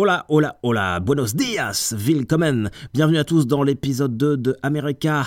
Hola, 0.00 0.26
hola, 0.28 0.60
hola, 0.62 1.00
buenos 1.00 1.34
dias, 1.34 1.92
willkommen. 1.98 2.70
Bienvenue 2.94 3.18
à 3.18 3.24
tous 3.24 3.48
dans 3.48 3.64
l'épisode 3.64 4.16
2 4.16 4.36
de 4.36 4.56
America. 4.62 5.24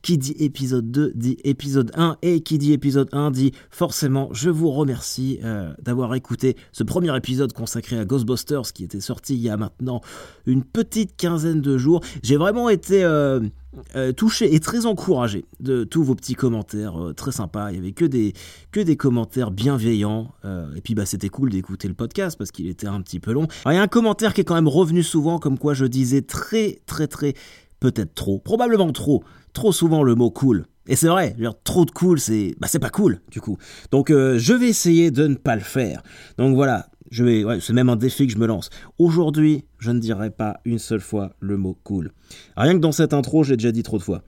Qui 0.00 0.16
dit 0.16 0.36
épisode 0.38 0.92
2 0.92 1.10
dit 1.16 1.38
épisode 1.42 1.90
1 1.96 2.18
et 2.22 2.40
qui 2.42 2.58
dit 2.58 2.72
épisode 2.72 3.08
1 3.10 3.32
dit 3.32 3.50
forcément 3.70 4.28
je 4.32 4.48
vous 4.48 4.70
remercie 4.70 5.40
euh, 5.42 5.74
d'avoir 5.82 6.14
écouté 6.14 6.56
ce 6.70 6.84
premier 6.84 7.16
épisode 7.16 7.52
consacré 7.52 7.98
à 7.98 8.04
Ghostbusters 8.04 8.72
qui 8.72 8.84
était 8.84 9.00
sorti 9.00 9.34
il 9.34 9.40
y 9.40 9.50
a 9.50 9.56
maintenant 9.56 10.02
une 10.46 10.62
petite 10.62 11.16
quinzaine 11.16 11.60
de 11.60 11.76
jours. 11.76 12.00
J'ai 12.22 12.36
vraiment 12.36 12.68
été... 12.68 13.02
Euh, 13.02 13.40
euh, 13.96 14.12
touché 14.12 14.54
et 14.54 14.60
très 14.60 14.86
encouragé 14.86 15.44
de 15.60 15.84
tous 15.84 16.02
vos 16.02 16.14
petits 16.14 16.34
commentaires 16.34 17.00
euh, 17.00 17.12
très 17.12 17.32
sympas. 17.32 17.70
Il 17.70 17.76
y 17.76 17.78
avait 17.78 17.92
que 17.92 18.04
des, 18.04 18.32
que 18.72 18.80
des 18.80 18.96
commentaires 18.96 19.50
bienveillants. 19.50 20.32
Euh, 20.44 20.74
et 20.74 20.80
puis 20.80 20.94
bah, 20.94 21.06
c'était 21.06 21.28
cool 21.28 21.50
d'écouter 21.50 21.88
le 21.88 21.94
podcast 21.94 22.36
parce 22.36 22.50
qu'il 22.50 22.68
était 22.68 22.86
un 22.86 23.00
petit 23.02 23.20
peu 23.20 23.32
long. 23.32 23.46
il 23.66 23.72
y 23.72 23.76
a 23.76 23.82
un 23.82 23.88
commentaire 23.88 24.34
qui 24.34 24.40
est 24.40 24.44
quand 24.44 24.54
même 24.54 24.68
revenu 24.68 25.02
souvent, 25.02 25.38
comme 25.38 25.58
quoi 25.58 25.74
je 25.74 25.84
disais 25.84 26.22
très 26.22 26.80
très 26.86 27.06
très, 27.06 27.34
peut-être 27.80 28.14
trop, 28.14 28.38
probablement 28.38 28.92
trop, 28.92 29.22
trop 29.52 29.72
souvent 29.72 30.02
le 30.02 30.14
mot 30.14 30.30
cool. 30.30 30.66
Et 30.86 30.96
c'est 30.96 31.08
vrai, 31.08 31.34
trop 31.64 31.86
de 31.86 31.90
cool, 31.90 32.20
c'est 32.20 32.54
bah, 32.58 32.68
c'est 32.68 32.78
pas 32.78 32.90
cool 32.90 33.20
du 33.30 33.40
coup. 33.40 33.56
Donc 33.90 34.10
je 34.10 34.52
vais 34.52 34.68
essayer 34.68 35.10
de 35.10 35.26
ne 35.26 35.34
pas 35.34 35.56
le 35.56 35.62
faire. 35.62 36.02
Donc 36.36 36.54
voilà, 36.54 36.88
je 37.14 37.60
c'est 37.60 37.72
même 37.72 37.88
un 37.88 37.96
défi 37.96 38.26
que 38.26 38.32
je 38.32 38.38
me 38.38 38.46
lance. 38.46 38.70
Aujourd'hui, 38.98 39.64
je 39.78 39.92
ne 39.92 40.00
dirai 40.00 40.30
pas 40.30 40.60
une 40.64 40.80
seule 40.80 41.00
fois 41.00 41.30
le 41.38 41.56
mot 41.56 41.78
cool. 41.84 42.10
Rien 42.56 42.74
que 42.74 42.80
dans 42.80 42.90
cette 42.90 43.12
intro, 43.12 43.44
j'ai 43.44 43.56
déjà 43.56 43.70
dit 43.70 43.84
trop 43.84 43.98
de 43.98 44.02
fois. 44.02 44.22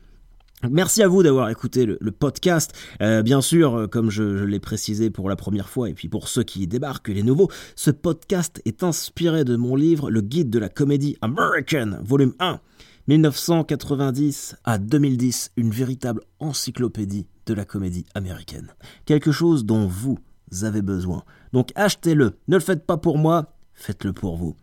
Merci 0.70 1.02
à 1.02 1.08
vous 1.08 1.22
d'avoir 1.22 1.50
écouté 1.50 1.84
le, 1.84 2.10
podcast. 2.12 2.72
Euh, 3.02 3.22
bien 3.22 3.40
sûr, 3.40 3.74
euh, 3.74 3.86
comme 3.88 4.08
je, 4.08 4.36
je 4.36 4.44
l'ai 4.44 4.60
précisé 4.60 5.10
pour 5.10 5.28
la 5.28 5.36
première 5.36 5.68
fois, 5.68 5.90
et 5.90 5.94
puis 5.94 6.08
pour 6.08 6.28
ceux 6.28 6.44
qui 6.44 6.66
débarquent, 6.66 7.08
les 7.08 7.24
nouveaux, 7.24 7.50
ce 7.74 7.90
podcast 7.90 8.62
est 8.64 8.82
inspiré 8.84 9.44
de 9.44 9.56
mon 9.56 9.74
livre 9.74 10.08
Le 10.10 10.20
guide 10.20 10.48
de 10.48 10.58
la 10.58 10.68
comédie 10.68 11.16
American, 11.20 11.98
volume 12.02 12.34
1, 12.38 12.60
1990 13.08 14.56
à 14.64 14.78
2010, 14.78 15.52
une 15.56 15.70
véritable 15.70 16.22
encyclopédie 16.38 17.26
de 17.46 17.54
la 17.54 17.64
comédie 17.64 18.06
américaine. 18.14 18.68
Quelque 19.04 19.32
chose 19.32 19.64
dont 19.64 19.86
vous 19.86 20.18
avez 20.62 20.82
besoin. 20.82 21.22
Donc 21.52 21.70
achetez-le. 21.74 22.38
Ne 22.48 22.56
le 22.56 22.62
faites 22.62 22.86
pas 22.86 22.96
pour 22.96 23.18
moi, 23.18 23.54
faites-le 23.74 24.12
pour 24.12 24.36
vous. 24.36 24.56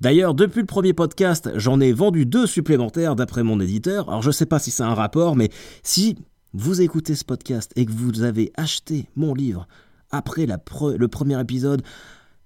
D'ailleurs, 0.00 0.34
depuis 0.34 0.60
le 0.60 0.66
premier 0.66 0.92
podcast, 0.92 1.50
j'en 1.56 1.80
ai 1.80 1.92
vendu 1.92 2.26
deux 2.26 2.46
supplémentaires 2.46 3.16
d'après 3.16 3.42
mon 3.42 3.60
éditeur. 3.60 4.08
Alors 4.08 4.22
je 4.22 4.28
ne 4.28 4.32
sais 4.32 4.46
pas 4.46 4.58
si 4.58 4.70
c'est 4.70 4.82
un 4.82 4.94
rapport, 4.94 5.36
mais 5.36 5.50
si 5.82 6.16
vous 6.52 6.82
écoutez 6.82 7.14
ce 7.14 7.24
podcast 7.24 7.72
et 7.76 7.86
que 7.86 7.92
vous 7.92 8.22
avez 8.22 8.52
acheté 8.56 9.08
mon 9.16 9.34
livre 9.34 9.66
après 10.10 10.46
le 10.46 11.08
premier 11.08 11.40
épisode, 11.40 11.82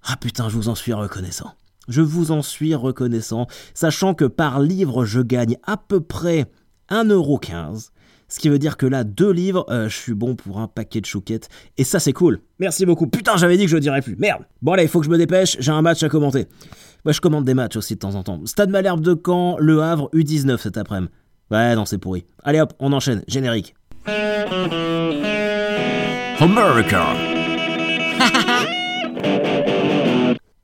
ah 0.03 0.17
putain, 0.17 0.49
je 0.49 0.55
vous 0.55 0.69
en 0.69 0.75
suis 0.75 0.93
reconnaissant. 0.93 1.51
Je 1.87 2.01
vous 2.01 2.31
en 2.31 2.41
suis 2.41 2.75
reconnaissant, 2.75 3.47
sachant 3.73 4.13
que 4.13 4.25
par 4.25 4.59
livre, 4.59 5.05
je 5.05 5.21
gagne 5.21 5.57
à 5.63 5.77
peu 5.77 5.99
près 5.99 6.45
1,15€. 6.89 7.89
Ce 8.27 8.39
qui 8.39 8.49
veut 8.49 8.59
dire 8.59 8.77
que 8.77 8.85
là, 8.85 9.03
deux 9.03 9.31
livres, 9.31 9.65
euh, 9.69 9.87
je 9.87 9.95
suis 9.95 10.13
bon 10.13 10.35
pour 10.35 10.59
un 10.59 10.67
paquet 10.67 11.01
de 11.01 11.05
chouquettes. 11.05 11.47
Et 11.77 11.83
ça, 11.83 11.99
c'est 11.99 12.13
cool. 12.13 12.39
Merci 12.59 12.85
beaucoup. 12.85 13.07
Putain, 13.07 13.37
j'avais 13.37 13.57
dit 13.57 13.65
que 13.65 13.69
je 13.69 13.75
le 13.75 13.81
dirais 13.81 14.01
plus. 14.01 14.15
Merde. 14.17 14.43
Bon, 14.61 14.73
allez, 14.73 14.83
il 14.83 14.89
faut 14.89 14.99
que 14.99 15.05
je 15.05 15.11
me 15.11 15.17
dépêche. 15.17 15.57
J'ai 15.59 15.71
un 15.71 15.81
match 15.81 16.01
à 16.03 16.09
commenter. 16.09 16.47
Moi, 17.03 17.11
je 17.11 17.21
commande 17.21 17.45
des 17.45 17.53
matchs 17.53 17.75
aussi 17.77 17.93
de 17.93 17.99
temps 17.99 18.15
en 18.15 18.23
temps. 18.23 18.41
Stade 18.45 18.69
Malherbe 18.69 19.01
de 19.01 19.19
Caen, 19.23 19.57
Le 19.59 19.81
Havre, 19.81 20.09
U19 20.13 20.57
cet 20.57 20.77
après-midi. 20.77 21.11
Ouais, 21.51 21.75
non, 21.75 21.85
c'est 21.85 21.99
pourri. 21.99 22.25
Allez 22.43 22.59
hop, 22.59 22.73
on 22.79 22.91
enchaîne. 22.93 23.23
Générique. 23.27 23.75
America. 26.39 27.34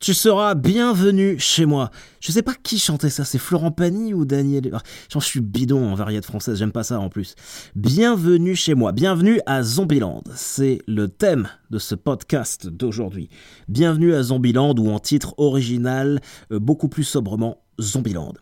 Tu 0.01 0.15
seras 0.15 0.55
bienvenu 0.55 1.37
chez 1.37 1.67
moi. 1.67 1.91
Je 2.21 2.31
sais 2.31 2.41
pas 2.41 2.55
qui 2.55 2.79
chantait 2.79 3.11
ça, 3.11 3.23
c'est 3.23 3.37
Florent 3.37 3.69
Pagny 3.69 4.15
ou 4.15 4.25
Daniel. 4.25 4.71
Ah, 4.73 4.81
j'en 5.11 5.19
suis 5.19 5.41
bidon 5.41 5.91
en 5.91 5.93
variété 5.93 6.25
française, 6.25 6.57
j'aime 6.57 6.71
pas 6.71 6.81
ça 6.81 6.99
en 6.99 7.09
plus. 7.09 7.35
Bienvenue 7.75 8.55
chez 8.55 8.73
moi, 8.73 8.93
bienvenue 8.93 9.41
à 9.45 9.61
Zombieland. 9.61 10.23
C'est 10.33 10.79
le 10.87 11.07
thème 11.07 11.49
de 11.69 11.77
ce 11.77 11.93
podcast 11.93 12.65
d'aujourd'hui. 12.67 13.29
Bienvenue 13.67 14.15
à 14.15 14.23
Zombieland 14.23 14.73
ou 14.79 14.89
en 14.89 14.97
titre 14.97 15.35
original, 15.37 16.19
euh, 16.51 16.57
beaucoup 16.57 16.89
plus 16.89 17.03
sobrement, 17.03 17.61
Zombieland. 17.79 18.33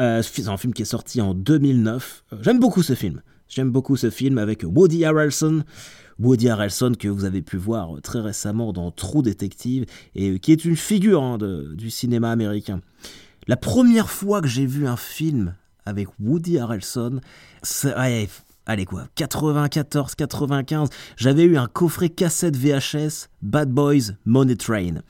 Euh, 0.00 0.20
c'est 0.20 0.48
un 0.48 0.58
film 0.58 0.74
qui 0.74 0.82
est 0.82 0.84
sorti 0.84 1.22
en 1.22 1.32
2009. 1.32 2.24
Euh, 2.34 2.36
j'aime 2.42 2.60
beaucoup 2.60 2.82
ce 2.82 2.94
film. 2.94 3.22
J'aime 3.50 3.72
beaucoup 3.72 3.96
ce 3.96 4.10
film 4.10 4.38
avec 4.38 4.62
Woody 4.62 5.04
Harrelson. 5.04 5.64
Woody 6.20 6.48
Harrelson 6.48 6.92
que 6.96 7.08
vous 7.08 7.24
avez 7.24 7.42
pu 7.42 7.56
voir 7.56 8.00
très 8.00 8.20
récemment 8.20 8.72
dans 8.72 8.92
True 8.92 9.22
Detective 9.22 9.86
et 10.14 10.38
qui 10.38 10.52
est 10.52 10.64
une 10.64 10.76
figure 10.76 11.20
hein, 11.20 11.36
du 11.74 11.90
cinéma 11.90 12.30
américain. 12.30 12.80
La 13.48 13.56
première 13.56 14.08
fois 14.08 14.40
que 14.40 14.46
j'ai 14.46 14.66
vu 14.66 14.86
un 14.86 14.96
film 14.96 15.56
avec 15.84 16.06
Woody 16.20 16.58
Harrelson, 16.58 17.20
c'est, 17.64 17.92
allez 18.66 18.84
quoi, 18.84 19.08
94, 19.16 20.14
95, 20.14 20.88
j'avais 21.16 21.42
eu 21.42 21.56
un 21.56 21.66
coffret 21.66 22.08
cassette 22.08 22.56
VHS 22.56 23.30
Bad 23.42 23.72
Boys 23.72 24.12
Money 24.24 24.54
Train. 24.54 25.02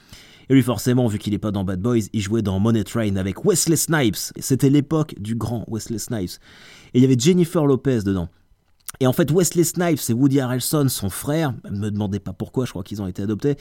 Et 0.49 0.55
lui, 0.55 0.63
forcément, 0.63 1.07
vu 1.07 1.19
qu'il 1.19 1.33
n'est 1.33 1.39
pas 1.39 1.53
dans 1.53 1.63
Bad 1.63 1.81
Boys, 1.81 2.09
il 2.13 2.21
jouait 2.23 2.43
dans 2.43 2.59
Money 2.59 2.85
Train 2.85 3.17
avec 3.17 3.45
Wesley 3.45 3.77
Snipes. 3.77 4.17
C'était 4.39 4.71
l'époque 4.71 5.15
du 5.19 5.37
grand 5.37 5.65
Wesley 5.69 5.99
Snipes. 5.99 6.41
Et 6.95 6.99
il 6.99 7.03
y 7.03 7.05
avait 7.05 7.19
Jennifer 7.19 7.65
Lopez 7.67 8.03
dedans. 8.05 8.29
Et 8.99 9.07
en 9.07 9.13
fait, 9.13 9.31
Wesley 9.31 9.65
Snipes 9.65 10.01
et 10.09 10.13
Woody 10.13 10.41
Harrelson, 10.41 10.89
son 10.89 11.11
frère, 11.11 11.55
ne 11.71 11.79
me 11.79 11.91
demandez 11.91 12.19
pas 12.19 12.33
pourquoi, 12.33 12.67
je 12.67 12.71
crois 12.71 12.83
qu'ils 12.83 13.01
ont 13.01 13.07
été 13.07 13.23
adoptés, 13.23 13.57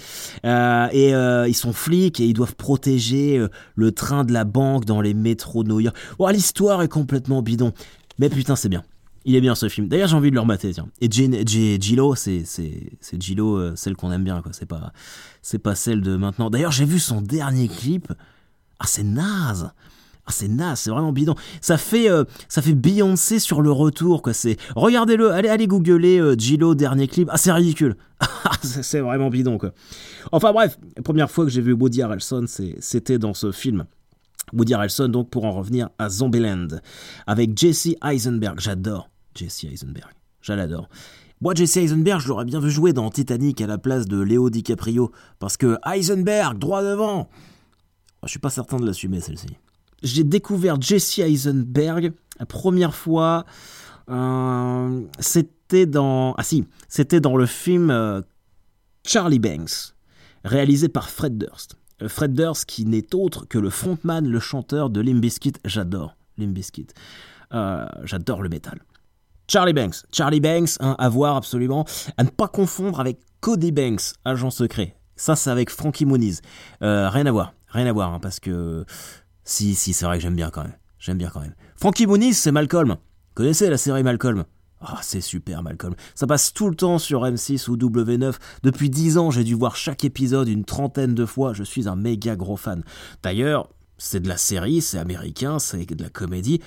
euh, 0.45 0.87
et 0.91 1.13
euh, 1.13 1.47
ils 1.47 1.53
sont 1.53 1.71
flics 1.71 2.19
et 2.19 2.25
ils 2.25 2.33
doivent 2.33 2.55
protéger 2.55 3.37
euh, 3.37 3.47
le 3.75 3.91
train 3.91 4.25
de 4.25 4.33
la 4.33 4.43
banque 4.43 4.85
dans 4.85 5.01
les 5.01 5.13
métros 5.13 5.63
de 5.63 5.69
New 5.69 5.79
York. 5.79 5.95
Oh, 6.17 6.27
l'histoire 6.29 6.81
est 6.81 6.89
complètement 6.89 7.41
bidon. 7.41 7.73
Mais 8.17 8.29
putain, 8.29 8.55
c'est 8.55 8.69
bien. 8.69 8.83
Il 9.23 9.35
est 9.35 9.41
bien 9.41 9.53
ce 9.53 9.69
film. 9.69 9.87
D'ailleurs, 9.87 10.07
j'ai 10.07 10.15
envie 10.15 10.29
de 10.29 10.35
le 10.35 10.41
remater, 10.41 10.73
tiens. 10.73 10.87
Et 10.99 11.09
Gilo, 11.09 12.15
c'est 12.15 12.43
Gilo, 13.19 13.75
celle 13.75 13.95
qu'on 13.95 14.11
aime 14.11 14.23
bien. 14.23 14.41
C'est 14.51 14.65
pas 14.65 14.91
pas 15.63 15.75
celle 15.75 16.01
de 16.01 16.15
maintenant. 16.15 16.49
D'ailleurs, 16.49 16.71
j'ai 16.71 16.85
vu 16.85 16.99
son 16.99 17.21
dernier 17.21 17.67
clip. 17.67 18.11
Ah, 18.79 18.87
c'est 18.87 19.03
naze. 19.03 19.71
Ah, 20.29 20.31
c'est 20.31 20.47
naze, 20.47 20.81
c'est 20.81 20.91
vraiment 20.91 21.11
bidon. 21.11 21.33
Ça 21.59 21.79
fait, 21.79 22.07
euh, 22.07 22.23
ça 22.49 22.61
fait 22.61 22.75
Beyoncé 22.75 23.39
sur 23.39 23.63
le 23.63 23.71
retour, 23.71 24.21
quoi. 24.21 24.31
C'est, 24.31 24.57
regardez-le, 24.75 25.31
allez, 25.31 25.49
allez 25.49 25.65
googler 25.65 26.19
euh, 26.19 26.35
Gilo 26.37 26.75
dernier 26.75 27.07
clip. 27.07 27.27
Ah, 27.31 27.37
c'est 27.37 27.51
ridicule. 27.51 27.95
Ah, 28.45 28.51
c'est 28.61 28.99
vraiment 28.99 29.29
bidon. 29.29 29.57
Enfin 30.31 30.51
bref, 30.53 30.77
première 31.03 31.31
fois 31.31 31.45
que 31.45 31.51
j'ai 31.51 31.61
vu 31.61 31.73
Woody 31.73 32.01
Harrelson, 32.01 32.45
c'était 32.79 33.17
dans 33.17 33.33
ce 33.33 33.51
film. 33.51 33.85
Woody 34.53 34.73
Harrelson, 34.73 35.07
donc, 35.07 35.29
pour 35.29 35.45
en 35.45 35.51
revenir 35.51 35.89
à 35.97 36.09
Zombieland, 36.09 36.67
avec 37.27 37.57
Jesse 37.57 37.89
Eisenberg. 38.03 38.59
J'adore 38.59 39.09
Jesse 39.35 39.65
Eisenberg. 39.65 40.11
J'adore. 40.41 40.89
Moi, 41.41 41.53
Jesse 41.55 41.77
Eisenberg, 41.77 42.19
je 42.19 42.27
l'aurais 42.27 42.45
bien 42.45 42.59
vu 42.59 42.69
jouer 42.69 42.93
dans 42.93 43.09
Titanic 43.09 43.61
à 43.61 43.67
la 43.67 43.77
place 43.77 44.05
de 44.05 44.19
Léo 44.19 44.49
DiCaprio. 44.49 45.11
Parce 45.39 45.57
que 45.57 45.77
Eisenberg, 45.91 46.57
droit 46.59 46.83
devant. 46.83 47.29
Je 48.23 48.29
suis 48.29 48.39
pas 48.39 48.49
certain 48.49 48.77
de 48.77 48.85
l'assumer, 48.85 49.21
celle-ci 49.21 49.47
j'ai 50.03 50.23
découvert 50.23 50.81
Jesse 50.81 51.19
Eisenberg 51.19 52.13
la 52.39 52.45
première 52.45 52.95
fois. 52.95 53.45
Euh, 54.09 55.01
c'était 55.19 55.85
dans 55.85 56.33
ah 56.37 56.43
si, 56.43 56.65
le 56.97 57.45
film 57.45 57.91
euh, 57.91 58.21
Charlie 59.05 59.39
Banks, 59.39 59.93
réalisé 60.43 60.89
par 60.89 61.09
Fred 61.09 61.37
Durst. 61.37 61.75
Euh, 62.01 62.09
Fred 62.09 62.33
Durst 62.33 62.65
qui 62.65 62.85
n'est 62.85 63.13
autre 63.13 63.45
que 63.47 63.59
le 63.59 63.69
frontman, 63.69 64.27
le 64.27 64.39
chanteur 64.39 64.89
de 64.89 65.01
Limp 65.01 65.21
Bizkit. 65.21 65.53
J'adore 65.65 66.15
Limp 66.37 66.53
Bizkit. 66.53 66.87
J'adore 68.03 68.41
le 68.41 68.49
métal. 68.49 68.79
Charlie 69.47 69.73
Banks, 69.73 69.95
Charlie 70.11 70.39
Banks, 70.39 70.77
hein, 70.79 70.95
à 70.99 71.09
voir 71.09 71.35
absolument, 71.35 71.83
à 72.17 72.23
ne 72.23 72.29
pas 72.29 72.47
confondre 72.47 72.99
avec 72.99 73.17
Cody 73.41 73.71
Banks, 73.71 74.13
agent 74.23 74.51
secret. 74.51 74.95
Ça, 75.15 75.35
c'est 75.35 75.49
avec 75.49 75.71
Frankie 75.71 76.05
Muniz. 76.05 76.41
rien 76.81 77.25
à 77.25 77.31
voir, 77.31 77.53
rien 77.69 77.87
à 77.87 77.91
voir, 77.91 78.13
hein, 78.13 78.19
parce 78.19 78.39
que 78.39 78.85
si, 79.49 79.73
si, 79.73 79.93
c'est 79.93 80.05
vrai 80.05 80.17
que 80.17 80.21
j'aime 80.21 80.35
bien 80.35 80.51
quand 80.51 80.61
même. 80.61 80.77
J'aime 80.99 81.17
bien 81.17 81.29
quand 81.29 81.41
même. 81.41 81.55
Frankie 81.75 82.05
Muniz, 82.05 82.37
c'est 82.37 82.51
Malcolm. 82.51 82.97
connaissez 83.33 83.67
la 83.67 83.77
série 83.77 84.03
Malcolm? 84.03 84.45
Ah, 84.79 84.99
c'est 85.01 85.21
super 85.21 85.63
Malcolm. 85.63 85.95
Ça 86.13 86.27
passe 86.27 86.53
tout 86.53 86.69
le 86.69 86.75
temps 86.75 86.99
sur 86.99 87.23
M6 87.23 87.67
ou 87.67 87.75
W9. 87.75 88.35
Depuis 88.61 88.91
10 88.91 89.17
ans, 89.17 89.31
j'ai 89.31 89.43
dû 89.43 89.55
voir 89.55 89.75
chaque 89.75 90.05
épisode 90.05 90.47
une 90.49 90.65
trentaine 90.65 91.15
de 91.15 91.25
fois. 91.25 91.53
Je 91.53 91.63
suis 91.63 91.89
un 91.89 91.95
méga 91.95 92.35
gros 92.35 92.57
fan. 92.57 92.83
D'ailleurs, 93.23 93.69
c'est 93.97 94.19
de 94.19 94.29
la 94.29 94.37
série, 94.37 94.81
c'est 94.81 94.99
américain, 94.99 95.57
c'est 95.57 95.83
de 95.83 96.03
la 96.03 96.09
comédie. 96.09 96.61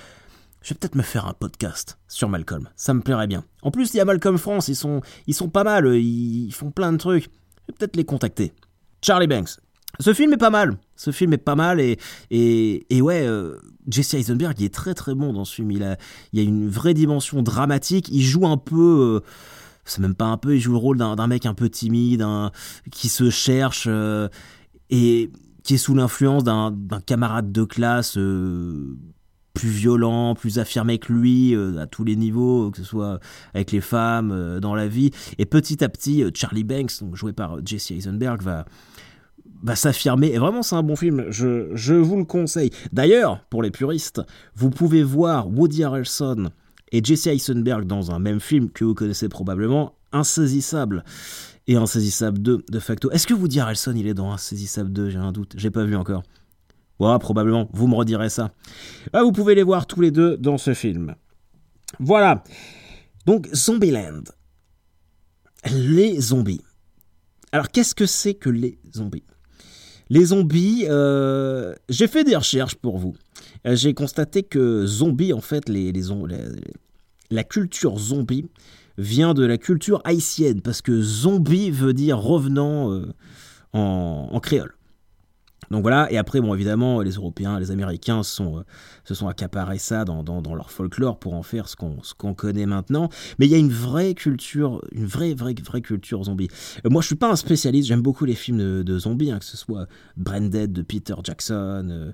Je 0.61 0.73
vais 0.73 0.77
peut-être 0.77 0.95
me 0.95 1.03
faire 1.03 1.25
un 1.25 1.33
podcast 1.33 1.97
sur 2.09 2.27
Malcolm. 2.27 2.67
Ça 2.75 2.93
me 2.93 2.99
plairait 2.99 3.27
bien. 3.27 3.45
En 3.61 3.71
plus, 3.71 3.93
il 3.93 3.97
y 3.97 4.01
a 4.01 4.05
Malcolm 4.05 4.37
France, 4.37 4.67
ils 4.67 4.75
sont, 4.75 4.99
ils 5.25 5.33
sont 5.33 5.49
pas 5.49 5.63
mal, 5.63 5.95
ils 5.95 6.51
font 6.51 6.69
plein 6.69 6.91
de 6.91 6.97
trucs. 6.97 7.23
Je 7.23 7.71
vais 7.71 7.77
peut-être 7.77 7.95
les 7.95 8.05
contacter. 8.05 8.51
Charlie 9.01 9.27
Banks, 9.27 9.57
ce 9.99 10.13
film 10.13 10.33
est 10.33 10.37
pas 10.37 10.49
mal. 10.49 10.77
Ce 10.95 11.11
film 11.11 11.33
est 11.33 11.37
pas 11.37 11.55
mal 11.55 11.79
et, 11.79 11.97
et, 12.31 13.01
ouais, 13.01 13.25
euh, 13.27 13.57
Jesse 13.87 14.15
Eisenberg, 14.15 14.55
il 14.59 14.65
est 14.65 14.73
très 14.73 14.93
très 14.93 15.13
bon 15.13 15.33
dans 15.33 15.45
ce 15.45 15.55
film. 15.55 15.71
Il 15.71 15.83
a, 15.83 15.97
il 16.31 16.39
a 16.39 16.43
une 16.43 16.67
vraie 16.67 16.93
dimension 16.93 17.43
dramatique. 17.43 18.09
Il 18.09 18.23
joue 18.23 18.47
un 18.47 18.57
peu. 18.57 19.21
Euh, 19.21 19.27
c'est 19.85 20.01
même 20.01 20.15
pas 20.15 20.25
un 20.25 20.37
peu, 20.37 20.55
il 20.55 20.61
joue 20.61 20.71
le 20.71 20.77
rôle 20.77 20.97
d'un 20.97 21.27
mec 21.27 21.45
un 21.45 21.53
peu 21.53 21.69
timide, 21.69 22.25
qui 22.89 23.09
se 23.09 23.29
cherche. 23.29 23.85
Euh, 23.87 24.29
et 24.89 25.31
qui 25.63 25.75
est 25.75 25.77
sous 25.77 25.95
l'influence 25.95 26.43
d'un 26.43 26.73
camarade 27.05 27.51
de 27.51 27.63
classe 27.63 28.17
plus 29.53 29.69
violent, 29.69 30.35
plus 30.35 30.59
affirmé 30.59 30.97
que 30.99 31.13
lui 31.13 31.55
à 31.55 31.87
tous 31.87 32.03
les 32.03 32.17
niveaux, 32.17 32.69
que 32.69 32.77
ce 32.79 32.83
soit 32.83 33.19
avec 33.53 33.71
les 33.71 33.79
femmes, 33.79 34.59
dans 34.59 34.75
la 34.75 34.87
vie. 34.87 35.11
Et 35.37 35.45
petit 35.45 35.81
à 35.83 35.89
petit, 35.89 36.23
Charlie 36.33 36.65
Banks, 36.65 36.91
joué 37.13 37.31
par 37.31 37.65
Jesse 37.65 37.91
Eisenberg, 37.91 38.41
va 38.41 38.65
s'affirmer. 39.75 40.27
Et 40.27 40.37
vraiment, 40.37 40.61
c'est 40.61 40.75
un 40.75 40.83
bon 40.83 40.95
film. 40.95 41.25
Je, 41.29 41.69
je 41.73 41.93
vous 41.93 42.17
le 42.17 42.25
conseille. 42.25 42.69
D'ailleurs, 42.91 43.45
pour 43.49 43.63
les 43.63 43.71
puristes, 43.71 44.21
vous 44.55 44.69
pouvez 44.69 45.03
voir 45.03 45.47
Woody 45.47 45.83
Harrelson 45.83 46.51
et 46.91 47.03
Jesse 47.03 47.27
Eisenberg 47.27 47.85
dans 47.85 48.11
un 48.11 48.19
même 48.19 48.39
film 48.39 48.69
que 48.69 48.85
vous 48.85 48.93
connaissez 48.93 49.29
probablement, 49.29 49.95
Insaisissable 50.11 51.03
et 51.67 51.75
Insaisissable 51.75 52.39
2 52.39 52.65
de 52.69 52.79
facto. 52.79 53.09
Est-ce 53.11 53.25
que 53.25 53.33
Woody 53.33 53.59
Harrelson 53.59 53.93
il 53.95 54.07
est 54.07 54.13
dans 54.13 54.31
Insaisissable 54.31 54.91
2 54.91 55.09
J'ai 55.09 55.17
un 55.17 55.31
doute, 55.31 55.53
j'ai 55.57 55.71
pas 55.71 55.85
vu 55.85 55.95
encore. 55.95 56.23
Ouais, 56.99 57.17
probablement, 57.19 57.67
vous 57.73 57.87
me 57.87 57.95
redirez 57.95 58.29
ça. 58.29 58.51
Ah, 59.11 59.23
vous 59.23 59.31
pouvez 59.31 59.55
les 59.55 59.63
voir 59.63 59.87
tous 59.87 60.01
les 60.01 60.11
deux 60.11 60.37
dans 60.37 60.57
ce 60.57 60.73
film. 60.73 61.15
Voilà. 61.99 62.43
Donc, 63.25 63.49
Zombieland. 63.53 64.23
Les 65.71 66.19
zombies. 66.19 66.61
Alors, 67.51 67.69
qu'est-ce 67.69 67.95
que 67.95 68.05
c'est 68.05 68.35
que 68.35 68.49
les 68.49 68.79
zombies? 68.93 69.23
Les 70.13 70.25
zombies, 70.25 70.85
euh, 70.87 71.73
j'ai 71.89 72.07
fait 72.07 72.23
des 72.23 72.35
recherches 72.35 72.75
pour 72.75 72.99
vous. 72.99 73.15
Euh, 73.65 73.75
j'ai 73.75 73.95
constaté 73.95 74.43
que 74.43 74.85
zombies, 74.85 75.33
en 75.33 75.41
fait, 75.41 75.67
la 77.31 77.43
culture 77.43 77.97
zombie 77.97 78.45
vient 78.99 79.33
de 79.33 79.43
la 79.43 79.57
culture 79.57 80.01
haïtienne, 80.03 80.61
parce 80.61 80.83
que 80.83 81.01
zombie 81.01 81.71
veut 81.71 81.93
dire 81.93 82.19
revenant 82.19 82.91
euh, 82.91 83.07
en 83.73 84.39
créole. 84.39 84.75
Donc 85.71 85.81
voilà, 85.81 86.11
et 86.11 86.17
après, 86.17 86.41
bon, 86.41 86.53
évidemment, 86.53 87.01
les 87.01 87.11
Européens, 87.11 87.59
les 87.59 87.71
Américains 87.71 88.21
euh, 88.21 88.63
se 89.03 89.13
sont 89.13 89.27
accaparés 89.27 89.77
ça 89.77 90.05
dans, 90.05 90.23
leur 90.55 90.71
folklore 90.71 91.19
pour 91.19 91.33
en 91.33 91.43
faire 91.43 91.67
ce 91.67 91.75
qu'on 91.75 92.33
connaît 92.33 92.65
maintenant. 92.65 93.09
Mais 93.39 93.45
il 93.45 93.51
y 93.51 93.55
a 93.55 93.57
une 93.57 93.71
vraie 93.71 94.13
culture, 94.13 94.81
une 94.91 95.05
vraie, 95.05 95.33
vraie, 95.33 95.55
vraie 95.63 95.81
culture 95.81 96.23
zombie. 96.23 96.47
Euh, 96.85 96.89
moi, 96.89 97.01
je 97.01 97.07
suis 97.07 97.15
pas 97.15 97.31
un 97.31 97.35
spécialiste, 97.35 97.87
j'aime 97.87 98.01
beaucoup 98.01 98.25
les 98.25 98.35
films 98.35 98.83
de, 98.83 98.99
zombies, 98.99 99.31
hein, 99.31 99.39
que 99.39 99.45
ce 99.45 99.57
soit 99.57 99.87
Branded 100.17 100.71
de 100.71 100.81
Peter 100.81 101.15
Jackson, 101.23 102.13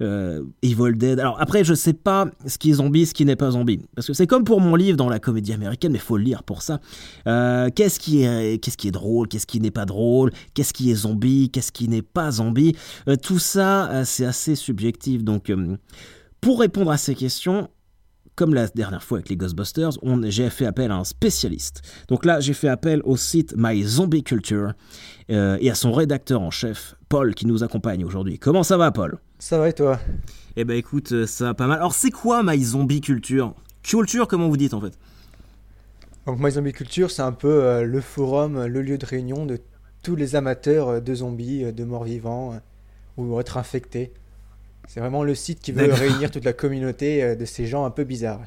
euh, 0.00 0.42
Evil 0.62 0.96
Dead. 0.96 1.20
Alors 1.20 1.40
après, 1.40 1.64
je 1.64 1.74
sais 1.74 1.92
pas 1.92 2.26
ce 2.46 2.58
qui 2.58 2.70
est 2.70 2.74
zombie, 2.74 3.06
ce 3.06 3.14
qui 3.14 3.24
n'est 3.24 3.36
pas 3.36 3.52
zombie. 3.52 3.80
Parce 3.94 4.06
que 4.06 4.12
c'est 4.12 4.26
comme 4.26 4.44
pour 4.44 4.60
mon 4.60 4.74
livre 4.74 4.96
dans 4.96 5.08
la 5.08 5.18
comédie 5.18 5.52
américaine, 5.52 5.92
mais 5.92 5.98
faut 5.98 6.16
le 6.16 6.24
lire 6.24 6.42
pour 6.42 6.62
ça. 6.62 6.80
qu'est-ce 7.24 8.00
qui 8.00 8.22
est 8.24 8.90
drôle, 8.90 9.28
qu'est-ce 9.28 9.46
qui 9.46 9.60
n'est 9.60 9.70
pas 9.70 9.84
drôle, 9.84 10.32
qu'est-ce 10.54 10.72
qui 10.72 10.90
est 10.90 10.94
zombie, 10.94 11.50
qu'est-ce 11.50 11.72
qui 11.72 11.88
n'est 11.88 12.02
pas 12.02 12.30
zombie? 12.32 12.74
Euh, 13.08 13.16
tout 13.16 13.38
ça, 13.38 13.90
euh, 13.90 14.04
c'est 14.04 14.24
assez 14.24 14.54
subjectif. 14.54 15.24
Donc, 15.24 15.50
euh, 15.50 15.76
pour 16.40 16.60
répondre 16.60 16.90
à 16.90 16.96
ces 16.96 17.14
questions, 17.14 17.68
comme 18.34 18.52
la 18.52 18.68
dernière 18.68 19.02
fois 19.02 19.18
avec 19.18 19.30
les 19.30 19.36
Ghostbusters, 19.36 19.92
j'ai 20.24 20.50
fait 20.50 20.66
appel 20.66 20.90
à 20.90 20.96
un 20.96 21.04
spécialiste. 21.04 21.82
Donc 22.08 22.24
là, 22.24 22.40
j'ai 22.40 22.52
fait 22.52 22.68
appel 22.68 23.00
au 23.04 23.16
site 23.16 23.54
My 23.56 23.82
Zombie 23.82 24.22
Culture 24.22 24.74
et 25.30 25.70
à 25.70 25.74
son 25.74 25.90
rédacteur 25.90 26.42
en 26.42 26.50
chef, 26.50 26.96
Paul, 27.08 27.34
qui 27.34 27.46
nous 27.46 27.64
accompagne 27.64 28.04
aujourd'hui. 28.04 28.38
Comment 28.38 28.62
ça 28.62 28.76
va, 28.76 28.92
Paul? 28.92 29.18
Ça 29.38 29.58
va 29.58 29.70
et 29.70 29.72
toi? 29.72 29.98
Eh 30.56 30.64
ben 30.64 30.76
écoute, 30.76 31.24
ça 31.24 31.46
va 31.46 31.54
pas 31.54 31.66
mal. 31.66 31.78
Alors, 31.78 31.94
c'est 31.94 32.10
quoi 32.10 32.42
My 32.44 32.62
Zombie 32.62 33.00
Culture? 33.00 33.54
Culture, 33.82 34.28
comment 34.28 34.48
vous 34.50 34.58
dites 34.58 34.74
en 34.74 34.82
fait? 34.82 34.98
Donc, 36.26 36.38
My 36.38 36.50
Zombie 36.50 36.72
Culture, 36.72 37.10
c'est 37.10 37.22
un 37.22 37.32
peu 37.32 37.82
le 37.84 38.00
forum, 38.02 38.66
le 38.66 38.82
lieu 38.82 38.98
de 38.98 39.06
réunion 39.06 39.46
de 39.46 39.58
tous 40.02 40.14
les 40.14 40.36
amateurs 40.36 41.00
de 41.00 41.14
zombies, 41.14 41.72
de 41.72 41.84
morts 41.84 42.04
vivants 42.04 42.60
ou 43.16 43.40
être 43.40 43.56
infecté. 43.56 44.12
C'est 44.88 45.00
vraiment 45.00 45.24
le 45.24 45.34
site 45.34 45.60
qui 45.60 45.72
veut 45.72 45.92
réunir 45.92 46.30
toute 46.30 46.44
la 46.44 46.52
communauté 46.52 47.22
euh, 47.22 47.34
de 47.34 47.44
ces 47.44 47.66
gens 47.66 47.84
un 47.84 47.90
peu 47.90 48.04
bizarres. 48.04 48.42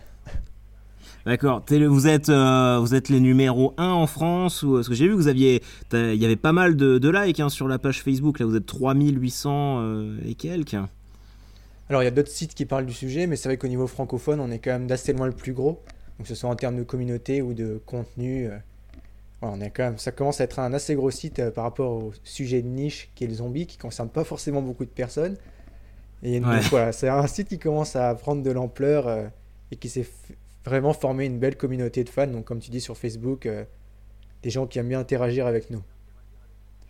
D'accord. 1.25 1.63
Vous 1.69 2.07
êtes, 2.07 2.29
euh, 2.29 2.79
vous 2.79 2.95
êtes 2.95 3.09
les 3.09 3.19
numéros 3.19 3.73
1 3.77 3.87
en 3.87 4.07
France 4.07 4.63
ou, 4.63 4.75
Parce 4.75 4.87
que 4.87 4.95
j'ai 4.95 5.05
vu 5.05 5.11
que 5.11 5.17
vous 5.17 5.27
aviez. 5.27 5.61
Il 5.91 6.15
y 6.15 6.25
avait 6.25 6.37
pas 6.37 6.53
mal 6.53 6.75
de, 6.75 7.09
likes 7.09 7.39
hein, 7.39 7.49
sur 7.49 7.67
la 7.67 7.77
page 7.77 8.01
Facebook. 8.01 8.39
Là, 8.39 8.45
vous 8.45 8.55
êtes 8.55 8.65
3800 8.65 9.77
euh, 9.79 10.17
et 10.25 10.35
quelques. 10.35 10.77
Alors, 11.89 12.01
il 12.01 12.05
y 12.05 12.07
a 12.07 12.11
d'autres 12.11 12.31
sites 12.31 12.53
qui 12.53 12.65
parlent 12.65 12.85
du 12.85 12.93
sujet, 12.93 13.27
mais 13.27 13.35
c'est 13.35 13.49
vrai 13.49 13.57
qu'au 13.57 13.67
niveau 13.67 13.85
francophone, 13.85 14.39
on 14.39 14.49
est 14.49 14.59
quand 14.59 14.71
même 14.71 14.87
d'assez 14.87 15.11
loin 15.11 15.27
le 15.27 15.33
plus 15.33 15.53
gros. 15.53 15.81
Donc, 16.17 16.23
que 16.23 16.27
ce 16.27 16.35
soit 16.35 16.49
en 16.49 16.55
termes 16.55 16.77
de 16.77 16.83
communauté 16.83 17.41
ou 17.41 17.53
de 17.53 17.81
contenu 17.85 18.49
on 19.41 19.61
est 19.61 19.69
quand 19.69 19.83
même, 19.83 19.97
ça 19.97 20.11
commence 20.11 20.41
à 20.41 20.43
être 20.43 20.59
un 20.59 20.73
assez 20.73 20.95
gros 20.95 21.11
site 21.11 21.39
euh, 21.39 21.51
par 21.51 21.63
rapport 21.63 21.91
au 21.91 22.13
sujet 22.23 22.61
de 22.61 22.67
niche 22.67 23.09
qui 23.15 23.23
est 23.23 23.27
le 23.27 23.35
zombie, 23.35 23.67
qui 23.67 23.77
ne 23.77 23.81
concerne 23.81 24.09
pas 24.09 24.23
forcément 24.23 24.61
beaucoup 24.61 24.85
de 24.85 24.89
personnes. 24.89 25.37
Et 26.21 26.39
voilà, 26.41 26.91
c'est 26.91 27.07
un 27.07 27.27
site 27.27 27.47
qui 27.47 27.59
commence 27.59 27.95
à 27.95 28.13
prendre 28.15 28.43
de 28.43 28.51
l'ampleur 28.51 29.07
euh, 29.07 29.27
et 29.71 29.77
qui 29.77 29.87
s'est 29.87 30.07
vraiment 30.65 30.91
formé 30.93 31.25
une 31.25 31.39
belle 31.39 31.55
communauté 31.55 32.03
de 32.03 32.09
fans. 32.09 32.27
Donc, 32.27 32.45
comme 32.45 32.59
tu 32.59 32.71
dis 32.71 32.81
sur 32.81 32.97
Facebook, 32.97 33.45
euh, 33.45 33.63
des 34.43 34.49
gens 34.49 34.67
qui 34.67 34.79
aiment 34.79 34.89
bien 34.89 34.99
interagir 34.99 35.47
avec 35.47 35.69
nous. 35.69 35.81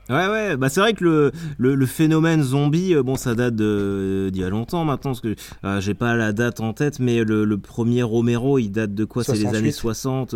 Ouais, 0.10 0.28
ouais, 0.28 0.58
bah 0.58 0.70
c'est 0.70 0.80
vrai 0.80 0.94
que 0.94 1.04
le, 1.04 1.32
le, 1.60 1.86
phénomène 1.86 2.42
zombie, 2.42 2.96
euh, 2.96 3.04
bon, 3.04 3.16
ça 3.16 3.36
date 3.36 3.56
d'il 3.56 4.36
y 4.36 4.44
a 4.44 4.50
longtemps 4.50 4.84
maintenant, 4.84 5.12
parce 5.12 5.22
que 5.22 5.36
euh, 5.64 5.80
j'ai 5.82 5.94
pas 5.94 6.16
la 6.16 6.34
date 6.34 6.62
en 6.62 6.74
tête, 6.74 7.00
mais 7.00 7.24
le, 7.24 7.46
le 7.46 7.58
premier 7.60 8.02
Romero, 8.02 8.58
il 8.58 8.72
date 8.72 8.96
de 8.96 9.06
quoi? 9.06 9.24
C'est 9.24 9.36
les 9.36 9.46
années 9.46 9.72
60, 9.72 10.36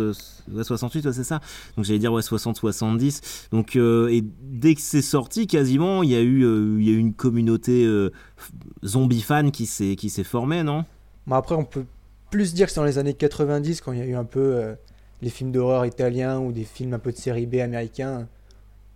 68, 0.62 1.06
euh, 1.06 1.12
c'est 1.12 1.24
ça. 1.24 1.40
Donc 1.76 1.86
j'allais 1.86 1.98
dire, 1.98 2.12
ouais, 2.12 2.22
60-70. 2.22 3.48
Donc, 3.50 3.74
et 3.74 4.24
dès 4.42 4.76
que 4.76 4.80
c'est 4.80 5.02
sorti, 5.02 5.48
quasiment, 5.48 6.04
il 6.04 6.10
y, 6.10 6.16
a 6.16 6.22
eu, 6.22 6.44
il 6.78 6.84
y 6.84 6.90
a 6.90 6.92
eu 6.92 6.98
une 6.98 7.14
communauté 7.14 7.84
zombie 8.84 9.22
fan 9.22 9.50
qui 9.50 9.66
s'est 9.66 10.24
formée, 10.24 10.62
non? 10.62 10.84
Bah 11.26 11.38
Après, 11.38 11.56
on 11.56 11.64
peut 11.64 11.84
plus 12.30 12.54
dire 12.54 12.66
que 12.66 12.72
c'est 12.72 12.78
dans 12.78 12.86
les 12.86 12.98
années 12.98 13.14
90, 13.14 13.80
quand 13.80 13.90
il 13.90 13.98
y 13.98 14.02
a 14.02 14.06
eu 14.06 14.14
un 14.14 14.24
peu 14.24 14.76
les 15.20 15.30
films 15.30 15.50
d'horreur 15.50 15.84
italiens 15.84 16.38
ou 16.38 16.52
des 16.52 16.64
films 16.64 16.94
un 16.94 17.00
peu 17.00 17.10
de 17.10 17.16
série 17.16 17.46
B 17.46 17.56
américains 17.56 18.28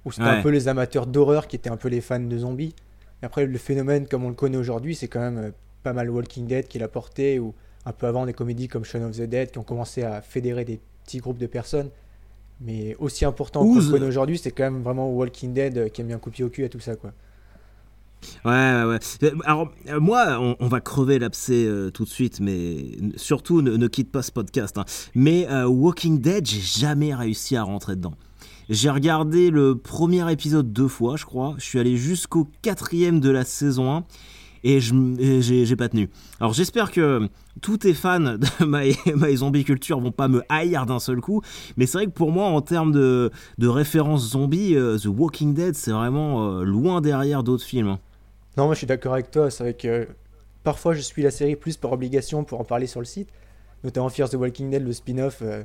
où 0.09 0.13
c'était 0.13 0.27
un 0.27 0.43
peu 0.43 0.49
les 0.49 0.69
amateurs 0.69 1.07
d'horreur 1.07 1.47
qui 1.47 1.57
étaient 1.57 1.71
un 1.71 1.77
peu 1.77 1.89
les 1.89 2.01
fans 2.01 2.19
de 2.19 2.39
zombies. 2.39 2.75
Et 3.23 3.27
après, 3.27 3.47
le 3.47 3.59
phénomène 3.59 4.07
comme 4.07 4.25
on 4.25 4.29
le 4.29 4.35
connaît 4.35 4.57
aujourd'hui, 4.57 4.95
c'est 4.95 5.09
quand 5.09 5.21
même 5.21 5.39
euh, 5.39 5.51
pas 5.83 5.93
mal 5.93 6.11
Walking 6.11 6.47
Dead 6.47 6.67
qui 6.67 6.79
l'a 6.79 6.89
porté, 6.89 7.39
ou 7.39 7.55
un 7.85 7.93
peu 7.93 8.07
avant 8.07 8.27
des 8.27 8.33
comédies 8.33 8.69
comme 8.69 8.85
Shaun 8.85 9.05
of 9.05 9.17
the 9.17 9.23
Dead 9.23 9.51
qui 9.51 9.59
ont 9.59 9.65
commencé 9.65 10.03
à 10.03 10.21
fédérer 10.21 10.65
des 10.65 10.81
petits 11.05 11.19
groupes 11.19 11.39
de 11.39 11.47
personnes. 11.47 11.91
Mais 12.61 12.97
aussi 12.99 13.25
important 13.25 13.61
qu'on 13.61 13.79
le 13.79 13.91
connaît 13.91 14.07
aujourd'hui, 14.07 14.39
c'est 14.39 14.51
quand 14.51 14.65
même 14.65 14.83
vraiment 14.83 15.11
Walking 15.11 15.53
Dead 15.53 15.79
euh, 15.79 15.89
qui 15.89 16.01
a 16.01 16.05
mis 16.05 16.13
un 16.13 16.19
coup 16.19 16.31
au 16.41 16.49
cul 16.49 16.65
à 16.65 16.69
tout 16.69 16.81
ça, 16.81 16.97
quoi. 16.97 17.13
Ouais, 18.45 18.51
ouais, 18.51 18.85
ouais. 18.85 19.31
Alors, 19.45 19.71
euh, 19.89 20.01
moi, 20.01 20.57
on, 20.59 20.67
va 20.67 20.81
crever 20.81 21.21
l'abcès 21.21 21.69
tout 21.95 22.03
de 22.03 22.09
suite, 22.09 22.41
mais 22.41 22.87
surtout 23.15 23.63
ne, 23.63 23.87
quitte 23.87 24.11
pas 24.11 24.23
ce 24.23 24.33
podcast. 24.33 24.77
Hein. 24.77 24.85
Mais 25.15 25.47
Walking 25.65 26.21
Dead, 26.21 26.45
j'ai 26.45 26.61
jamais 26.61 27.15
réussi 27.15 27.55
à 27.55 27.63
rentrer 27.63 27.95
dedans. 27.95 28.15
J'ai 28.69 28.91
regardé 28.91 29.51
le 29.51 29.77
premier 29.77 30.31
épisode 30.31 30.75
deux 30.75 30.89
fois, 30.89 31.17
je 31.17 31.25
crois. 31.25 31.55
Je 31.57 31.65
suis 31.65 31.79
allé 31.79 31.97
jusqu'au 31.97 32.47
quatrième 32.61 33.19
de 33.19 33.31
la 33.31 33.45
saison 33.45 33.91
1 33.91 34.05
et 34.63 34.81
j'ai 34.81 35.77
pas 35.77 35.89
tenu. 35.89 36.11
Alors 36.39 36.53
j'espère 36.53 36.91
que 36.91 37.31
tous 37.63 37.79
tes 37.79 37.95
fans 37.95 38.21
de 38.21 38.65
My, 38.67 39.37
Zombie 39.37 39.65
Culture 39.65 40.01
vont 40.01 40.13
pas 40.13 40.29
me 40.29 40.43
haïr 40.51 40.85
d'un 40.85 40.99
seul 40.99 41.23
coup, 41.23 41.41
mais 41.79 41.87
c'est 41.87 41.97
vrai 41.97 42.07
que 42.07 42.13
pour 42.13 42.31
moi, 42.31 42.47
en 42.47 42.61
termes 42.61 42.93
de, 42.93 43.31
de 43.57 43.69
référence 43.69 44.33
zombie, 44.33 44.75
euh, 44.75 44.99
The 44.99 45.07
Walking 45.07 45.55
Dead, 45.55 45.75
c'est 45.75 45.93
vraiment 45.93 46.59
euh, 46.59 46.63
loin 46.63 47.01
derrière 47.01 47.43
d'autres 47.43 47.65
films. 47.65 47.89
Hein. 47.89 48.01
Non, 48.59 48.67
moi 48.67 48.75
je 48.75 48.79
suis 48.79 48.87
d'accord 48.87 49.15
avec 49.15 49.31
toi. 49.31 49.51
C'est 49.51 49.63
vrai 49.63 49.75
que 49.75 50.09
parfois 50.63 50.93
je 50.93 51.01
suis 51.01 51.23
la 51.23 51.31
série 51.31 51.57
plus 51.57 51.79
par 51.79 51.93
obligation 51.93 52.45
pour 52.45 52.61
en 52.61 52.65
parler 52.65 52.87
sur 52.87 53.01
le 53.01 53.07
site, 53.07 53.31
notamment 53.83 54.11
Fear 54.11 54.29
the 54.29 54.35
Walking 54.35 54.69
Dead, 54.69 54.85
le 54.85 54.93
spin-off. 54.93 55.39
Euh, 55.41 55.65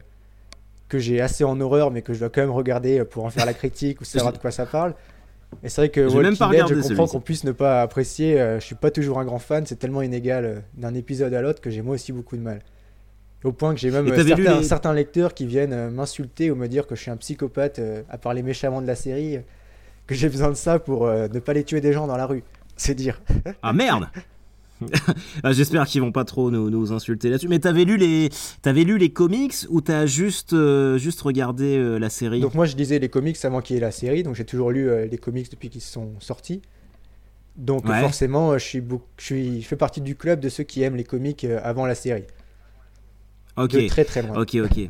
que 0.93 0.99
j'ai 0.99 1.21
assez 1.21 1.43
en 1.43 1.59
horreur, 1.59 1.89
mais 1.89 2.03
que 2.03 2.13
je 2.13 2.19
dois 2.19 2.29
quand 2.29 2.41
même 2.41 2.51
regarder 2.51 3.03
pour 3.03 3.25
en 3.25 3.31
faire 3.31 3.47
la 3.47 3.55
critique 3.55 3.99
ou 3.99 4.03
savoir 4.03 4.31
de 4.31 4.37
quoi 4.37 4.51
ça 4.51 4.67
parle. 4.67 4.93
Et 5.63 5.69
c'est 5.69 5.81
vrai 5.81 5.89
que 5.89 6.01
Walking 6.01 6.37
Dead, 6.51 6.67
je 6.67 6.87
comprends 6.87 7.07
qu'on 7.07 7.19
puisse 7.19 7.43
ne 7.45 7.51
pas 7.51 7.81
apprécier. 7.81 8.39
Euh, 8.39 8.59
je 8.59 8.65
suis 8.65 8.75
pas 8.75 8.91
toujours 8.91 9.17
un 9.17 9.25
grand 9.25 9.39
fan, 9.39 9.65
c'est 9.65 9.77
tellement 9.77 10.03
inégal 10.03 10.45
euh, 10.45 10.59
d'un 10.75 10.93
épisode 10.93 11.33
à 11.33 11.41
l'autre 11.41 11.61
que 11.61 11.71
j'ai 11.71 11.81
moi 11.81 11.95
aussi 11.95 12.11
beaucoup 12.11 12.37
de 12.37 12.43
mal. 12.43 12.61
Au 13.43 13.51
point 13.51 13.73
que 13.73 13.79
j'ai 13.79 13.89
même 13.89 14.07
euh, 14.07 14.61
certains, 14.61 14.93
lecteurs 14.93 15.33
qui 15.33 15.47
viennent 15.47 15.89
m'insulter 15.89 16.51
ou 16.51 16.55
me 16.55 16.67
dire 16.67 16.85
que 16.85 16.95
je 16.95 17.01
suis 17.01 17.11
un 17.11 17.17
psychopathe 17.17 17.81
à 18.07 18.19
parler 18.19 18.43
méchamment 18.43 18.81
de 18.81 18.87
la 18.87 18.95
série, 18.95 19.39
que 20.05 20.13
j'ai 20.13 20.29
besoin 20.29 20.49
de 20.49 20.53
ça 20.53 20.77
pour 20.77 21.07
ne 21.07 21.39
pas 21.39 21.53
les 21.53 21.63
tuer 21.63 21.81
des 21.81 21.91
gens 21.91 22.05
dans 22.05 22.17
la 22.17 22.27
rue. 22.27 22.43
C'est 22.77 22.93
dire. 22.93 23.19
Ah 23.63 23.73
merde 23.73 24.07
j'espère 25.51 25.85
qu'ils 25.85 26.01
vont 26.01 26.11
pas 26.11 26.25
trop 26.25 26.51
nous, 26.51 26.91
insulter 26.91 27.29
là-dessus. 27.29 27.47
Mais 27.47 27.59
t'avais 27.59 27.85
lu 27.85 27.97
les, 27.97 28.29
avais 28.65 28.83
lu 28.83 28.97
les 28.97 29.11
comics 29.11 29.55
ou 29.69 29.81
t'as 29.81 30.05
juste, 30.05 30.53
euh, 30.53 30.97
juste 30.97 31.21
regardé 31.21 31.77
euh, 31.77 31.97
la 31.97 32.09
série? 32.09 32.41
Donc 32.41 32.53
moi 32.53 32.65
je 32.65 32.75
lisais 32.75 32.99
les 32.99 33.09
comics 33.09 33.37
avant 33.43 33.61
qu'il 33.61 33.75
y 33.75 33.77
ait 33.77 33.81
la 33.81 33.91
série, 33.91 34.23
donc 34.23 34.35
j'ai 34.35 34.45
toujours 34.45 34.71
lu 34.71 34.89
euh, 34.89 35.05
les 35.05 35.17
comics 35.17 35.49
depuis 35.49 35.69
qu'ils 35.69 35.81
sont 35.81 36.13
sortis. 36.19 36.61
Donc 37.55 37.85
forcément, 37.87 38.57
je 38.57 38.63
suis, 38.63 38.83
je 39.17 39.23
suis, 39.23 39.61
je 39.61 39.67
fais 39.67 39.75
partie 39.75 40.01
du 40.01 40.15
club 40.15 40.39
de 40.39 40.49
ceux 40.49 40.63
qui 40.63 40.81
aiment 40.81 40.95
les 40.95 41.03
comics 41.03 41.45
avant 41.63 41.85
la 41.85 41.93
série. 41.93 42.25
Ok. 43.57 43.85
très 43.87 44.05
très 44.05 44.23
loin. 44.23 44.41
Ok, 44.41 44.55
ok. 44.55 44.89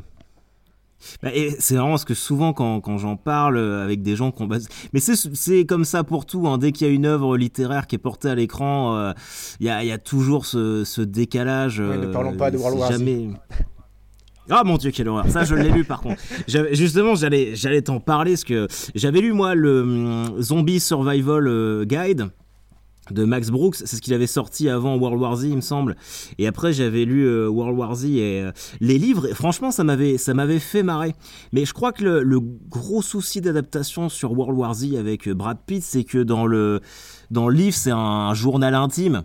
Bah, 1.21 1.29
et 1.33 1.55
c'est 1.59 1.75
marrant 1.75 1.89
parce 1.89 2.05
que 2.05 2.13
souvent 2.13 2.53
quand, 2.53 2.81
quand 2.81 2.97
j'en 2.97 3.15
parle 3.15 3.57
avec 3.57 4.01
des 4.01 4.15
gens 4.15 4.31
qu'on 4.31 4.47
mais 4.47 4.99
c'est 4.99 5.65
comme 5.65 5.85
ça 5.85 6.03
pour 6.03 6.25
tout 6.25 6.47
hein. 6.47 6.57
dès 6.57 6.71
qu'il 6.71 6.87
y 6.87 6.89
a 6.89 6.93
une 6.93 7.05
œuvre 7.05 7.37
littéraire 7.37 7.87
qui 7.87 7.95
est 7.95 7.99
portée 7.99 8.29
à 8.29 8.35
l'écran 8.35 9.13
il 9.59 9.65
y, 9.65 9.69
a, 9.69 9.83
y, 9.83 9.91
a, 9.91 9.97
toujours 9.97 10.45
ce, 10.45 10.83
ce 10.83 11.01
décalage 11.01 11.81
ne 11.81 12.05
parlons 12.07 12.35
pas 12.35 12.51
de 12.51 12.57
World 12.57 12.79
War 12.79 12.91
jamais... 12.91 13.29
Ah 14.49 14.63
mon 14.65 14.77
dieu, 14.77 14.91
quelle 14.91 15.07
horreur. 15.07 15.29
Ça, 15.29 15.43
je 15.43 15.55
l'ai 15.55 15.69
lu 15.69 15.83
par 15.83 16.01
contre. 16.01 16.21
Justement, 16.71 17.15
j'allais, 17.15 17.55
j'allais 17.55 17.81
t'en 17.81 17.99
parler 17.99 18.31
parce 18.31 18.43
que 18.43 18.67
j'avais 18.93 19.21
lu 19.21 19.33
moi 19.33 19.55
le 19.55 19.81
hum, 19.81 20.41
Zombie 20.41 20.79
Survival 20.79 21.47
euh, 21.47 21.85
Guide 21.85 22.29
de 23.11 23.25
Max 23.25 23.49
Brooks, 23.49 23.75
c'est 23.75 23.95
ce 23.95 24.01
qu'il 24.01 24.13
avait 24.13 24.27
sorti 24.27 24.69
avant 24.69 24.97
World 24.97 25.21
War 25.21 25.35
Z, 25.35 25.43
il 25.45 25.55
me 25.57 25.61
semble. 25.61 25.95
Et 26.37 26.47
après, 26.47 26.71
j'avais 26.71 27.05
lu 27.05 27.25
euh, 27.25 27.47
World 27.47 27.77
War 27.77 27.95
Z 27.95 28.05
et 28.05 28.41
euh, 28.41 28.51
les 28.79 28.97
livres. 28.97 29.27
Et 29.27 29.33
franchement, 29.33 29.71
ça 29.71 29.83
m'avait, 29.83 30.17
ça 30.17 30.33
m'avait 30.33 30.59
fait 30.59 30.83
marrer. 30.83 31.13
Mais 31.51 31.65
je 31.65 31.73
crois 31.73 31.91
que 31.91 32.03
le, 32.03 32.39
gros 32.39 33.01
souci 33.01 33.41
d'adaptation 33.41 34.09
sur 34.09 34.31
World 34.31 34.57
War 34.57 34.73
Z 34.73 34.95
avec 34.95 35.29
Brad 35.29 35.57
Pitt, 35.65 35.83
c'est 35.83 36.03
que 36.03 36.19
dans 36.19 36.45
le, 36.45 36.79
dans 37.31 37.49
le 37.49 37.55
livre, 37.55 37.75
c'est 37.75 37.91
un, 37.91 38.33
journal 38.33 38.73
intime. 38.75 39.23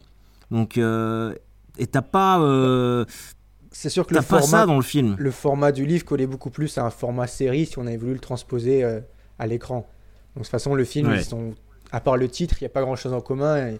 Donc, 0.51 0.77
et 0.77 1.87
t'as 1.87 2.03
pas, 2.03 3.07
c'est 3.71 3.91
sûr 3.91 4.07
que 4.09 4.15
le 4.15 4.23
format, 4.23 4.47
ça 4.47 4.67
dans 4.67 4.77
le 4.77 4.83
film. 4.83 5.15
Le 5.21 5.31
format 5.31 5.71
du 5.71 5.87
livre 5.87 6.05
collait 6.05 6.27
beaucoup 6.27 6.51
plus 6.51 6.79
à 6.79 6.85
un 6.85 6.91
format 6.91 7.29
série 7.29 7.65
si 7.65 7.79
on 7.79 7.87
avait 7.87 7.97
voulu 7.97 8.15
le 8.15 8.19
transposer 8.19 8.83
euh, 8.83 9.01
à 9.39 9.47
l'écran. 9.47 9.77
Donc 10.35 10.39
de 10.39 10.41
toute 10.41 10.49
façon, 10.49 10.75
le 10.75 10.85
film, 10.85 11.13
ils 11.15 11.25
sont, 11.25 11.55
à 11.93 12.01
part 12.01 12.17
le 12.17 12.29
titre, 12.29 12.57
il 12.61 12.65
n'y 12.65 12.67
a 12.67 12.71
pas 12.71 12.83
grand-chose 12.83 13.13
en 13.13 13.21
commun. 13.21 13.73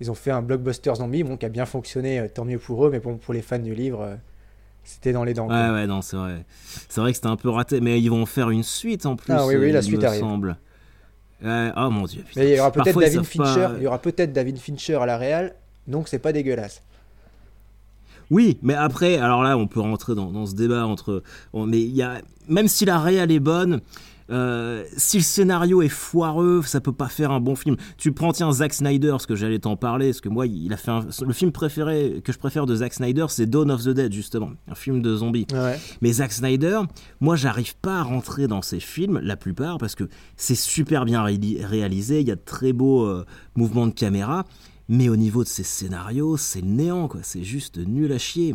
ils 0.00 0.10
ont 0.10 0.14
fait 0.14 0.30
un 0.30 0.42
blockbuster 0.42 0.94
zombie 0.94 1.22
bon, 1.22 1.36
qui 1.36 1.46
a 1.46 1.48
bien 1.48 1.66
fonctionné, 1.66 2.20
euh, 2.20 2.28
tant 2.32 2.44
mieux 2.44 2.58
pour 2.58 2.86
eux, 2.86 2.90
mais 2.90 3.00
bon, 3.00 3.16
pour 3.16 3.34
les 3.34 3.42
fans 3.42 3.58
du 3.58 3.74
livre, 3.74 4.02
euh, 4.02 4.16
c'était 4.84 5.12
dans 5.12 5.24
les 5.24 5.34
dents. 5.34 5.48
Ouais, 5.48 5.70
ouais, 5.70 5.86
non, 5.86 6.02
c'est 6.02 6.16
vrai. 6.16 6.44
C'est 6.88 7.00
vrai 7.00 7.12
que 7.12 7.16
c'était 7.16 7.28
un 7.28 7.36
peu 7.36 7.48
raté, 7.48 7.80
mais 7.80 8.00
ils 8.00 8.10
vont 8.10 8.26
faire 8.26 8.50
une 8.50 8.62
suite 8.62 9.06
en 9.06 9.16
plus. 9.16 9.32
Ah 9.32 9.46
oui, 9.46 9.56
oui, 9.56 9.72
la 9.72 9.82
suite 9.82 10.02
arrive. 10.04 10.20
Semble. 10.20 10.56
oh 11.42 11.90
mon 11.90 12.04
dieu. 12.04 12.24
Mais 12.36 12.50
il 12.50 12.56
y 12.56 12.60
aura 12.60 12.70
peut-être 12.70 13.00
David 13.00 13.24
Fincher. 13.24 13.68
Il 13.76 13.82
y 13.82 13.86
aura 13.86 13.98
peut-être 13.98 14.32
David 14.32 14.58
Fincher 14.58 14.96
à 14.96 15.06
la 15.06 15.16
réal, 15.16 15.54
donc 15.86 16.08
c'est 16.08 16.18
pas 16.18 16.32
dégueulasse. 16.32 16.82
Oui, 18.30 18.58
mais 18.62 18.74
après, 18.74 19.18
alors 19.18 19.42
là, 19.42 19.56
on 19.56 19.66
peut 19.66 19.80
rentrer 19.80 20.14
dans, 20.14 20.46
ce 20.46 20.54
débat 20.54 20.86
entre. 20.86 21.22
Mais 21.54 21.80
il 21.80 21.94
y 21.94 22.02
a, 22.02 22.20
même 22.48 22.68
si 22.68 22.84
la 22.84 22.98
réelle 22.98 23.30
est 23.30 23.40
bonne, 23.40 23.80
euh, 24.30 24.84
si 24.96 25.18
le 25.18 25.22
scénario 25.22 25.82
est 25.82 25.88
foireux, 25.88 26.62
ça 26.64 26.80
peut 26.80 26.92
pas 26.92 27.08
faire 27.08 27.30
un 27.30 27.40
bon 27.40 27.56
film. 27.56 27.76
Tu 27.98 28.12
prends 28.12 28.32
tiens 28.32 28.50
Zack 28.52 28.72
Snyder, 28.72 29.16
ce 29.18 29.26
que 29.26 29.34
j'allais 29.34 29.58
t'en 29.58 29.76
parler, 29.76 30.08
parce 30.08 30.20
que 30.20 30.28
moi, 30.28 30.46
il 30.46 30.72
a 30.72 30.76
fait 30.76 30.92
le 31.26 31.32
film 31.32 31.52
préféré 31.52 32.20
que 32.24 32.32
je 32.32 32.38
préfère 32.38 32.66
de 32.66 32.76
Zack 32.76 32.94
Snyder, 32.94 33.26
c'est 33.28 33.46
Dawn 33.46 33.70
of 33.70 33.84
the 33.84 33.90
Dead 33.90 34.12
justement, 34.12 34.52
un 34.68 34.74
film 34.74 35.02
de 35.02 35.16
zombies. 35.16 35.46
Mais 36.00 36.12
Zack 36.12 36.32
Snyder, 36.32 36.80
moi, 37.20 37.36
j'arrive 37.36 37.76
pas 37.76 38.00
à 38.00 38.02
rentrer 38.02 38.46
dans 38.46 38.62
ses 38.62 38.80
films, 38.80 39.20
la 39.22 39.36
plupart, 39.36 39.78
parce 39.78 39.94
que 39.94 40.04
c'est 40.36 40.54
super 40.54 41.04
bien 41.04 41.22
réalisé, 41.22 42.20
il 42.20 42.28
y 42.28 42.32
a 42.32 42.36
de 42.36 42.40
très 42.44 42.72
beaux 42.72 43.04
euh, 43.04 43.24
mouvements 43.56 43.86
de 43.86 43.92
caméra 43.92 44.44
mais 44.88 45.08
au 45.08 45.16
niveau 45.16 45.44
de 45.44 45.48
ses 45.48 45.62
scénarios, 45.62 46.36
c'est 46.36 46.62
néant, 46.62 47.08
quoi. 47.08 47.20
C'est 47.22 47.42
juste 47.42 47.78
nul 47.78 48.12
à 48.12 48.18
chier. 48.18 48.54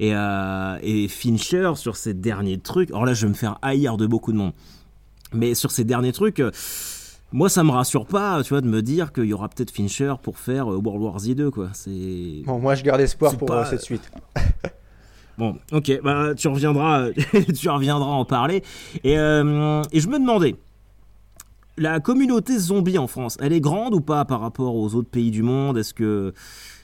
Et, 0.00 0.14
euh, 0.14 0.78
et, 0.82 1.08
Fincher, 1.08 1.72
sur 1.76 1.96
ses 1.96 2.12
derniers 2.14 2.58
trucs, 2.58 2.90
alors 2.90 3.06
là, 3.06 3.14
je 3.14 3.26
vais 3.26 3.30
me 3.30 3.36
faire 3.36 3.58
haïr 3.62 3.96
de 3.96 4.06
beaucoup 4.06 4.32
de 4.32 4.36
monde, 4.36 4.52
mais 5.32 5.54
sur 5.54 5.70
ces 5.70 5.84
derniers 5.84 6.12
trucs, 6.12 6.40
euh, 6.40 6.50
moi, 7.32 7.48
ça 7.48 7.64
me 7.64 7.70
rassure 7.70 8.06
pas, 8.06 8.42
tu 8.42 8.50
vois, 8.50 8.60
de 8.60 8.68
me 8.68 8.82
dire 8.82 9.12
qu'il 9.12 9.24
y 9.24 9.32
aura 9.32 9.48
peut-être 9.48 9.70
Fincher 9.70 10.14
pour 10.22 10.38
faire 10.38 10.70
euh, 10.70 10.76
World 10.76 11.02
War 11.02 11.18
Z 11.18 11.34
2, 11.34 11.50
quoi. 11.50 11.70
C'est. 11.72 12.42
Bon, 12.44 12.58
moi, 12.58 12.74
je 12.74 12.82
garde 12.82 13.00
espoir 13.00 13.36
pour 13.36 13.50
cette 13.66 13.82
suite. 13.82 14.10
Bon, 15.38 15.56
ok, 15.72 16.00
bah, 16.04 16.34
tu 16.34 16.46
reviendras, 16.46 17.08
tu 17.58 17.70
reviendras 17.70 18.10
en 18.10 18.26
parler. 18.26 18.62
Et, 19.02 19.14
et 19.14 19.16
je 19.16 20.08
me 20.08 20.18
demandais, 20.18 20.56
la 21.78 22.00
communauté 22.00 22.58
zombie 22.58 22.98
en 22.98 23.06
France, 23.06 23.36
elle 23.40 23.52
est 23.52 23.60
grande 23.60 23.94
ou 23.94 24.00
pas 24.00 24.24
par 24.24 24.40
rapport 24.40 24.74
aux 24.74 24.94
autres 24.94 25.08
pays 25.08 25.30
du 25.30 25.42
monde? 25.42 25.78
Est-ce 25.78 25.94
que, 25.94 26.34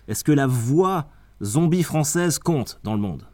est 0.09 0.23
que 0.23 0.33
la 0.33 0.47
voix 0.47 1.07
zombie 1.43 1.83
française 1.83 2.39
compte 2.39 2.81
dans 2.85 2.95
le 2.95 3.01
monde? 3.01 3.25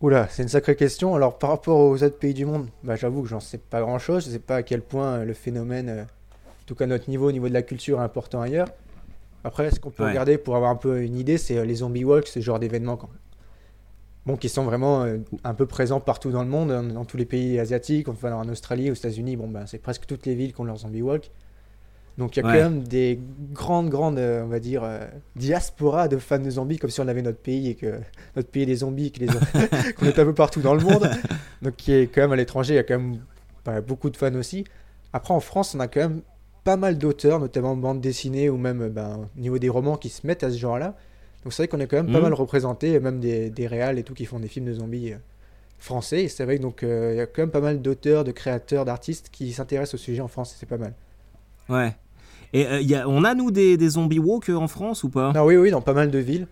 Oula, 0.00 0.28
c'est 0.28 0.42
une 0.42 0.48
sacrée 0.48 0.76
question. 0.76 1.14
Alors 1.14 1.38
par 1.38 1.50
rapport 1.50 1.78
aux 1.78 2.02
autres 2.02 2.18
pays 2.18 2.34
du 2.34 2.44
monde, 2.44 2.68
bah, 2.82 2.96
j'avoue 2.96 3.22
que 3.22 3.28
j'en 3.28 3.40
sais 3.40 3.58
pas 3.58 3.80
grand-chose. 3.80 4.26
Je 4.26 4.30
sais 4.30 4.38
pas 4.38 4.56
à 4.56 4.62
quel 4.62 4.82
point 4.82 5.14
euh, 5.14 5.24
le 5.24 5.34
phénomène, 5.34 5.88
euh, 5.88 6.02
en 6.02 6.66
tout 6.66 6.74
cas 6.74 6.86
notre 6.86 7.08
niveau, 7.08 7.28
au 7.28 7.32
niveau 7.32 7.48
de 7.48 7.54
la 7.54 7.62
culture, 7.62 8.00
est 8.00 8.04
important 8.04 8.40
ailleurs. 8.40 8.68
Après, 9.44 9.70
ce 9.70 9.78
qu'on 9.78 9.90
peut 9.90 10.04
regarder 10.04 10.38
pour 10.38 10.56
avoir 10.56 10.70
un 10.70 10.76
peu 10.76 11.02
une 11.02 11.16
idée, 11.16 11.36
c'est 11.36 11.58
euh, 11.58 11.66
les 11.66 11.76
zombie 11.76 12.02
walks, 12.02 12.28
ce 12.28 12.40
genre 12.40 12.58
d'événements 12.58 12.98
bon, 14.24 14.36
qui 14.36 14.48
sont 14.48 14.64
vraiment 14.64 15.02
euh, 15.02 15.18
un 15.44 15.52
peu 15.52 15.66
présents 15.66 16.00
partout 16.00 16.30
dans 16.30 16.42
le 16.42 16.48
monde, 16.48 16.92
dans, 16.92 17.04
tous 17.04 17.18
les 17.18 17.26
pays 17.26 17.60
asiatiques, 17.60 18.08
enfin 18.08 18.32
en 18.32 18.48
Australie, 18.48 18.90
aux 18.90 18.94
États-Unis, 18.94 19.36
bon, 19.36 19.48
ben, 19.48 19.66
c'est 19.66 19.78
presque 19.78 20.06
toutes 20.06 20.24
les 20.24 20.34
villes 20.34 20.54
qui 20.54 20.60
ont 20.62 20.64
leur 20.64 20.78
zombie 20.78 21.02
walk. 21.02 21.30
Donc 22.16 22.36
il 22.36 22.44
y 22.44 22.46
a 22.46 22.52
quand 22.52 22.70
même 22.70 22.84
des 22.84 23.18
grandes, 23.52 23.88
grandes, 23.88 24.18
euh, 24.18 24.44
on 24.44 24.48
va 24.48 24.60
dire, 24.60 24.82
euh, 24.84 25.04
diaspora 25.34 26.06
de 26.06 26.18
fans 26.18 26.38
de 26.38 26.50
zombies, 26.50 26.78
comme 26.78 26.90
si 26.90 27.00
on 27.00 27.08
avait 27.08 27.22
notre 27.22 27.38
pays 27.38 27.70
et 27.70 27.74
que 27.74 27.98
notre 28.36 28.48
pays 28.48 28.66
des 28.66 28.76
zombies, 28.76 29.12
qu'on 29.96 30.06
est 30.06 30.18
un 30.18 30.24
peu 30.24 30.34
partout 30.34 30.60
dans 30.60 30.74
le 30.74 30.80
monde. 30.80 31.10
Donc 31.62 31.76
qui 31.76 31.92
est 31.92 32.06
quand 32.06 32.20
même 32.22 32.32
à 32.32 32.36
l'étranger, 32.36 32.74
il 32.74 32.76
y 32.76 32.80
a 32.80 32.84
quand 32.84 32.98
même 32.98 33.18
ben, 33.64 33.80
beaucoup 33.80 34.10
de 34.10 34.16
fans 34.16 34.34
aussi. 34.34 34.64
Après 35.12 35.34
en 35.34 35.40
France, 35.40 35.74
on 35.74 35.80
a 35.80 35.88
quand 35.88 36.00
même 36.00 36.20
pas 36.62 36.76
mal 36.76 36.98
d'auteurs, 36.98 37.40
notamment 37.40 37.72
en 37.72 37.76
bande 37.76 38.00
dessinée 38.00 38.48
ou 38.48 38.56
même 38.56 38.88
ben, 38.88 39.28
au 39.36 39.40
niveau 39.40 39.58
des 39.58 39.68
romans 39.68 39.96
qui 39.96 40.08
se 40.08 40.26
mettent 40.26 40.44
à 40.44 40.50
ce 40.50 40.56
genre-là. 40.56 40.96
Donc 41.42 41.52
c'est 41.52 41.62
vrai 41.62 41.68
qu'on 41.68 41.80
est 41.80 41.86
quand 41.86 41.96
même 41.96 42.10
pas 42.10 42.18
mhm. 42.18 42.24
mal 42.24 42.34
représenté, 42.34 42.98
même 43.00 43.20
des, 43.20 43.50
des 43.50 43.66
réals 43.66 43.98
et 43.98 44.02
tout 44.02 44.14
qui 44.14 44.24
font 44.24 44.40
des 44.40 44.48
films 44.48 44.66
de 44.66 44.72
zombies 44.72 45.12
euh, 45.12 45.18
français. 45.78 46.24
Et 46.24 46.28
c'est 46.28 46.44
vrai 46.44 46.58
donc 46.58 46.82
euh, 46.82 47.14
y 47.16 47.20
a 47.20 47.26
quand 47.26 47.42
même 47.42 47.50
pas 47.50 47.60
mal 47.60 47.82
d'auteurs, 47.82 48.24
de 48.24 48.32
créateurs, 48.32 48.84
d'artistes 48.84 49.28
qui 49.30 49.52
s'intéressent 49.52 49.94
au 49.94 50.02
sujet 50.02 50.22
en 50.22 50.28
France. 50.28 50.56
C'est 50.58 50.68
pas 50.68 50.78
mal. 50.78 50.94
Ouais. 51.68 51.94
Et 52.52 52.66
euh, 52.66 52.80
y 52.80 52.94
a, 52.94 53.08
on 53.08 53.24
a 53.24 53.34
nous 53.34 53.50
des, 53.50 53.76
des 53.76 53.88
zombies 53.90 54.18
walk 54.18 54.48
en 54.50 54.68
France 54.68 55.02
ou 55.04 55.08
pas? 55.08 55.32
Ah, 55.34 55.44
Oui, 55.44 55.56
oui, 55.56 55.70
dans 55.70 55.80
pas 55.80 55.92
mal 55.92 56.10
de 56.10 56.18
villes. 56.18 56.46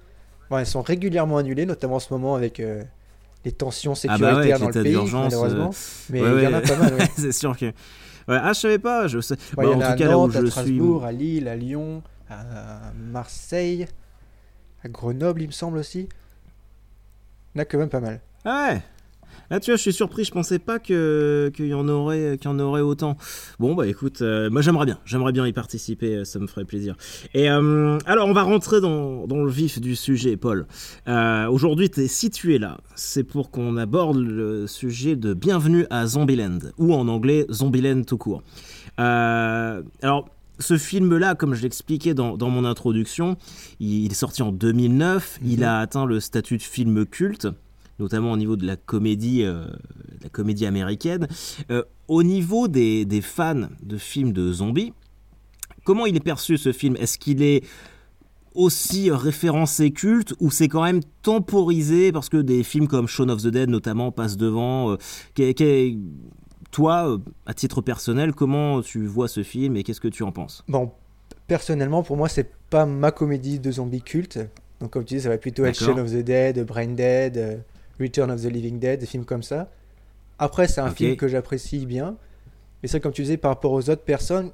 Bon, 0.51 0.59
elles 0.59 0.67
sont 0.67 0.83
régulièrement 0.83 1.39
annulées, 1.39 1.67
notamment 1.67 1.97
en 1.97 2.01
ce 2.01 2.13
moment 2.13 2.35
avec 2.35 2.61
les 3.45 3.53
tensions 3.53 3.95
ah 4.09 4.19
bah 4.19 4.29
sécuritaires 4.29 4.59
dans 4.59 4.69
le 4.69 4.83
pays, 4.83 5.13
malheureusement. 5.13 5.71
Mais 6.11 6.19
il 6.21 6.43
y 6.43 6.47
en 6.47 6.53
a 6.53 6.61
pas 6.61 6.77
mal. 6.77 6.99
c'est 7.17 7.33
sûr 7.33 7.57
que. 7.57 7.73
ah, 8.29 8.53
je 8.53 8.61
savais 8.61 8.79
pas. 8.79 9.07
Je 9.07 9.21
sais. 9.21 9.37
Bah, 9.57 9.69
en 9.69 9.75
tout 9.75 9.79
cas, 9.79 10.09
là 10.09 10.19
où 10.19 10.31
je 10.31 10.39
à 10.39 10.47
Strasbourg, 10.47 11.05
à 11.05 11.13
Lille, 11.13 11.49
à 11.49 11.57
Lyon, 11.57 12.03
à 12.29 12.93
Marseille 13.11 13.87
à 14.85 14.89
Grenoble, 14.89 15.43
il 15.43 15.47
me 15.47 15.53
semble 15.53 15.79
aussi. 15.79 16.09
Il 17.55 17.59
y 17.59 17.61
en 17.61 17.63
a 17.63 17.65
quand 17.65 17.79
même 17.79 17.89
pas 17.89 18.01
mal. 18.01 18.21
Ah 18.45 18.69
ouais? 18.71 18.83
Là, 19.51 19.61
tu 19.61 19.71
vois, 19.71 19.77
je 19.77 19.83
suis 19.83 19.93
surpris. 19.93 20.25
Je 20.25 20.33
pensais 20.33 20.59
pas 20.59 20.79
qu'il 20.79 21.53
y 21.59 21.75
en 21.75 21.89
aurait, 21.89 22.39
qu'il 22.41 22.51
y 22.51 22.55
en 22.55 22.59
aurait 22.59 22.81
autant. 22.81 23.17
Bon, 23.59 23.75
bah 23.75 23.87
écoute, 23.87 24.23
euh, 24.23 24.51
moi 24.51 24.63
j'aimerais 24.63 24.87
bien, 24.87 24.99
j'aimerais 25.05 25.33
bien 25.33 25.47
y 25.47 25.53
participer. 25.53 26.17
Euh, 26.17 26.25
ça 26.25 26.39
me 26.39 26.47
ferait 26.47 26.65
plaisir. 26.65 26.97
Et 27.35 27.51
euh, 27.51 27.99
alors, 28.07 28.27
on 28.29 28.33
va 28.33 28.43
rentrer 28.43 28.81
dans, 28.81 29.27
dans, 29.27 29.45
le 29.45 29.51
vif 29.51 29.81
du 29.81 29.97
sujet, 29.97 30.37
Paul. 30.37 30.67
Aujourd'hui, 31.07 31.91
tu 31.91 32.01
es 32.01 32.09
situé 32.09 32.59
là. 32.59 32.79
C'est 32.95 33.25
pour 33.25 33.51
qu'on 33.51 33.77
aborde 33.77 34.19
le 34.19 34.67
sujet 34.67 35.17
de 35.17 35.35
Bienvenue 35.35 35.87
à 35.91 36.07
Zombieland, 36.07 36.59
ou 36.79 36.95
en 36.95 37.09
anglais 37.09 37.47
Zombieland 37.51 38.03
tout 38.03 38.19
court. 38.19 38.43
alors, 38.97 40.29
ce 40.63 40.79
film-là, 40.79 41.35
comme 41.35 41.55
je 41.55 41.63
l'expliquais 41.63 42.15
dans, 42.15 42.37
mon 42.39 42.65
introduction, 42.65 43.37
il, 43.81 44.11
est 44.11 44.15
sorti 44.15 44.43
en 44.43 44.53
2009. 44.53 45.41
Il 45.45 45.59
mhm. 45.59 45.65
a 45.65 45.79
atteint 45.81 46.07
le 46.07 46.21
statut 46.21 46.57
de 46.57 46.63
film 46.63 47.05
culte, 47.05 47.49
notamment 48.03 48.33
au 48.33 48.37
niveau 48.37 48.57
de 48.57 48.67
la 48.67 48.77
comédie, 48.77 49.45
euh, 49.45 49.65
la 50.23 50.29
comédie 50.29 50.67
américaine. 50.67 51.29
Euh, 51.71 51.83
au 52.09 52.23
niveau 52.23 52.69
des, 52.69 53.07
fans 53.23 53.69
de 53.83 53.97
films 53.97 54.33
de 54.33 54.53
zombies, 54.53 54.93
comment 55.85 56.05
il 56.05 56.17
est 56.17 56.21
perçu 56.21 56.59
ce 56.59 56.73
film? 56.73 56.97
Est-ce 56.97 57.17
qu'il 57.17 57.43
est 57.43 57.65
aussi 58.55 59.11
référencé 59.11 59.93
culte 59.93 60.35
ou 60.41 60.51
c'est 60.51 60.69
quand 60.69 60.83
même 60.83 61.01
temporisé? 61.23 62.13
Parce 62.13 62.29
que 62.29 62.37
des 62.37 62.63
films 62.65 62.89
comme 62.89 63.07
Shaun 63.07 63.31
of 63.31 63.43
the 63.43 63.49
Dead 63.49 63.71
notamment 63.71 64.11
passent 64.13 64.37
devant 64.37 64.93
euh, 64.93 65.97
toi, 66.71 67.19
à 67.47 67.55
titre 67.55 67.83
personnel, 67.83 68.33
comment 68.33 68.83
tu 68.83 69.07
vois 69.07 69.29
ce 69.29 69.43
film 69.43 69.77
et 69.77 69.85
qu'est-ce 69.85 70.01
que 70.01 70.09
tu 70.09 70.23
en 70.23 70.33
penses? 70.33 70.65
Bon, 70.69 70.91
personnellement, 71.47 72.03
pour 72.03 72.17
moi, 72.17 72.29
c'est 72.29 72.51
pas 72.69 72.87
ma 72.87 73.11
comédie 73.11 73.61
de 73.61 73.71
zombies 73.71 74.03
culte. 74.03 74.41
Donc, 74.81 74.91
comme 74.91 75.05
tu 75.05 75.15
dis, 75.15 75.21
ça 75.21 75.29
va 75.29 75.39
plutôt 75.39 75.65
être 75.65 75.79
Shaun 75.79 75.99
of 75.99 76.11
the 76.11 76.25
Dead, 76.25 76.65
Brain 76.67 76.89
Dead, 76.89 77.63
Return 78.01 78.31
of 78.31 78.43
the 78.43 78.47
Living 78.47 78.79
Dead, 78.79 79.01
des 79.01 79.07
films 79.07 79.25
comme 79.25 79.43
ça. 79.43 79.71
Après, 80.39 80.67
c'est 80.69 80.81
un 80.81 80.91
film 80.91 81.17
que 81.17 81.29
j'apprécie 81.29 81.87
bien. 81.87 82.17
Mais 82.83 82.89
c'est 82.89 83.01
comme 83.01 83.13
tu 83.13 83.23
disais, 83.23 83.37
par 83.37 83.51
rapport 83.53 83.73
aux 83.73 83.91
autres 83.91 84.03
personnes, 84.03 84.51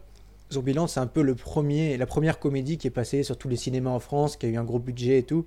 Zombieland, 0.53 0.87
c'est 0.87 1.01
un 1.01 1.07
peu 1.07 1.23
le 1.23 1.35
premier, 1.35 1.97
la 1.97 2.07
première 2.07 2.39
comédie 2.39 2.79
qui 2.79 2.87
est 2.87 2.91
passée 2.91 3.23
sur 3.23 3.37
tous 3.37 3.49
les 3.49 3.57
cinémas 3.57 3.91
en 3.91 4.01
France, 4.01 4.37
qui 4.37 4.47
a 4.47 4.49
eu 4.49 4.57
un 4.57 4.65
gros 4.65 4.79
budget 4.79 5.19
et 5.19 5.23
tout. 5.23 5.47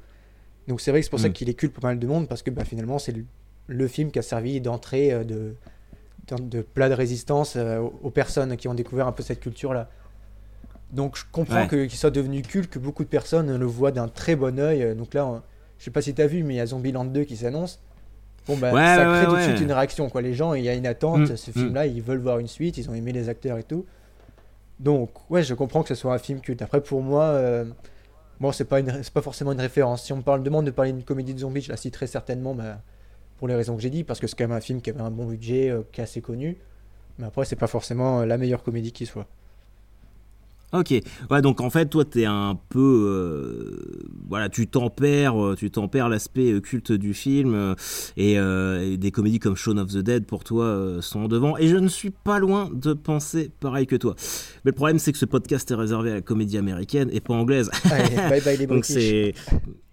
Donc 0.67 0.81
c'est 0.81 0.91
vrai 0.91 1.01
que 1.01 1.05
c'est 1.05 1.10
pour 1.10 1.19
ça 1.19 1.29
hmm. 1.29 1.33
qu'il 1.33 1.50
est 1.50 1.53
culte 1.53 1.74
pour 1.74 1.81
pas 1.81 1.89
mal 1.89 2.00
de 2.00 2.07
monde, 2.07 2.27
parce 2.27 2.43
que 2.43 2.51
bah, 2.51 2.65
finalement, 2.65 3.00
c'est 3.00 3.15
le, 3.67 3.88
film 3.88 4.12
qui 4.12 4.19
a 4.19 4.21
servi 4.21 4.62
d'entrée 4.62 5.13
euh, 5.13 5.24
de, 5.24 5.55
de 6.39 6.62
plat 6.62 6.89
de 6.89 6.93
résistance 6.93 7.55
euh, 7.55 7.79
aux 7.79 8.12
personnes 8.12 8.57
qui 8.57 8.67
ont 8.67 8.74
découvert 8.74 9.07
un 9.07 9.12
peu 9.12 9.24
cette 9.24 9.39
culture-là. 9.39 9.89
Donc 10.91 11.17
je 11.17 11.24
comprends 11.31 11.67
qu'il 11.67 11.91
soit 11.91 12.12
devenu 12.12 12.41
culte, 12.41 12.69
que 12.69 12.79
beaucoup 12.79 13.03
de 13.03 13.10
personnes 13.10 13.55
le 13.55 13.65
voient 13.65 13.91
d'un 13.91 14.10
très 14.10 14.36
bon 14.36 14.60
oeil. 14.60 14.93
Donc 14.95 15.13
là, 15.13 15.41
je 15.81 15.85
sais 15.85 15.91
pas 15.91 16.03
si 16.03 16.13
tu 16.13 16.21
as 16.21 16.27
vu, 16.27 16.43
mais 16.43 16.53
il 16.53 16.57
y 16.57 16.59
a 16.59 16.67
Zombieland 16.67 17.05
2 17.05 17.23
qui 17.23 17.35
s'annonce. 17.35 17.79
Bon, 18.45 18.55
bah, 18.55 18.71
Ouais, 18.71 18.85
ça 18.85 19.11
ouais, 19.11 19.17
crée 19.17 19.25
tout 19.25 19.35
de 19.35 19.41
suite 19.41 19.61
une 19.61 19.71
réaction. 19.71 20.11
Quoi. 20.11 20.21
Les 20.21 20.35
gens, 20.35 20.53
il 20.53 20.63
y 20.63 20.69
a 20.69 20.75
une 20.75 20.85
attente. 20.85 21.21
Mm, 21.21 21.35
Ce 21.35 21.50
mm. 21.50 21.53
film-là, 21.53 21.88
ils 21.88 22.03
veulent 22.03 22.19
voir 22.19 22.38
une 22.38 22.47
suite. 22.47 22.77
Ils 22.77 22.88
ont 22.88 22.93
aimé 22.93 23.11
les 23.11 23.29
acteurs 23.29 23.57
et 23.57 23.63
tout. 23.63 23.88
Donc, 24.79 25.09
ouais, 25.31 25.41
je 25.41 25.55
comprends 25.55 25.81
que 25.81 25.89
ce 25.89 25.95
soit 25.95 26.13
un 26.13 26.19
film 26.19 26.39
culte. 26.39 26.61
Après, 26.61 26.81
pour 26.81 27.01
moi, 27.01 27.23
euh, 27.23 27.65
bon, 28.39 28.51
c'est 28.51 28.65
pas, 28.65 28.79
une... 28.79 29.01
c'est 29.01 29.11
pas 29.11 29.23
forcément 29.23 29.53
une 29.53 29.59
référence. 29.59 30.03
Si 30.03 30.13
on 30.13 30.17
me 30.17 30.21
parle, 30.21 30.43
demande 30.43 30.67
de 30.67 30.71
parler 30.71 30.91
d'une 30.91 31.01
comédie 31.01 31.33
de 31.33 31.39
zombies, 31.39 31.61
je 31.61 31.71
la 31.71 31.77
citerai 31.77 32.05
certainement 32.05 32.53
bah, 32.53 32.79
pour 33.39 33.47
les 33.47 33.55
raisons 33.55 33.75
que 33.75 33.81
j'ai 33.81 33.89
dit. 33.89 34.03
Parce 34.03 34.19
que 34.19 34.27
c'est 34.27 34.35
quand 34.38 34.43
même 34.43 34.55
un 34.55 34.61
film 34.61 34.81
qui 34.81 34.91
avait 34.91 35.01
un 35.01 35.09
bon 35.09 35.25
budget, 35.25 35.71
euh, 35.71 35.81
qui 35.91 36.00
est 36.00 36.03
assez 36.03 36.21
connu. 36.21 36.57
Mais 37.17 37.25
après, 37.25 37.45
c'est 37.45 37.55
pas 37.55 37.65
forcément 37.65 38.19
euh, 38.19 38.25
la 38.27 38.38
meilleure 38.38 38.61
comédie 38.61 38.91
qui 38.91 39.07
soit. 39.07 39.25
Ok, 40.73 40.93
ouais, 41.29 41.41
donc 41.41 41.59
en 41.59 41.69
fait, 41.69 41.87
toi, 41.87 42.05
t'es 42.05 42.23
un 42.23 42.57
peu, 42.69 42.79
euh, 42.79 44.05
voilà, 44.29 44.47
tu 44.47 44.67
tempères, 44.67 45.41
euh, 45.43 45.55
tu 45.55 45.69
tempères 45.69 46.07
l'aspect 46.07 46.53
euh, 46.53 46.61
culte 46.61 46.93
du 46.93 47.13
film 47.13 47.53
euh, 47.53 47.75
et, 48.15 48.39
euh, 48.39 48.93
et 48.93 48.97
des 48.97 49.11
comédies 49.11 49.39
comme 49.39 49.57
Shaun 49.57 49.77
of 49.77 49.89
the 49.91 49.97
Dead 49.97 50.25
pour 50.25 50.45
toi 50.45 50.97
sont 51.01 51.21
en 51.21 51.27
devant. 51.27 51.57
Et 51.57 51.67
je 51.67 51.75
ne 51.75 51.89
suis 51.89 52.11
pas 52.11 52.39
loin 52.39 52.69
de 52.73 52.93
penser 52.93 53.51
pareil 53.59 53.85
que 53.85 53.97
toi. 53.97 54.15
Mais 54.63 54.71
le 54.71 54.75
problème, 54.75 54.97
c'est 54.97 55.11
que 55.11 55.17
ce 55.17 55.25
podcast 55.25 55.69
est 55.71 55.75
réservé 55.75 56.11
à 56.11 56.15
la 56.15 56.21
comédie 56.21 56.57
américaine 56.57 57.09
et 57.11 57.19
pas 57.19 57.33
anglaise. 57.33 57.69
Allez, 57.91 58.15
bye 58.15 58.41
bye 58.41 58.57
les 58.57 58.67
donc 58.67 58.85
c'est 58.85 59.33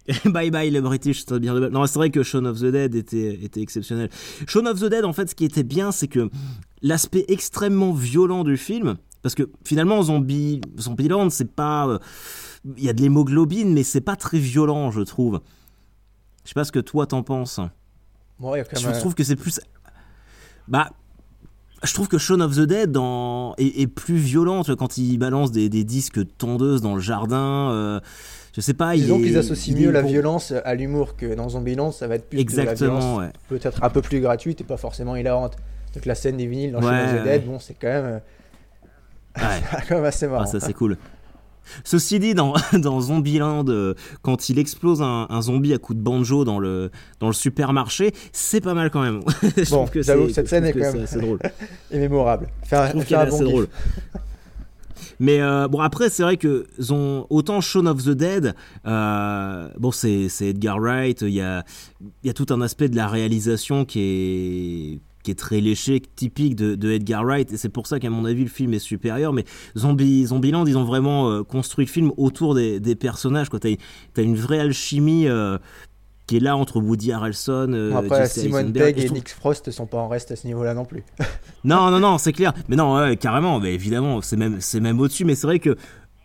bye 0.25 0.49
bye 0.49 0.71
les 0.71 0.81
British, 0.81 1.25
c'est 1.27 1.39
bien 1.39 1.53
de 1.53 1.67
Non, 1.67 1.85
c'est 1.87 1.99
vrai 1.99 2.09
que 2.09 2.23
Shaun 2.23 2.45
of 2.45 2.59
the 2.59 2.65
Dead 2.67 2.95
était, 2.95 3.37
était 3.43 3.61
exceptionnel. 3.61 4.09
Shaun 4.47 4.65
of 4.65 4.79
the 4.79 4.85
Dead, 4.85 5.03
en 5.03 5.13
fait, 5.13 5.29
ce 5.29 5.35
qui 5.35 5.43
était 5.43 5.63
bien, 5.63 5.91
c'est 5.91 6.07
que 6.07 6.29
l'aspect 6.81 7.25
extrêmement 7.27 7.91
violent 7.91 8.43
du 8.43 8.55
film, 8.57 8.95
parce 9.21 9.35
que 9.35 9.49
finalement, 9.65 10.01
Zombie, 10.01 10.61
Zombieland, 10.79 11.29
c'est 11.29 11.51
pas. 11.51 11.87
euh, 11.87 11.99
Il 12.77 12.83
y 12.83 12.89
a 12.89 12.93
de 12.93 13.01
l'hémoglobine, 13.01 13.73
mais 13.73 13.83
c'est 13.83 14.01
pas 14.01 14.15
très 14.15 14.39
violent, 14.39 14.91
je 14.91 15.01
trouve. 15.01 15.41
Je 16.43 16.49
sais 16.49 16.53
pas 16.53 16.63
ce 16.63 16.71
que 16.71 16.79
toi 16.79 17.05
t'en 17.05 17.23
penses. 17.23 17.59
Quand 18.41 18.53
Je 18.77 18.87
même, 18.87 18.97
trouve 18.97 19.15
que 19.15 19.23
c'est 19.23 19.35
plus. 19.35 19.59
Bah. 20.67 20.89
Je 21.81 21.93
trouve 21.93 22.09
que 22.09 22.17
Shaun 22.17 22.41
of 22.41 22.55
the 22.57 22.61
Dead 22.61 22.91
dans... 22.91 23.55
est, 23.57 23.81
est 23.81 23.87
plus 23.87 24.17
violent, 24.17 24.63
tu 24.63 24.71
vois, 24.71 24.75
quand 24.75 24.97
il 24.97 25.17
balance 25.17 25.49
des, 25.51 25.69
des 25.69 25.85
disques 25.85 26.19
tondeuses 26.37 26.81
dans 26.81 26.93
le 26.93 26.99
jardin. 26.99 27.71
euh, 27.71 27.99
je 28.53 28.59
sais 28.59 28.73
pas, 28.73 28.95
Disons 28.95 29.17
qu'ils 29.19 29.37
associent 29.37 29.77
mieux 29.77 29.89
la 29.89 30.01
violence 30.01 30.51
à 30.65 30.75
l'humour 30.75 31.15
que 31.15 31.33
dans 31.35 31.47
Zombieland, 31.47 31.93
ça 31.93 32.07
va 32.07 32.15
être 32.15 32.27
plus 32.29 32.43
de 32.43 32.49
la 32.57 32.73
violence 32.73 32.81
Exactement, 32.81 33.15
ouais. 33.17 33.29
peut-être 33.47 33.81
un 33.81 33.89
peu 33.89 34.01
plus 34.01 34.19
gratuite 34.19 34.59
et 34.59 34.65
pas 34.65 34.75
forcément 34.75 35.15
hilarante. 35.15 35.55
Donc 35.93 36.05
la 36.05 36.15
scène 36.15 36.35
des 36.35 36.47
vinyles 36.47 36.73
dans 36.73 36.79
Ouais, 36.79 36.85
Shaun 36.89 37.05
of 37.05 37.11
the 37.11 37.25
ouais. 37.25 37.39
Dead, 37.39 37.45
bon, 37.47 37.59
c'est 37.59 37.75
quand 37.75 37.87
même, 37.87 38.05
euh, 38.05 38.19
Ouais. 39.37 39.61
quand 39.87 39.95
même 39.95 40.05
assez 40.05 40.27
marrant. 40.27 40.43
Ah, 40.43 40.47
ça 40.47 40.59
c'est 40.59 40.73
cool. 40.73 40.97
Ceci 41.83 42.19
dit, 42.19 42.33
dans, 42.33 42.53
dans 42.73 42.99
Zombieland, 42.99 43.65
euh, 43.67 43.93
quand 44.23 44.49
il 44.49 44.57
explose 44.57 45.03
un, 45.03 45.27
un 45.29 45.41
zombie 45.43 45.73
à 45.73 45.77
coup 45.77 45.93
de 45.93 45.99
banjo 46.01 46.43
dans 46.43 46.57
le, 46.59 46.89
dans 47.19 47.27
le 47.27 47.33
supermarché, 47.33 48.11
c'est 48.33 48.59
pas 48.61 48.73
mal 48.73 48.89
quand 48.89 49.01
même. 49.01 49.21
Je 49.55 49.69
Bon, 49.69 49.77
trouve 49.77 49.91
que 49.91 50.01
j'avoue 50.01 50.25
que 50.27 50.33
cette 50.33 50.47
scène 50.47 50.65
est 50.65 50.73
quand 50.73 50.79
même- 50.93 51.03
assez 51.03 51.19
drôle. 51.19 51.37
Et 51.91 51.99
mémorable. 51.99 52.47
Faire, 52.63 52.87
Je 52.87 52.91
trouve 52.93 53.05
qu'elle 53.05 53.19
est 53.19 53.25
bon 53.29 53.35
assez 53.35 53.43
gif. 53.45 53.53
drôle. 53.53 53.67
Mais 55.21 55.41
euh, 55.41 55.67
bon, 55.67 55.79
après, 55.81 56.09
c'est 56.09 56.23
vrai 56.23 56.37
que 56.37 56.65
zon- 56.81 57.27
autant 57.29 57.61
Shaun 57.61 57.85
of 57.87 58.03
the 58.03 58.09
Dead, 58.11 58.55
euh, 58.85 59.69
bon, 59.77 59.91
c'est 59.91 60.27
Edgar 60.41 60.79
Wright, 60.79 61.21
il 61.21 61.29
y 61.29 61.41
a, 61.41 61.63
il 62.23 62.27
y 62.27 62.29
a 62.29 62.33
tout 62.33 62.47
un 62.49 62.61
aspect 62.61 62.89
de 62.89 62.95
la 62.95 63.07
réalisation 63.07 63.85
qui 63.85 63.99
est 64.01 64.99
qui 65.29 65.31
est 65.31 65.35
très 65.35 65.61
léché, 65.61 66.01
typique 66.15 66.55
de, 66.55 66.73
de 66.73 66.91
Edgar 66.91 67.23
Wright, 67.23 67.53
et 67.53 67.57
c'est 67.57 67.69
pour 67.69 67.85
ça 67.85 67.99
qu'à 67.99 68.09
mon 68.09 68.25
avis 68.25 68.41
le 68.43 68.49
film 68.49 68.73
est 68.73 68.79
supérieur. 68.79 69.31
Mais 69.31 69.45
Zombie, 69.77 70.25
Zombieland, 70.25 70.65
ils 70.65 70.75
ont 70.77 70.85
vraiment 70.85 71.29
euh, 71.29 71.43
construit 71.43 71.85
le 71.85 71.91
film 71.91 72.11
autour 72.17 72.55
des, 72.55 72.79
des 72.79 72.95
personnages. 72.95 73.47
T'as 73.49 73.69
as 74.17 74.21
une 74.21 74.35
vraie 74.35 74.59
alchimie 74.59 75.27
euh, 75.27 75.59
qui 76.25 76.37
est 76.37 76.39
là 76.39 76.57
entre 76.57 76.79
Woody 76.79 77.11
Harrelson, 77.11 77.71
euh, 77.73 77.93
Après, 77.95 78.27
Simon. 78.27 78.71
Pegg 78.71 78.97
et 78.97 79.05
trouve- 79.05 79.17
Nick 79.17 79.29
Frost 79.29 79.69
sont 79.69 79.85
pas 79.85 79.97
en 79.99 80.07
reste 80.07 80.31
à 80.31 80.35
ce 80.35 80.47
niveau-là 80.47 80.73
non 80.73 80.85
plus. 80.85 81.03
non, 81.63 81.91
non, 81.91 81.99
non, 81.99 82.17
c'est 82.17 82.33
clair. 82.33 82.53
Mais 82.67 82.75
non, 82.75 82.95
ouais, 82.95 83.15
carrément, 83.17 83.59
mais 83.59 83.73
évidemment, 83.75 84.21
c'est 84.21 84.37
même, 84.37 84.57
c'est 84.61 84.79
même 84.79 84.99
au-dessus. 84.99 85.25
Mais 85.25 85.35
c'est 85.35 85.45
vrai 85.47 85.59
que, 85.59 85.75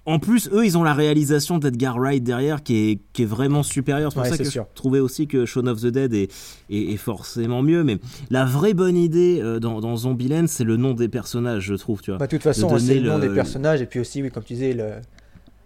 en 0.06 0.18
plus, 0.18 0.50
eux, 0.52 0.64
ils 0.66 0.76
ont 0.76 0.82
la 0.82 0.92
réalisation 0.94 1.58
d'Edgar 1.58 1.96
Wright 1.98 2.22
derrière 2.22 2.62
qui 2.62 2.76
est, 2.90 2.98
qui 3.12 3.22
est 3.22 3.26
vraiment 3.26 3.62
supérieure. 3.62 4.10
C'est 4.12 4.16
pour 4.16 4.24
Ouais, 4.24 4.30
ça 4.30 4.36
que 4.38 4.44
sûr. 4.44 4.66
je 4.70 4.74
trouvais 4.74 5.00
aussi 5.00 5.26
que 5.26 5.46
Shaun 5.46 5.66
of 5.66 5.80
the 5.80 5.86
Dead 5.86 6.12
est, 6.12 6.30
est, 6.70 6.92
est 6.92 6.96
forcément 6.96 7.62
mieux. 7.62 7.84
Mais 7.84 7.98
la 8.30 8.44
vraie 8.44 8.74
bonne 8.74 8.96
idée 8.96 9.40
euh, 9.42 9.60
dans, 9.60 9.80
dans 9.80 9.96
Zombieland, 9.96 10.46
c'est 10.46 10.64
le 10.64 10.76
nom 10.76 10.92
des 10.94 11.08
personnages, 11.08 11.62
je 11.64 11.74
trouve, 11.74 12.02
tu 12.02 12.10
vois. 12.10 12.18
Bah, 12.18 12.26
de 12.26 12.30
toute 12.32 12.42
façon, 12.42 12.72
de 12.72 12.78
c'est 12.78 13.00
le 13.00 13.08
nom 13.08 13.18
le- 13.18 13.28
des 13.28 13.34
personnages 13.34 13.80
et 13.80 13.86
puis 13.86 14.00
aussi, 14.00 14.22
oui, 14.22 14.30
comme 14.30 14.42
tu 14.44 14.52
disais, 14.54 14.74
le... 14.74 14.90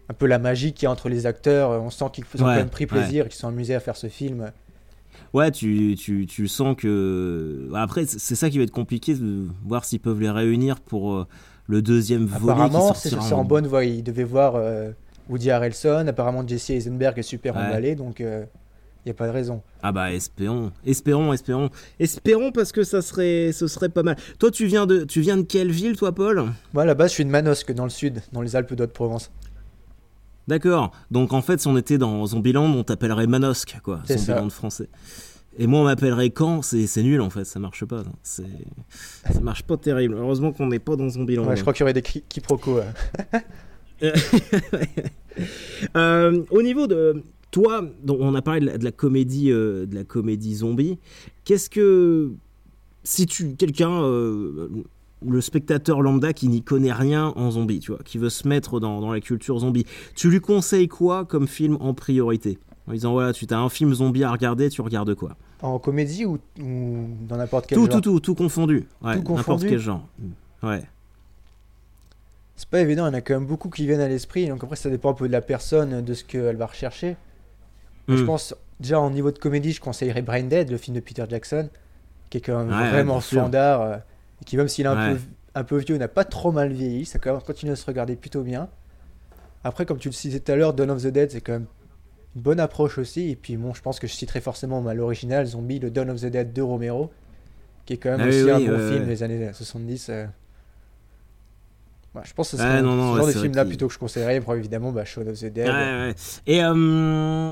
un 0.09 0.15
peu 0.15 0.27
la 0.27 0.39
magie 0.39 0.73
qu'il 0.73 0.85
y 0.85 0.87
a 0.87 0.91
entre 0.91 1.09
les 1.09 1.27
acteurs. 1.27 1.71
On 1.71 1.91
sent 1.91 2.05
qu'ils 2.13 2.25
ont 2.25 2.29
Ouais, 2.47 2.53
quand 2.53 2.55
même 2.57 2.71
pris 2.71 2.87
plaisir 2.87 3.27
et 3.27 3.29
qu'ils 3.29 3.39
sont 3.39 3.49
amusés 3.49 3.75
à 3.75 3.81
faire 3.81 3.97
ce 3.97 4.07
film. 4.07 4.51
Ouais, 5.35 5.51
tu, 5.51 5.95
tu, 5.99 6.27
tu 6.27 6.49
sens 6.49 6.75
que. 6.77 7.69
Après, 7.75 8.07
c'est 8.07 8.19
c'est 8.19 8.35
ça 8.35 8.49
qui 8.51 8.57
va 8.59 8.65
être 8.65 8.71
compliqué 8.71 9.15
de 9.15 9.47
voir 9.67 9.85
s'ils 9.85 10.01
peuvent 10.01 10.21
les 10.21 10.31
réunir 10.31 10.81
pour 10.81 11.13
euh, 11.15 11.27
le 11.69 11.81
deuxième 11.83 12.27
volet. 12.27 12.53
Apparemment, 12.53 12.95
c'est 12.95 13.15
en 13.33 13.45
bonne 13.45 13.67
voie. 13.69 13.85
Ils 13.85 14.03
devaient 14.03 14.25
voir 14.25 14.55
euh, 14.57 14.91
Woody 15.29 15.51
Harrelson. 15.51 16.07
Apparemment, 16.09 16.47
Jesse 16.47 16.71
Eisenberg 16.71 17.17
est 17.19 17.23
super 17.23 17.55
Ouais. 17.55 17.63
emballé, 17.63 17.95
donc 17.95 18.19
il 18.21 18.47
n'y 19.07 19.11
a 19.11 19.15
pas 19.15 19.27
de 19.29 19.33
raison. 19.33 19.63
Ah 19.83 19.93
bah 19.93 20.13
espérons, 20.13 20.73
espérons, 20.85 21.33
espérons, 21.33 21.71
espérons 22.01 22.51
parce 22.53 22.73
que 22.73 22.83
ça 22.83 23.01
serait, 23.01 23.53
ce 23.53 23.69
serait 23.69 23.89
pas 23.89 24.03
mal. 24.03 24.17
Toi, 24.39 24.51
tu 24.51 24.67
viens 24.67 24.87
de, 24.87 25.05
tu 25.05 25.21
viens 25.21 25.37
de 25.37 25.43
quelle 25.43 25.71
ville, 25.71 25.97
toi, 25.97 26.13
Paul? 26.13 26.47
Moi, 26.75 26.93
base, 26.95 27.11
je 27.11 27.15
suis 27.15 27.25
de 27.25 27.31
Manosque, 27.31 27.73
dans 27.73 27.85
le 27.85 27.91
sud, 27.91 28.21
dans 28.33 28.43
les 28.43 28.57
Alpes 28.57 28.75
d'Haute-Provence. 28.75 29.31
D'accord. 30.49 30.93
Donc 31.11 31.33
en 31.35 31.43
fait, 31.43 31.61
si 31.61 31.69
on 31.69 31.77
était 31.77 31.99
dans 31.99 32.27
Zombieland, 32.27 32.65
on 32.65 32.83
t'appellerait 32.83 33.27
Manosque, 33.27 33.79
quoi. 33.83 34.01
C'est 34.07 34.17
ça. 34.17 34.33
Zombieland 34.33 34.51
français. 34.51 34.89
Et 35.59 35.67
moi, 35.67 35.81
on 35.81 35.85
m'appellerait 35.85 36.33
Caen. 36.37 36.63
C'est, 36.63 37.03
nul 37.03 37.21
en 37.21 37.31
fait, 37.31 37.45
ça 37.45 37.59
marche 37.59 37.85
pas. 37.85 38.05
Ça 38.23 38.45
marche 39.43 39.65
pas 39.65 39.77
terrible. 39.77 40.15
Heureusement 40.15 40.53
qu'on 40.53 40.69
n'est 40.69 40.79
pas 40.79 40.97
dans 40.97 41.09
Zombieland. 41.09 41.47
Ouais, 41.47 41.57
je 41.57 41.63
crois 41.63 41.73
qu'il 41.73 41.81
y 41.81 41.85
aurait 41.85 41.93
des 41.93 42.03
quiproquos. 42.03 42.79
euh. 44.03 44.13
Euh, 45.95 46.43
au 46.51 46.63
niveau 46.63 46.89
de 46.89 47.23
toi, 47.53 47.85
donc 48.03 48.19
on 48.21 48.35
a 48.35 48.43
parlé 48.43 48.59
de 48.59 48.67
la, 48.67 48.77
de 48.77 48.83
la 48.83 48.91
comédie, 48.91 49.53
euh, 49.53 49.87
de 49.87 49.95
la 49.95 50.03
comédie 50.03 50.57
zombie. 50.57 50.99
Qu'est-ce 51.45 51.71
que 51.71 52.33
si 53.05 53.27
tu 53.27 53.55
quelqu'un, 53.55 54.03
le 54.03 55.41
spectateur 55.41 56.03
lambda 56.03 56.33
qui 56.33 56.49
n'y 56.49 56.63
connaît 56.63 56.93
rien 56.93 57.33
en 57.37 57.53
zombie, 57.53 57.79
tu 57.79 57.93
vois, 57.93 58.01
qui 58.05 58.19
veut 58.19 58.31
se 58.31 58.49
mettre 58.49 58.81
dans, 58.81 59.01
dans 59.01 59.13
la 59.13 59.21
culture 59.21 59.61
zombie, 59.61 59.85
tu 60.17 60.29
lui 60.29 60.41
conseilles 60.41 60.89
quoi 60.89 61.25
comme 61.25 61.47
film 61.47 61.77
en 61.79 61.95
priorité? 61.95 62.59
En 62.89 62.93
disant 62.93 63.13
voilà, 63.13 63.33
tu 63.33 63.47
as 63.51 63.59
un 63.59 63.69
film 63.69 63.93
zombie 63.95 64.25
à 64.25 64.31
regarder, 64.33 64.71
tu 64.71 64.81
regardes 64.81 65.15
quoi 65.15 65.37
En 65.63 65.79
comédie 65.79 66.25
ou, 66.25 66.39
ou 66.61 67.07
dans 67.29 67.37
n'importe 67.37 67.67
quel 67.67 67.77
Tout, 67.77 67.85
genre 67.87 67.95
tout, 67.97 68.01
tout, 68.01 68.21
tout 68.21 68.35
confondu. 68.35 68.87
Ouais, 69.03 69.21
Tout 69.21 69.35
n'importe 69.35 69.63
quel 69.67 69.79
genre. 69.79 70.07
Ouais. 70.63 70.83
C'est 72.57 72.69
pas 72.69 72.81
évident, 72.81 73.05
il 73.07 73.11
y 73.11 73.11
en 73.11 73.15
a 73.15 73.21
quand 73.21 73.35
même 73.35 73.47
beaucoup 73.47 73.69
qui 73.71 73.87
viennent 73.87 74.01
à 74.01 74.09
l'esprit. 74.09 74.49
Donc 74.49 74.65
après, 74.65 74.77
ça 74.77 74.91
dépend 74.91 75.11
un 75.11 75.15
peu 75.15 75.29
de 75.29 75.33
la 75.33 75.41
personne, 75.41 76.03
de 76.03 76.15
ce 76.15 76.25
qu'elle 76.25 76.57
va 76.57 76.67
rechercher. 76.67 77.17
Je 78.09 78.15
Hmm. 78.23 78.27
pense, 78.27 78.55
déjà, 78.81 78.99
en 78.99 79.11
niveau 79.11 79.31
de 79.31 79.39
comédie, 79.39 79.73
je 79.73 79.81
conseillerais 79.81 80.23
Brain 80.23 80.43
Dead, 80.45 80.71
le 80.71 80.77
film 80.79 80.97
de 80.97 81.01
Peter 81.01 81.25
Jackson, 81.29 81.69
qui 82.31 82.39
est 82.39 82.41
quand 82.41 82.59
même 82.65 82.69
Ouais, 82.71 82.91
vraiment 82.91 83.21
standard. 83.21 83.83
euh, 83.83 83.97
et 84.41 84.45
qui, 84.45 84.57
même 84.57 84.67
s'il 84.69 84.87
est 84.87 84.89
un, 84.89 85.11
Ouais. 85.11 85.15
peu, 85.15 85.21
un 85.55 85.65
peu 85.65 85.77
vieux, 85.77 85.99
n'a 85.99 86.09
pas 86.09 86.25
trop 86.25 86.51
mal 86.53 86.73
vieilli. 86.73 87.05
Ça 87.05 87.19
quand 87.19 87.33
même 87.33 87.43
continue 87.43 87.73
à 87.73 87.77
se 87.77 87.85
regarder 87.87 88.17
plutôt 88.17 88.43
bien. 88.43 88.69
Après, 89.63 89.85
comme 89.87 89.99
tu 89.99 90.09
le 90.09 90.15
citais 90.15 90.41
tout 90.41 90.51
à 90.53 90.57
l'heure, 90.57 90.73
Dawn 90.75 90.91
of 90.91 91.03
the 91.03 91.09
Dead, 91.09 91.31
c'est 91.31 91.41
quand 91.41 91.53
même 91.53 91.67
une 92.37 92.43
bonne 92.43 92.61
approche 92.61 92.99
aussi. 92.99 93.31
Et 93.31 93.37
puis, 93.37 93.57
bon, 93.57 93.75
je 93.75 93.83
pense 93.83 93.99
que 93.99 94.07
je 94.07 94.13
citerai 94.13 94.41
forcément 94.41 94.81
bah, 94.83 94.95
l'original, 94.95 95.47
Zombie, 95.47 95.79
le 95.79 95.91
Dawn 95.91 96.11
of 96.11 96.21
the 96.21 96.27
Dead 96.27 96.53
de 96.53 96.63
Romero, 96.63 97.11
qui 97.87 97.95
est 97.95 97.97
quand 97.97 98.11
même 98.11 98.21
Ah 98.23 98.29
aussi 98.29 98.45
oui, 98.45 98.51
un 98.51 98.59
oui, 98.59 98.67
bon 98.69 98.79
film 98.93 99.07
des 99.07 99.23
années 99.23 99.51
70. 99.53 100.09
euh. 100.11 100.27
Ouais, 102.15 102.23
je 102.25 102.33
pense 102.35 102.51
que 102.51 102.57
ce 102.57 102.63
Ouais, 102.63 102.69
serait 102.69 102.83
non, 102.83 102.95
non, 102.97 103.13
ce 103.15 103.19
ouais, 103.19 103.19
genre 103.19 103.27
de 103.35 103.41
film-là 103.43 103.65
plutôt 103.65 103.87
que 103.89 103.93
je 103.95 103.99
conseillerais. 103.99 104.37
Après, 104.37 104.57
évidemment, 104.59 104.93
bah, 104.93 105.05
Shaun 105.05 105.29
of 105.29 105.39
the 105.39 105.47
Dead. 105.47 105.69
Ouais. 105.69 106.15
Et 106.47 106.63
euh, 106.65 107.51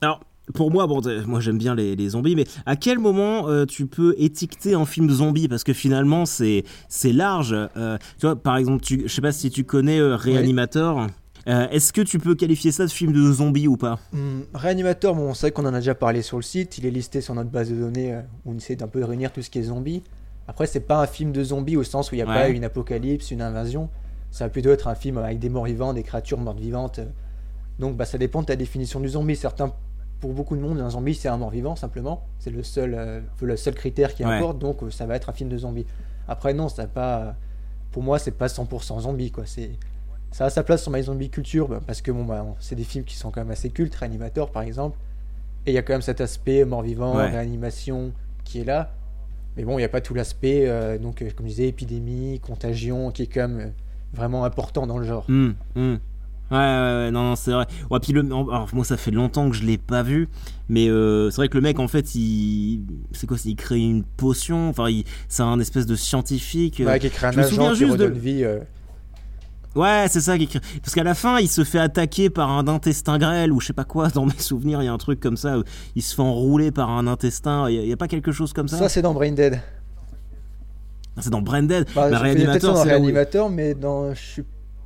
alors, 0.00 0.20
pour 0.54 0.70
moi, 0.72 0.86
bon, 0.88 1.00
euh, 1.06 1.22
moi 1.24 1.40
j'aime 1.40 1.56
bien 1.56 1.74
les, 1.74 1.94
les 1.94 2.08
zombies, 2.10 2.34
mais 2.34 2.44
à 2.66 2.74
quel 2.74 2.98
moment 2.98 3.48
euh, 3.48 3.64
tu 3.64 3.86
peux 3.86 4.14
étiqueter 4.18 4.74
un 4.74 4.84
film 4.86 5.08
zombie? 5.08 5.46
Parce 5.48 5.62
que 5.62 5.72
finalement, 5.72 6.26
c'est 6.26 6.64
large. 7.04 7.54
Euh, 7.76 7.96
tu 8.18 8.26
vois, 8.26 8.34
par 8.36 8.56
exemple, 8.56 8.82
tu, 8.82 9.04
je 9.06 9.12
sais 9.14 9.22
pas 9.22 9.32
si 9.32 9.50
tu 9.50 9.64
connais 9.64 10.00
euh, 10.00 10.16
Reanimator. 10.16 11.06
Euh, 11.48 11.68
Est-ce 11.70 11.92
que 11.92 12.00
tu 12.02 12.18
peux 12.18 12.34
qualifier 12.34 12.70
ça 12.70 12.84
de 12.86 12.90
film 12.90 13.12
de 13.12 13.32
zombie 13.32 13.66
ou 13.66 13.76
pas? 13.76 13.98
Hum, 14.12 14.44
Réanimateur, 14.54 15.14
bon, 15.14 15.34
c'est 15.34 15.46
vrai 15.48 15.50
qu'on 15.52 15.66
en 15.66 15.74
a 15.74 15.78
déjà 15.80 15.94
parlé 15.94 16.22
sur 16.22 16.36
le 16.36 16.42
site. 16.42 16.78
Il 16.78 16.86
est 16.86 16.90
listé 16.90 17.20
sur 17.20 17.34
notre 17.34 17.50
base 17.50 17.70
de 17.70 17.76
données 17.76 18.14
euh, 18.14 18.20
où 18.44 18.52
on 18.52 18.56
essaie 18.56 18.76
d'un 18.76 18.86
peu 18.88 19.00
de 19.00 19.04
réunir 19.04 19.32
tout 19.32 19.42
ce 19.42 19.50
qui 19.50 19.58
est 19.58 19.64
zombie. 19.64 20.02
Après, 20.46 20.66
c'est 20.66 20.80
pas 20.80 21.00
un 21.02 21.06
film 21.06 21.32
de 21.32 21.42
zombie 21.42 21.76
au 21.76 21.82
sens 21.84 22.10
où 22.10 22.14
il 22.14 22.18
n'y 22.18 22.22
a 22.22 22.26
Ouais. 22.28 22.34
pas 22.34 22.48
une 22.48 22.64
apocalypse, 22.64 23.30
une 23.30 23.42
invasion. 23.42 23.88
Ça 24.30 24.44
va 24.44 24.50
plutôt 24.50 24.70
être 24.70 24.88
un 24.88 24.94
film 24.94 25.18
avec 25.18 25.38
des 25.38 25.48
morts 25.48 25.64
vivants, 25.64 25.92
des 25.92 26.02
créatures 26.02 26.38
mortes 26.38 26.58
vivantes. 26.60 27.00
Donc, 27.78 27.96
bah, 27.96 28.04
ça 28.04 28.18
dépend 28.18 28.40
de 28.42 28.46
ta 28.46 28.56
définition 28.56 29.00
du 29.00 29.08
zombie. 29.08 29.34
Certains, 29.36 29.72
pour 30.20 30.32
beaucoup 30.34 30.54
de 30.56 30.60
monde, 30.60 30.80
un 30.80 30.90
zombie 30.90 31.14
c'est 31.14 31.28
un 31.28 31.36
mort 31.36 31.50
vivant 31.50 31.74
simplement. 31.76 32.24
C'est 32.38 32.50
le 32.50 32.62
seul, 32.62 32.94
euh, 32.96 33.20
le 33.40 33.56
seul 33.56 33.74
critère 33.74 34.14
qui 34.14 34.24
Ouais. 34.24 34.36
importe. 34.36 34.58
Donc, 34.58 34.82
euh, 34.82 34.90
ça 34.90 35.06
va 35.06 35.16
être 35.16 35.28
un 35.28 35.32
film 35.32 35.48
de 35.50 35.58
zombie. 35.58 35.86
Après, 36.28 36.54
non, 36.54 36.68
ça 36.68 36.86
pas. 36.86 37.34
Pour 37.90 38.02
moi, 38.02 38.18
c'est 38.18 38.30
pas 38.30 38.48
100% 38.48 39.00
zombie 39.00 39.30
quoi. 39.32 39.44
C'est 39.46 39.70
ça 40.32 40.46
a 40.46 40.50
sa 40.50 40.62
place 40.64 40.82
sur 40.82 40.90
My 40.90 41.02
Zombie 41.02 41.30
Culture 41.30 41.68
bah, 41.68 41.80
parce 41.86 42.02
que 42.02 42.10
bon, 42.10 42.24
bah, 42.24 42.44
c'est 42.58 42.74
des 42.74 42.84
films 42.84 43.04
qui 43.04 43.16
sont 43.16 43.30
quand 43.30 43.40
même 43.42 43.50
assez 43.50 43.70
cultes, 43.70 43.94
Réanimateur 43.94 44.50
par 44.50 44.62
exemple. 44.62 44.98
Et 45.66 45.70
il 45.70 45.74
y 45.74 45.78
a 45.78 45.82
quand 45.82 45.92
même 45.92 46.02
cet 46.02 46.20
aspect 46.20 46.64
mort-vivant, 46.64 47.16
Ouais. 47.16 47.30
réanimation, 47.30 48.12
qui 48.44 48.60
est 48.60 48.64
là. 48.64 48.92
Mais 49.56 49.64
bon, 49.64 49.74
il 49.74 49.82
n'y 49.82 49.84
a 49.84 49.88
pas 49.88 50.00
tout 50.00 50.14
l'aspect, 50.14 50.64
euh, 50.66 50.98
donc, 50.98 51.22
euh, 51.22 51.28
comme 51.36 51.46
je 51.46 51.50
disais, 51.50 51.68
épidémie, 51.68 52.40
contagion, 52.40 53.10
qui 53.12 53.22
est 53.22 53.26
quand 53.26 53.46
même 53.48 53.60
euh, 53.60 53.70
vraiment 54.14 54.44
important 54.44 54.86
dans 54.86 54.98
le 54.98 55.06
genre. 55.06 55.24
Hum, 55.28 55.54
hum. 55.76 55.98
Ouais, 56.50 56.58
ouais, 56.58 56.62
ouais, 57.04 57.10
non, 57.12 57.22
non, 57.22 57.36
c'est 57.36 57.52
vrai. 57.52 57.66
Ouais, 57.90 57.98
puis 58.00 58.12
le, 58.12 58.20
alors, 58.26 58.68
moi, 58.74 58.84
ça 58.84 58.96
fait 58.96 59.10
longtemps 59.10 59.48
que 59.48 59.56
je 59.56 59.62
l'ai 59.64 59.78
pas 59.78 60.02
vu, 60.02 60.28
mais 60.68 60.88
euh, 60.88 61.30
c'est 61.30 61.36
vrai 61.36 61.48
que 61.48 61.54
le 61.56 61.62
mec, 61.62 61.78
en 61.78 61.88
fait, 61.88 62.14
il, 62.14 62.82
c'est 63.12 63.26
quoi 63.26 63.36
Il 63.44 63.56
crée 63.56 63.78
une 63.80 64.02
potion. 64.04 64.68
Enfin, 64.68 64.88
il- 64.90 65.04
c'est 65.28 65.42
un 65.42 65.58
espèce 65.60 65.86
de 65.86 65.94
scientifique. 65.94 66.80
euh, 66.80 66.86
Ouais, 66.86 66.98
qui 66.98 67.08
crée 67.10 67.28
un 67.28 67.32
je 67.32 67.40
agent 67.40 67.70
qui 67.72 67.76
juste 67.78 67.96
de- 67.96 68.04
redonne 68.04 68.18
vie. 68.18 68.44
euh, 68.44 68.58
Ouais, 69.74 70.06
c'est 70.08 70.20
ça 70.20 70.36
qui. 70.36 70.46
Parce 70.82 70.94
qu'à 70.94 71.02
la 71.04 71.14
fin, 71.14 71.38
il 71.38 71.48
se 71.48 71.64
fait 71.64 71.78
attaquer 71.78 72.28
par 72.30 72.50
un 72.50 72.68
intestin 72.68 73.18
grêle 73.18 73.52
ou 73.52 73.60
je 73.60 73.68
sais 73.68 73.72
pas 73.72 73.84
quoi. 73.84 74.08
Dans 74.10 74.26
mes 74.26 74.38
souvenirs, 74.38 74.82
il 74.82 74.84
y 74.84 74.88
a 74.88 74.92
un 74.92 74.98
truc 74.98 75.18
comme 75.20 75.36
ça. 75.36 75.58
Où 75.58 75.62
il 75.94 76.02
se 76.02 76.14
fait 76.14 76.22
enrouler 76.22 76.70
par 76.70 76.90
un 76.90 77.06
intestin. 77.06 77.70
Il 77.70 77.86
y, 77.86 77.92
a- 77.92 77.96
pas 77.96 78.08
quelque 78.08 78.32
chose 78.32 78.52
comme 78.52 78.68
ça? 78.68 78.78
Ça, 81.16 81.22
c'est 81.22 81.30
dans 81.30 81.42
Brain 81.42 81.62
Dead. 81.64 81.86
c'est 81.86 81.94
dans. 81.94 81.94
Bah, 81.94 82.02
y 82.10 82.14
a 82.14 82.18
peut-être 82.18 82.18
ça 82.18 82.22
Réanimateur, 82.22 82.76
c'est 82.76 82.88
où- 82.88 82.92
mais 83.48 83.74
dans, 83.74 84.12
je, 84.14 84.20
suis- 84.20 84.44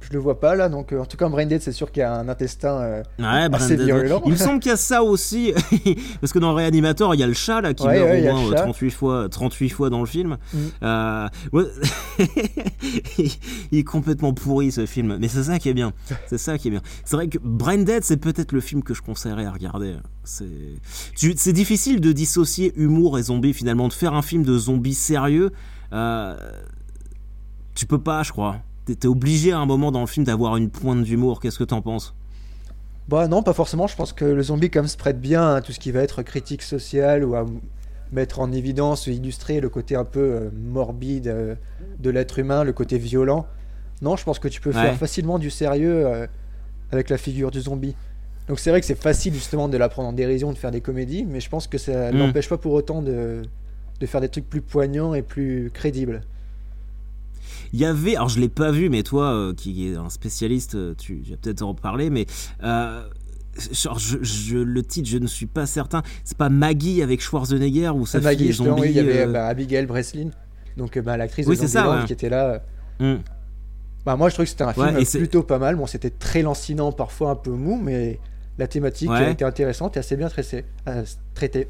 je 0.09 0.13
le 0.13 0.19
vois 0.19 0.39
pas 0.41 0.55
là. 0.55 0.69
Donc, 0.69 0.93
euh, 0.93 1.01
en 1.01 1.05
tout 1.07 1.17
cas, 1.17 1.27
en 1.27 1.31
Brain 1.31 1.47
Dead, 1.47 1.61
c'est 1.61 1.73
sûr 1.73 1.91
qu'il 1.91 2.01
y 2.01 2.05
a 2.05 2.15
un 2.15 2.29
intestin. 2.29 2.79
euh, 2.81 3.03
Ouais, 3.19 3.49
assez 3.53 3.77
virulent. 3.77 4.23
Il 4.25 4.33
me 4.33 4.37
semble 4.37 4.61
qu'il 4.61 4.71
y 4.71 4.73
a 4.73 4.77
ça 4.77 5.03
aussi. 5.03 5.53
parce 6.21 6.33
que 6.33 6.39
dans 6.39 6.55
Réanimateur, 6.55 7.15
il 7.15 7.21
y 7.21 7.23
a 7.23 7.27
le 7.27 7.33
chat 7.35 7.61
là 7.61 7.75
qui 7.75 7.85
Ouais, 7.87 7.99
meurt 7.99 8.11
ouais, 8.11 8.21
au 8.21 8.25
le 8.25 8.33
moins 8.33 8.47
euh, 8.53 8.57
chat. 8.57 8.63
38 8.63 8.91
fois, 8.91 9.29
38 9.29 9.69
fois 9.71 9.91
dans 9.91 10.01
le 10.01 10.07
film. 10.07 10.37
Mm. 10.53 10.59
Euh, 10.83 11.29
il 11.53 11.67
il 13.73 13.79
est 13.79 13.85
complètement 13.85 14.33
pourri 14.33 14.71
ce 14.73 14.87
film. 14.87 15.17
Mais 15.21 15.29
c'est 15.29 15.45
ça 15.45 15.59
qui 15.59 15.69
est 15.69 15.75
bien. 15.75 15.93
C'est 16.27 16.39
ça 16.39 16.59
qui 16.59 16.69
est 16.69 16.71
bien. 16.71 16.83
C'est 17.05 17.17
vrai 17.17 17.29
que 17.29 17.39
Branded, 17.43 18.05
c'est 18.05 18.17
peut-être 18.19 18.53
le 18.53 18.61
film 18.61 18.83
que 18.83 18.95
je 18.95 19.03
conseillerais 19.03 19.47
à 19.47 19.51
regarder. 19.53 19.97
C'est 20.25 21.53
difficile 21.53 22.01
de 22.01 22.13
dissocier 22.13 22.73
humour 22.77 23.19
et 23.19 23.23
zombie 23.25 23.53
finalement. 23.53 23.89
De 23.89 23.93
faire 23.93 24.15
un 24.15 24.23
film 24.23 24.45
de 24.45 24.57
zombies 24.59 24.95
sérieux, 24.95 25.51
euh, 25.93 26.37
tu 27.75 27.87
peux 27.87 28.01
pas, 28.01 28.23
je 28.23 28.33
crois. 28.33 28.57
T'es 28.87 29.07
obligé 29.09 29.53
à 29.53 29.59
un 29.59 29.67
moment 29.67 29.91
dans 29.91 30.01
le 30.01 30.07
film 30.07 30.25
d'avoir 30.25 30.57
une 30.57 30.71
pointe 30.71 31.03
d'humour. 31.03 31.41
Qu'est-ce 31.41 31.59
que 31.59 31.65
t'en 31.65 31.83
penses? 31.83 32.15
Bah 33.09 33.29
non, 33.29 33.43
pas 33.43 33.53
forcément. 33.53 33.87
Je 33.87 33.97
pense 33.97 34.13
que 34.13 34.25
le 34.25 34.43
zombie, 34.43 34.71
comme 34.71 34.87
se 34.89 34.97
prête 34.97 35.21
bien 35.21 35.55
à 35.57 35.61
tout 35.61 35.73
ce 35.73 35.81
qui 35.81 35.91
va 35.93 36.01
être 36.01 36.23
critique 36.23 36.63
sociale 36.63 37.25
ou 37.25 37.35
à 37.35 37.45
mettre 38.13 38.39
en 38.41 38.53
évidence, 38.53 39.07
illustrer 39.09 39.61
le 39.61 39.69
côté 39.69 39.97
un 39.97 40.05
peu 40.05 40.21
euh, 40.21 40.51
morbide 40.57 41.27
euh, 41.29 41.55
de 41.99 42.11
l'être 42.11 42.39
humain, 42.39 42.63
le 42.63 42.73
côté 42.73 42.99
violent. 42.99 43.47
Non, 44.03 44.17
je 44.17 44.25
pense 44.25 44.39
que 44.39 44.49
tu 44.49 44.61
peux 44.61 44.71
Ouais. 44.71 44.81
faire 44.81 44.97
facilement 44.97 45.39
du 45.41 45.51
sérieux 45.51 46.07
euh, 46.07 46.27
avec 46.93 47.11
la 47.11 47.19
figure 47.19 47.51
du 47.51 47.61
zombie. 47.61 47.97
Donc 48.49 48.61
c'est 48.61 48.71
vrai 48.71 48.79
que 48.81 48.87
c'est 48.87 48.95
facile 49.01 49.35
justement 49.35 49.69
de 49.69 49.77
la 49.77 49.89
prendre 49.89 50.09
en 50.09 50.13
dérision, 50.13 50.53
de 50.53 50.59
faire 50.59 50.71
des 50.71 50.81
comédies, 50.81 51.25
mais 51.29 51.41
je 51.41 51.49
pense 51.51 51.67
que 51.67 51.79
ça 51.79 52.13
Mm. 52.13 52.17
n'empêche 52.19 52.49
pas 52.49 52.59
pour 52.59 52.73
autant 52.75 53.03
de, 53.03 53.43
de 53.99 54.07
faire 54.07 54.21
des 54.21 54.29
trucs 54.29 54.49
plus 54.49 54.61
poignants 54.61 55.15
et 55.15 55.23
plus 55.23 55.71
crédibles. 55.75 56.23
Il 57.73 57.81
y 57.81 57.85
avait, 57.85 58.17
alors 58.17 58.29
je 58.29 58.41
l'ai 58.41 58.49
pas 58.49 58.71
vu, 58.71 58.89
mais 58.91 59.03
toi 59.03 59.33
euh, 59.33 59.55
qui 59.55 59.89
es 59.89 59.97
un 59.97 60.09
spécialiste, 60.11 60.75
euh, 60.75 60.95
tu, 60.97 61.21
tu 61.23 61.31
vas 61.31 61.37
peut-être 61.37 61.63
en 61.63 61.69
reparler, 61.69 62.11
mais 62.11 62.27
euh, 62.63 63.03
genre, 63.73 63.99
je, 63.99 64.19
je- 64.23 64.57
le 64.59 64.83
titre, 64.83 65.09
je 65.09 65.19
ne 65.19 65.27
suis 65.27 65.47
pas 65.47 65.67
certain. 65.67 66.03
C'est 66.25 66.37
pas 66.39 66.49
Maggie 66.49 67.03
avec 67.03 67.21
Schwarzenegger 67.21 67.91
ou 67.91 68.07
sa 68.07 68.19
Ah, 68.19 68.21
Maggie, 68.23 68.53
zombie 68.53 68.81
oui, 68.83 68.89
il 68.91 68.97
y 68.97 69.01
avait 69.01 69.21
euh, 69.27 69.33
bah, 69.33 69.47
Abigail 69.47 69.87
Breslin, 69.87 70.31
donc 70.77 70.99
bah, 70.99 71.17
l'actrice 71.17 71.47
Oui, 71.47 71.57
de 71.59 71.67
ça, 71.67 71.91
ouais. 72.01 72.05
qui 72.07 72.13
était 72.13 72.29
là. 72.31 72.63
Bah, 74.05 74.15
moi, 74.17 74.29
je 74.29 74.35
trouve 74.35 74.45
que 74.45 74.51
c'était 74.51 74.63
un 74.65 74.73
film 74.73 74.87
Ouais, 74.97 75.05
plutôt 75.05 75.43
pas 75.43 75.59
mal. 75.59 75.75
Bon, 75.77 75.87
c'était 75.87 76.11
très 76.11 76.43
lancinant, 76.43 76.93
parfois 76.93 77.31
un 77.33 77.35
peu 77.37 77.51
mou, 77.51 77.81
mais 77.83 78.21
la 78.59 78.69
thématique 78.69 79.11
Ouais. 79.11 79.33
été 79.33 79.45
intéressante 79.45 79.97
et 79.97 80.01
assez 80.01 80.17
bien 80.17 80.29
traitée. 80.29 80.65
traitée. 81.35 81.69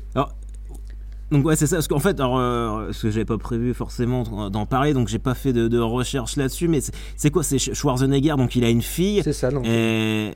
Donc 1.31 1.45
ouais, 1.45 1.57
c'est 1.57 1.67
ça. 1.67 1.77
Parce 1.77 1.89
qu'en 1.89 1.99
fait, 1.99 2.21
alors, 2.21 2.39
euh, 2.39 2.87
parce 2.87 3.03
que 3.03 3.11
j'avais 3.11 3.25
pas 3.25 3.39
prévu 3.39 3.75
forcément 3.75 4.49
d'en 4.49 4.67
parler, 4.67 4.95
donc 4.95 5.09
j'ai 5.09 5.19
pas 5.19 5.35
fait 5.35 5.53
de, 5.53 5.67
de 5.69 5.79
recherche 5.79 6.37
là-dessus. 6.37 6.69
Mais 6.69 6.81
c'est- 7.17 7.31
quoi 7.31 7.43
C'est 7.43 7.57
Sch- 7.57 7.75
Schwarzenegger, 7.75 8.35
donc 8.37 8.55
il 8.57 8.65
a 8.65 8.71
une 8.71 8.83
fille. 8.83 9.23
C'est 9.25 9.33
ça. 9.33 9.51
Et 9.65 10.31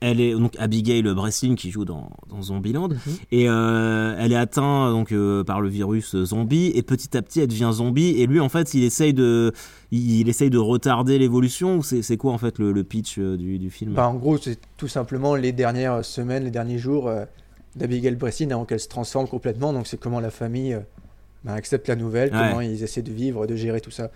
elle 0.00 0.20
est 0.20 0.34
donc 0.34 0.52
Abigail 0.58 1.02
Breslin 1.02 1.54
qui 1.54 1.70
joue 1.70 1.86
dans, 1.86 2.10
dans 2.28 2.42
Zombieland 2.42 2.88
Mhm. 2.90 2.98
et 3.32 3.48
euh, 3.48 4.14
elle 4.18 4.30
est 4.32 4.36
atteinte 4.36 4.92
donc 4.92 5.10
euh, 5.10 5.42
par 5.42 5.62
le 5.62 5.70
virus 5.70 6.14
euh, 6.14 6.26
zombie 6.26 6.70
et 6.74 6.82
petit 6.82 7.16
à 7.16 7.22
petit 7.22 7.40
elle 7.40 7.48
devient 7.48 7.70
zombie 7.72 8.10
et 8.20 8.26
lui 8.26 8.38
en 8.38 8.50
fait 8.50 8.74
il 8.74 8.84
essaye 8.84 9.14
de 9.14 9.52
il, 9.92 10.20
il 10.20 10.28
essaye 10.28 10.50
de 10.50 10.58
retarder 10.58 11.18
l'évolution 11.18 11.80
c'est 11.80 12.16
quoi 12.18 12.32
en 12.34 12.38
fait 12.38 12.58
le, 12.58 12.72
le 12.72 12.84
pitch 12.84 13.16
euh, 13.18 13.38
du, 13.38 13.58
du 13.58 13.70
film? 13.70 13.94
Bah, 13.94 14.06
en 14.06 14.14
gros, 14.16 14.36
c'est 14.36 14.58
tout 14.76 14.86
simplement 14.86 15.34
les 15.34 15.52
dernières 15.52 16.04
semaines, 16.04 16.44
les 16.44 16.50
derniers 16.50 16.78
jours 16.78 17.08
euh, 17.08 17.24
d'Abigail 17.76 18.14
Breslin 18.16 18.50
avant 18.50 18.64
qu'elle 18.64 18.80
se 18.80 18.88
transforme 18.88 19.28
complètement. 19.28 19.72
Donc, 19.72 19.86
c'est 19.86 19.98
comment 20.00 20.20
la 20.20 20.30
famille 20.30 20.74
euh, 20.74 20.80
bah, 21.44 21.52
accepte 21.54 21.88
la 21.88 21.96
nouvelle, 21.96 22.32
Ouais. 22.34 22.38
comment 22.48 22.60
ils 22.60 22.82
essaient 22.82 23.02
de 23.02 23.12
vivre, 23.12 23.46
de 23.46 23.54
gérer 23.56 23.80
tout 23.80 23.90
ça. 23.90 24.10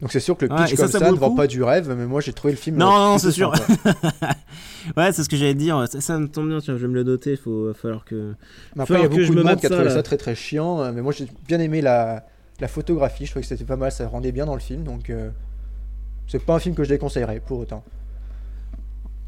Donc, 0.00 0.10
c'est 0.12 0.20
sûr 0.20 0.36
que 0.36 0.44
le 0.46 0.54
pitch 0.56 0.74
comme 0.74 0.88
ça 0.88 1.10
ne 1.12 1.16
vend 1.16 1.34
pas 1.34 1.46
du 1.46 1.62
rêve, 1.62 1.94
mais 1.96 2.06
moi, 2.06 2.20
j'ai 2.20 2.32
trouvé 2.32 2.52
le 2.52 2.58
film. 2.58 2.76
Non, 2.76 2.92
euh, 2.92 2.98
non, 3.12 3.18
c'est 3.18 3.30
sûr. 3.30 3.52
ouais 4.96 5.12
c'est 5.12 5.22
ce 5.22 5.28
que 5.28 5.36
j'allais 5.36 5.54
dire 5.54 5.86
ça, 5.88 6.00
ça 6.00 6.18
me 6.18 6.26
tombe 6.26 6.48
bien 6.48 6.58
tiens 6.60 6.74
je 6.76 6.82
vais 6.82 6.88
me 6.88 6.94
le 6.94 7.04
noter 7.04 7.30
il 7.32 7.36
faut 7.36 7.66
va 7.66 7.74
falloir 7.74 8.04
que 8.04 8.34
Mais 8.74 8.82
après, 8.82 8.94
il 8.98 9.02
y 9.02 9.04
a 9.04 9.08
beaucoup 9.08 9.34
de 9.36 9.42
monde 9.42 9.56
qui 9.60 9.66
a 9.66 9.70
trouvé 9.70 9.90
ça 9.90 10.02
très 10.02 10.16
très 10.16 10.34
chiant. 10.34 10.80
euh, 10.82 10.90
Mais 10.92 11.02
moi, 11.02 11.12
j'ai 11.12 11.28
bien 11.46 11.60
aimé 11.60 11.80
la, 11.82 12.26
la 12.60 12.66
photographie. 12.68 13.26
Je 13.26 13.30
trouvais 13.30 13.42
que 13.42 13.48
c'était 13.48 13.64
pas 13.64 13.76
mal. 13.76 13.92
Ça 13.92 14.08
rendait 14.08 14.32
bien 14.32 14.44
dans 14.44 14.54
le 14.54 14.60
film. 14.60 14.82
Donc, 14.82 15.08
euh, 15.08 15.30
c'est 16.26 16.42
pas 16.44 16.54
un 16.54 16.58
film 16.58 16.74
que 16.74 16.82
je 16.82 16.88
déconseillerais 16.88 17.40
pour 17.40 17.60
autant. 17.60 17.84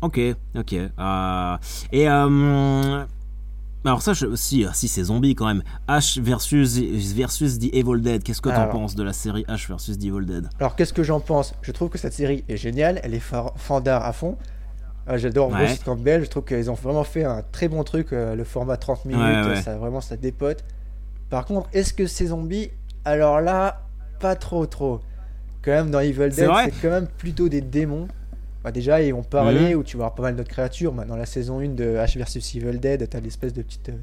ok 0.02 0.18
ok 0.56 0.72
Euh, 0.74 1.56
et 1.92 2.08
euh, 2.08 3.04
alors 3.84 4.02
ça 4.02 4.12
je, 4.12 4.34
si 4.34 4.66
si 4.72 4.88
c'est 4.88 5.04
zombie 5.04 5.34
quand 5.34 5.46
même 5.46 5.62
H 5.88 6.20
versus 6.20 6.78
versus 7.14 7.58
The 7.58 7.74
Evil 7.74 8.00
Dead 8.00 8.22
qu'est-ce 8.22 8.40
que 8.40 8.48
t'en 8.48 8.68
penses 8.68 8.94
de 8.94 9.02
la 9.02 9.12
série 9.12 9.44
H 9.48 9.68
versus 9.68 9.98
The 9.98 10.04
Evil 10.04 10.24
Dead? 10.26 10.48
Alors, 10.58 10.74
qu'est-ce 10.76 10.92
que 10.92 11.02
j'en 11.02 11.20
pense? 11.20 11.54
Je 11.62 11.70
trouve 11.72 11.88
que 11.90 11.98
cette 11.98 12.12
série 12.14 12.44
est 12.48 12.56
géniale. 12.56 13.00
Elle 13.02 13.14
est 13.14 13.20
fa- 13.20 13.52
fandard 13.56 14.04
à 14.04 14.12
fond. 14.12 14.36
Euh, 15.08 15.18
J'adore 15.18 15.50
Ouais. 15.50 15.66
Bruce 15.66 15.80
Campbell. 15.84 16.24
Je 16.24 16.30
trouve 16.30 16.44
qu'ils 16.44 16.70
ont 16.70 16.74
vraiment 16.74 17.04
fait 17.04 17.24
un 17.24 17.42
très 17.52 17.68
bon 17.68 17.84
truc. 17.84 18.12
euh, 18.12 18.34
le 18.34 18.44
format 18.44 18.76
30 18.78 19.04
minutes, 19.04 19.20
Ouais, 19.22 19.46
ouais. 19.54 19.62
ça 19.62 19.76
vraiment 19.76 20.00
ça 20.00 20.16
dépote. 20.16 20.64
Par 21.30 21.44
contre, 21.44 21.68
est-ce 21.74 21.92
que 21.92 22.06
c'est 22.06 22.26
zombie? 22.26 22.70
Alors 23.04 23.40
là, 23.40 23.82
pas 24.20 24.34
trop 24.36 24.64
trop. 24.66 25.00
Quand 25.62 25.72
même, 25.72 25.90
dans 25.90 26.00
Evil 26.00 26.30
Dead, 26.30 26.50
c'est 26.64 26.72
quand 26.80 26.90
même 26.90 27.06
plutôt 27.06 27.48
des 27.50 27.60
démons. 27.60 28.08
Bah, 28.64 28.72
déjà, 28.72 29.02
ils 29.02 29.12
vont 29.12 29.22
parler, 29.22 29.74
Mhm. 29.74 29.78
où 29.80 29.82
tu 29.84 29.96
vas 29.98 30.04
avoir 30.04 30.14
pas 30.14 30.22
mal 30.22 30.36
d'autres 30.36 30.48
créatures. 30.48 30.92
Bah, 30.92 31.04
dans 31.06 31.16
la 31.16 31.26
saison 31.26 31.60
1 31.60 31.74
de 31.74 31.84
H 31.96 32.16
vs 32.18 32.56
Evil 32.56 32.78
Dead, 32.80 33.06
t'as 33.08 33.20
l'espèce 33.20 33.52
de 33.52 33.60
petite, 33.62 33.90
euh, 33.90 33.96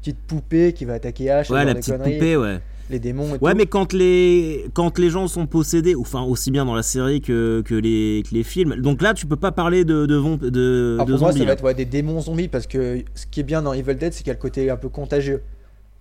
petite 0.00 0.18
poupée 0.28 0.72
qui 0.72 0.84
va 0.84 0.94
attaquer 0.94 1.24
H. 1.26 1.52
ouais 1.52 1.64
la 1.64 1.74
petite 1.74 1.92
conneries, 1.92 2.12
poupée 2.14 2.36
ouais 2.36 2.60
Les 2.88 3.00
démons 3.00 3.34
et 3.34 3.38
Ouais, 3.40 3.50
tout. 3.50 3.56
mais 3.58 3.66
quand 3.66 3.92
les, 3.92 4.66
quand 4.74 4.96
les 5.00 5.10
gens 5.10 5.26
sont 5.26 5.46
possédés, 5.48 5.96
enfin 5.96 6.22
aussi 6.22 6.52
bien 6.52 6.64
dans 6.64 6.76
la 6.76 6.84
série 6.84 7.20
que, 7.20 7.62
que, 7.64 7.74
les, 7.74 8.22
que 8.28 8.32
les 8.32 8.44
films, 8.44 8.76
donc 8.76 9.02
là 9.02 9.12
tu 9.12 9.26
peux 9.26 9.34
pas 9.34 9.50
parler 9.50 9.84
de, 9.84 10.06
de, 10.06 10.20
de, 10.36 10.50
de 10.50 10.96
pour 10.98 11.08
moi, 11.08 11.18
zombies. 11.18 11.38
ça 11.40 11.44
va 11.46 11.52
être 11.54 11.64
ouais, 11.64 11.74
des 11.74 11.84
démons 11.84 12.20
zombies 12.20 12.46
parce 12.46 12.68
que 12.68 13.02
ce 13.16 13.26
qui 13.26 13.40
est 13.40 13.42
bien 13.42 13.60
dans 13.60 13.72
Evil 13.72 13.96
Dead, 13.96 14.12
c'est 14.12 14.18
qu'il 14.20 14.28
y 14.28 14.30
a 14.30 14.34
le 14.34 14.38
côté 14.40 14.70
un 14.70 14.76
peu 14.76 14.88
contagieux. 14.88 15.42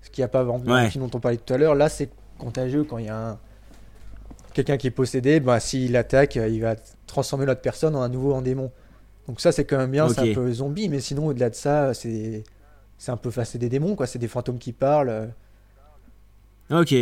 Ce 0.03 0.11
qu'il 0.11 0.21
n'y 0.21 0.25
a 0.25 0.27
pas 0.27 0.43
dans 0.43 0.59
Ouais. 0.59 0.83
le 0.83 0.89
film 0.91 1.03
dont 1.05 1.17
on 1.17 1.19
parlait 1.19 1.37
tout 1.43 1.51
à 1.51 1.57
l'heure. 1.57 1.73
Là, 1.73 1.89
c'est 1.89 2.09
contagieux 2.37 2.83
quand 2.83 2.99
il 2.99 3.05
y 3.05 3.09
a 3.09 3.29
un... 3.31 3.39
quelqu'un 4.55 4.77
qui 4.77 4.87
est 4.87 4.91
possédé. 4.91 5.39
Bah, 5.39 5.59
s'il 5.59 5.95
attaque, 5.95 6.37
euh, 6.37 6.47
il 6.47 6.61
va 6.61 6.75
transformer 7.05 7.45
l'autre 7.45 7.61
personne 7.61 7.95
en 7.95 8.01
un 8.01 8.09
nouveau 8.09 8.33
en 8.33 8.41
démon. 8.41 8.71
Donc, 9.27 9.39
ça, 9.41 9.51
c'est 9.51 9.65
quand 9.65 9.77
même 9.77 9.91
bien. 9.91 10.09
C'est 10.09 10.31
un 10.31 10.33
peu 10.33 10.51
zombie. 10.51 10.89
Mais 10.89 10.99
sinon, 10.99 11.27
au-delà 11.27 11.51
de 11.51 11.55
ça, 11.55 11.93
c'est 11.93 12.43
un 13.07 13.17
peu. 13.17 13.29
Enfin, 13.29 13.43
c'est 13.43 13.59
des 13.59 13.69
démons, 13.69 13.95
quoi. 13.95 14.07
C'est 14.07 14.19
des 14.19 14.27
fantômes 14.27 14.57
qui 14.57 14.71
parlent. 14.71 15.09
euh. 15.09 15.27
Ok, 16.71 16.95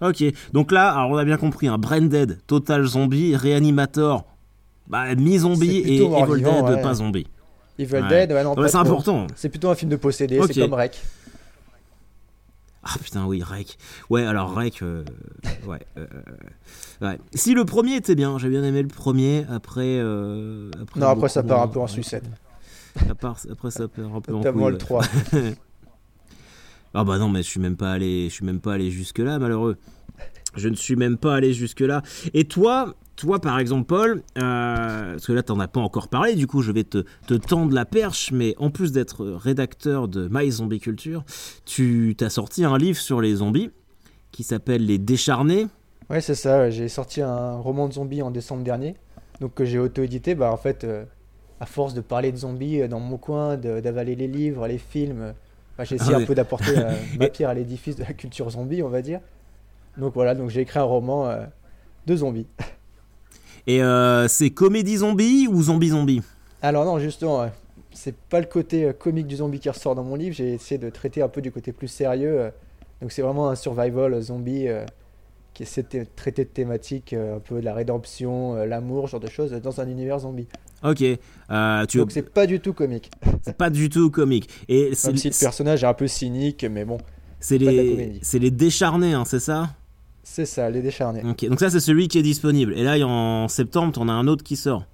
ok. 0.00 0.24
Donc 0.52 0.70
là, 0.70 0.92
alors 0.92 1.10
on 1.10 1.16
a 1.16 1.24
bien 1.24 1.36
compris, 1.36 1.66
un 1.66 1.78
Branded, 1.78 2.38
Total 2.46 2.84
Zombie, 2.84 3.34
Reanimator, 3.34 4.24
bah, 4.86 5.12
mi-zombie 5.16 5.78
et 5.78 5.96
Evil 5.96 6.42
Dead, 6.42 6.62
ouais. 6.64 6.80
pas 6.82 6.94
zombie. 6.94 7.26
Evil 7.76 7.94
Ouais. 7.94 8.08
Dead, 8.08 8.32
ouais, 8.32 8.44
non, 8.44 8.54
c'est 8.68 8.76
important. 8.76 9.26
C'est 9.34 9.48
plutôt 9.48 9.68
un 9.70 9.74
film 9.74 9.90
de 9.90 9.96
possédé. 9.96 10.40
C'est 10.46 10.60
comme 10.60 10.74
Rec. 10.74 11.00
Ah 12.82 12.94
putain, 13.02 13.26
oui, 13.26 13.42
Rec. 13.42 13.76
Ouais, 14.08 14.24
alors 14.24 14.54
Rec, 14.54 14.80
euh, 14.82 15.04
ouais, 15.66 15.80
euh, 15.98 16.06
ouais. 17.02 17.18
Si 17.34 17.52
le 17.52 17.64
premier 17.66 17.96
était 17.96 18.14
bien, 18.14 18.38
j'ai 18.38 18.48
bien 18.48 18.64
aimé 18.64 18.80
le 18.82 18.88
premier, 18.88 19.44
après. 19.50 19.98
euh, 19.98 20.70
après 20.80 20.98
Non, 21.00 21.08
après, 21.08 21.28
ça 21.28 21.42
part 21.42 21.60
un 21.62 21.68
peu 21.68 21.78
en 21.80 21.86
sucette. 21.86 22.24
Part- 23.20 23.36
après, 23.50 23.70
ça 23.70 23.86
part 23.86 24.14
un 24.14 24.20
peu 24.20 24.34
en 24.34 24.40
couille, 24.42 24.52
le 24.54 24.72
ouais. 24.72 24.78
3. 24.78 25.04
Ah 26.92 27.04
bah 27.04 27.18
non, 27.18 27.28
mais 27.28 27.42
je 27.44 27.48
suis 27.48 27.60
même 27.60 27.76
pas 27.76 27.92
allé, 27.92 28.28
je 28.28 28.34
suis 28.34 28.44
même 28.44 28.58
pas 28.60 28.72
allé 28.74 28.90
jusque 28.90 29.20
là, 29.20 29.38
malheureux. 29.38 29.76
Je 30.56 30.68
ne 30.68 30.74
suis 30.74 30.96
même 30.96 31.18
pas 31.18 31.36
allé 31.36 31.52
jusque 31.52 31.80
là. 31.80 32.02
Et 32.34 32.44
toi, 32.44 32.94
toi 33.20 33.38
par 33.38 33.58
exemple, 33.58 33.86
Paul, 33.86 34.22
euh, 34.38 35.12
parce 35.12 35.26
que 35.26 35.32
là 35.32 35.42
t'en 35.42 35.60
as 35.60 35.68
pas 35.68 35.80
encore 35.80 36.08
parlé, 36.08 36.34
du 36.34 36.46
coup 36.46 36.62
je 36.62 36.72
vais 36.72 36.84
te, 36.84 37.04
te 37.26 37.34
tendre 37.34 37.74
la 37.74 37.84
perche, 37.84 38.32
mais 38.32 38.54
en 38.58 38.70
plus 38.70 38.92
d'être 38.92 39.24
rédacteur 39.26 40.08
de 40.08 40.28
My 40.30 40.50
Zombie 40.50 40.80
Culture, 40.80 41.24
tu 41.64 42.14
t'as 42.16 42.30
sorti 42.30 42.64
un 42.64 42.78
livre 42.78 42.98
sur 42.98 43.20
les 43.20 43.36
zombies 43.36 43.70
qui 44.32 44.42
s'appelle 44.42 44.86
Les 44.86 44.98
Décharnés. 44.98 45.66
Ouais, 46.08 46.20
c'est 46.20 46.34
ça. 46.34 46.60
ouais. 46.60 46.70
J'ai 46.70 46.88
sorti 46.88 47.20
un 47.20 47.56
roman 47.58 47.88
de 47.88 47.92
zombies 47.92 48.22
en 48.22 48.30
décembre 48.30 48.64
dernier, 48.64 48.96
donc 49.40 49.54
que 49.54 49.64
j'ai 49.64 49.78
auto-édité. 49.78 50.34
Bah, 50.34 50.52
en 50.52 50.56
fait, 50.56 50.84
euh, 50.84 51.04
à 51.60 51.66
force 51.66 51.94
de 51.94 52.00
parler 52.00 52.32
de 52.32 52.36
zombies 52.38 52.80
euh, 52.80 52.88
dans 52.88 53.00
mon 53.00 53.16
coin, 53.16 53.56
d'avaler 53.56 54.16
les 54.16 54.26
livres, 54.26 54.66
les 54.66 54.78
films, 54.78 55.34
Enfin, 55.74 55.84
j'ai 55.84 55.94
essayé 55.94 56.14
Ah 56.14 56.18
un 56.18 56.26
peu 56.26 56.34
d'apporter 56.34 56.76
euh, 56.76 56.92
ma 57.18 57.28
pierre 57.28 57.48
à 57.50 57.54
l'édifice 57.54 57.96
de 57.96 58.02
la 58.02 58.12
culture 58.12 58.50
zombie, 58.50 58.82
on 58.82 58.88
va 58.88 59.02
dire. 59.02 59.20
Donc 59.96 60.14
voilà, 60.14 60.34
donc 60.34 60.50
j'ai 60.50 60.62
écrit 60.62 60.78
un 60.78 60.84
roman 60.84 61.32
de 62.06 62.16
zombies. 62.16 62.46
Et 63.70 63.80
euh, 63.82 64.26
c'est 64.26 64.50
comédie 64.50 64.96
zombie 64.96 65.46
ou 65.48 65.62
zombie 65.62 65.90
zombie? 65.90 66.22
Alors 66.60 66.84
non, 66.84 66.98
justement, 66.98 67.48
c'est 67.92 68.16
pas 68.16 68.40
le 68.40 68.46
côté 68.46 68.84
euh, 68.84 68.92
comique 68.92 69.28
du 69.28 69.36
zombie 69.36 69.60
qui 69.60 69.70
ressort 69.70 69.94
dans 69.94 70.02
mon 70.02 70.16
livre. 70.16 70.34
J'ai 70.34 70.54
essayé 70.54 70.76
de 70.76 70.90
traiter 70.90 71.22
un 71.22 71.28
peu 71.28 71.40
du 71.40 71.52
côté 71.52 71.70
plus 71.72 71.86
sérieux. 71.86 72.40
euh. 72.40 72.50
donc 73.00 73.12
c'est 73.12 73.22
vraiment 73.22 73.48
un 73.48 73.54
survival 73.54 74.20
zombie 74.20 74.66
qui 75.54 75.62
essaie 75.62 75.84
de 75.84 76.04
traiter 76.16 76.44
de 76.44 76.50
thématiques 76.50 77.12
un 77.12 77.38
peu 77.38 77.60
de 77.60 77.64
la 77.64 77.74
rédemption, 77.74 78.56
l'amour, 78.64 79.06
genre 79.06 79.20
de 79.20 79.28
choses 79.28 79.52
dans 79.52 79.80
un 79.80 79.88
univers 79.88 80.18
zombie. 80.18 80.48
Ok. 80.82 81.02
Euh, 81.02 81.86
tu 81.86 81.98
Donc 81.98 82.10
c'est 82.10 82.28
pas 82.28 82.46
du 82.46 82.58
tout 82.58 82.72
comique. 82.72 83.10
c'est 83.42 83.56
pas 83.56 83.70
du 83.70 83.88
tout 83.88 84.10
comique. 84.10 84.48
Et 84.68 84.94
c'est 84.94 85.08
Même 85.08 85.16
si 85.16 85.28
le 85.28 85.38
personnage 85.38 85.84
est 85.84 85.86
un 85.86 85.94
peu 85.94 86.08
cynique, 86.08 86.66
mais 86.68 86.84
bon, 86.84 86.98
c'est 87.38 87.58
les 87.58 88.20
les 88.32 88.50
décharnés, 88.50 89.12
hein, 89.12 89.24
c'est 89.24 89.40
ça? 89.40 89.70
C'est 90.22 90.46
ça, 90.46 90.68
les 90.70 90.82
décharnés. 90.82 91.22
Ok. 91.24 91.46
Donc 91.48 91.58
ça 91.60 91.70
c'est 91.70 91.80
celui 91.80 92.08
qui 92.08 92.18
est 92.18 92.22
disponible. 92.22 92.72
Et 92.76 92.82
là 92.84 92.96
en 93.06 93.48
septembre, 93.48 93.92
t'en 93.92 94.08
as 94.08 94.12
un 94.12 94.26
autre 94.26 94.44
qui 94.44 94.56
sort. 94.56 94.84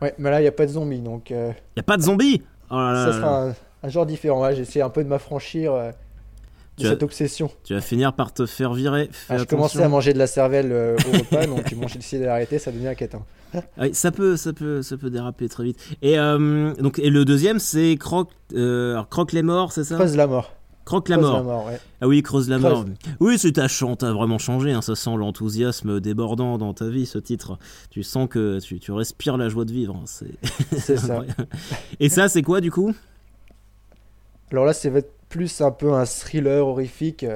Ouais, 0.00 0.14
mais 0.18 0.30
là 0.30 0.40
il 0.40 0.42
n'y 0.42 0.48
a 0.48 0.52
pas 0.52 0.66
de 0.66 0.72
zombies, 0.72 1.00
donc 1.00 1.30
euh, 1.32 1.52
Y 1.76 1.80
a 1.80 1.82
pas 1.82 1.96
de 1.96 2.02
zombies? 2.02 2.42
Oh 2.70 2.76
là 2.76 2.92
là 2.92 3.04
ça 3.04 3.10
là 3.10 3.12
sera 3.16 3.42
un, 3.48 3.54
un 3.82 3.88
genre 3.88 4.06
différent. 4.06 4.42
Ouais, 4.42 4.54
J'essaie 4.54 4.80
un 4.82 4.90
peu 4.90 5.02
de 5.02 5.08
m'affranchir 5.08 5.72
euh, 5.72 5.90
de 5.90 5.94
Tu 6.82 6.86
as- 6.86 6.90
cette 6.90 7.02
obsession. 7.02 7.50
Tu 7.64 7.74
vas 7.74 7.80
finir 7.80 8.12
par 8.12 8.32
te 8.32 8.46
faire 8.46 8.74
virer. 8.74 9.08
Fais 9.10 9.34
Ah, 9.34 9.38
je 9.38 9.44
commençais 9.44 9.82
à 9.82 9.88
manger 9.88 10.12
de 10.12 10.18
la 10.18 10.26
cervelle 10.28 10.70
euh, 10.70 10.96
au 11.06 11.18
repas, 11.18 11.46
donc 11.46 11.72
moi 11.72 11.86
j'ai 11.88 11.98
décidé 11.98 12.24
d'arrêter, 12.26 12.58
ça 12.58 12.70
devient 12.70 12.88
inquiétant. 12.88 13.24
Ouais, 13.78 13.94
ça 13.94 14.10
peut, 14.12 14.36
ça 14.36 14.52
peut, 14.52 14.82
ça 14.82 14.96
peut 14.98 15.08
déraper 15.10 15.48
très 15.48 15.64
vite. 15.64 15.78
Et 16.02 16.18
euh, 16.18 16.74
donc 16.74 16.98
et 16.98 17.08
le 17.10 17.24
deuxième 17.24 17.58
c'est 17.58 17.96
Croque, 17.96 18.30
euh, 18.54 18.92
alors, 18.92 19.08
Croque 19.08 19.32
les 19.32 19.42
morts, 19.42 19.72
c'est 19.72 19.84
ça? 19.84 19.94
Creuse 19.96 20.16
la 20.16 20.26
mort. 20.26 20.52
Croque 20.88 21.10
la 21.10 21.18
mort. 21.18 21.66
ouais. 21.66 21.78
Ah 22.00 22.08
oui, 22.08 22.22
creuse 22.22 22.48
la 22.48 22.58
Creuse. 22.58 22.72
mort. 22.72 22.84
Oui, 23.20 23.38
c'est 23.38 23.52
ta 23.52 23.68
chante, 23.68 23.98
t'as 24.00 24.12
vraiment 24.12 24.38
changé. 24.38 24.72
hein, 24.72 24.80
ça 24.80 24.94
sent 24.94 25.14
l'enthousiasme 25.16 26.00
débordant 26.00 26.56
dans 26.56 26.72
ta 26.72 26.88
vie, 26.88 27.04
ce 27.04 27.18
titre. 27.18 27.58
Tu 27.90 28.02
sens 28.02 28.26
que 28.26 28.58
tu, 28.60 28.80
tu 28.80 28.92
respires 28.92 29.36
la 29.36 29.50
joie 29.50 29.66
de 29.66 29.72
vivre. 29.72 29.96
hein, 29.96 30.04
C'est 30.78 30.96
ça. 30.96 31.20
Et 32.00 32.08
ça, 32.08 32.30
c'est 32.30 32.40
quoi 32.40 32.62
du 32.62 32.70
coup? 32.70 32.94
Alors 34.50 34.64
là, 34.64 34.72
c'est 34.72 34.88
va 34.88 35.00
être 35.00 35.12
plus 35.28 35.60
un 35.60 35.70
peu 35.70 35.92
un 35.92 36.06
thriller 36.06 36.66
horrifique. 36.66 37.26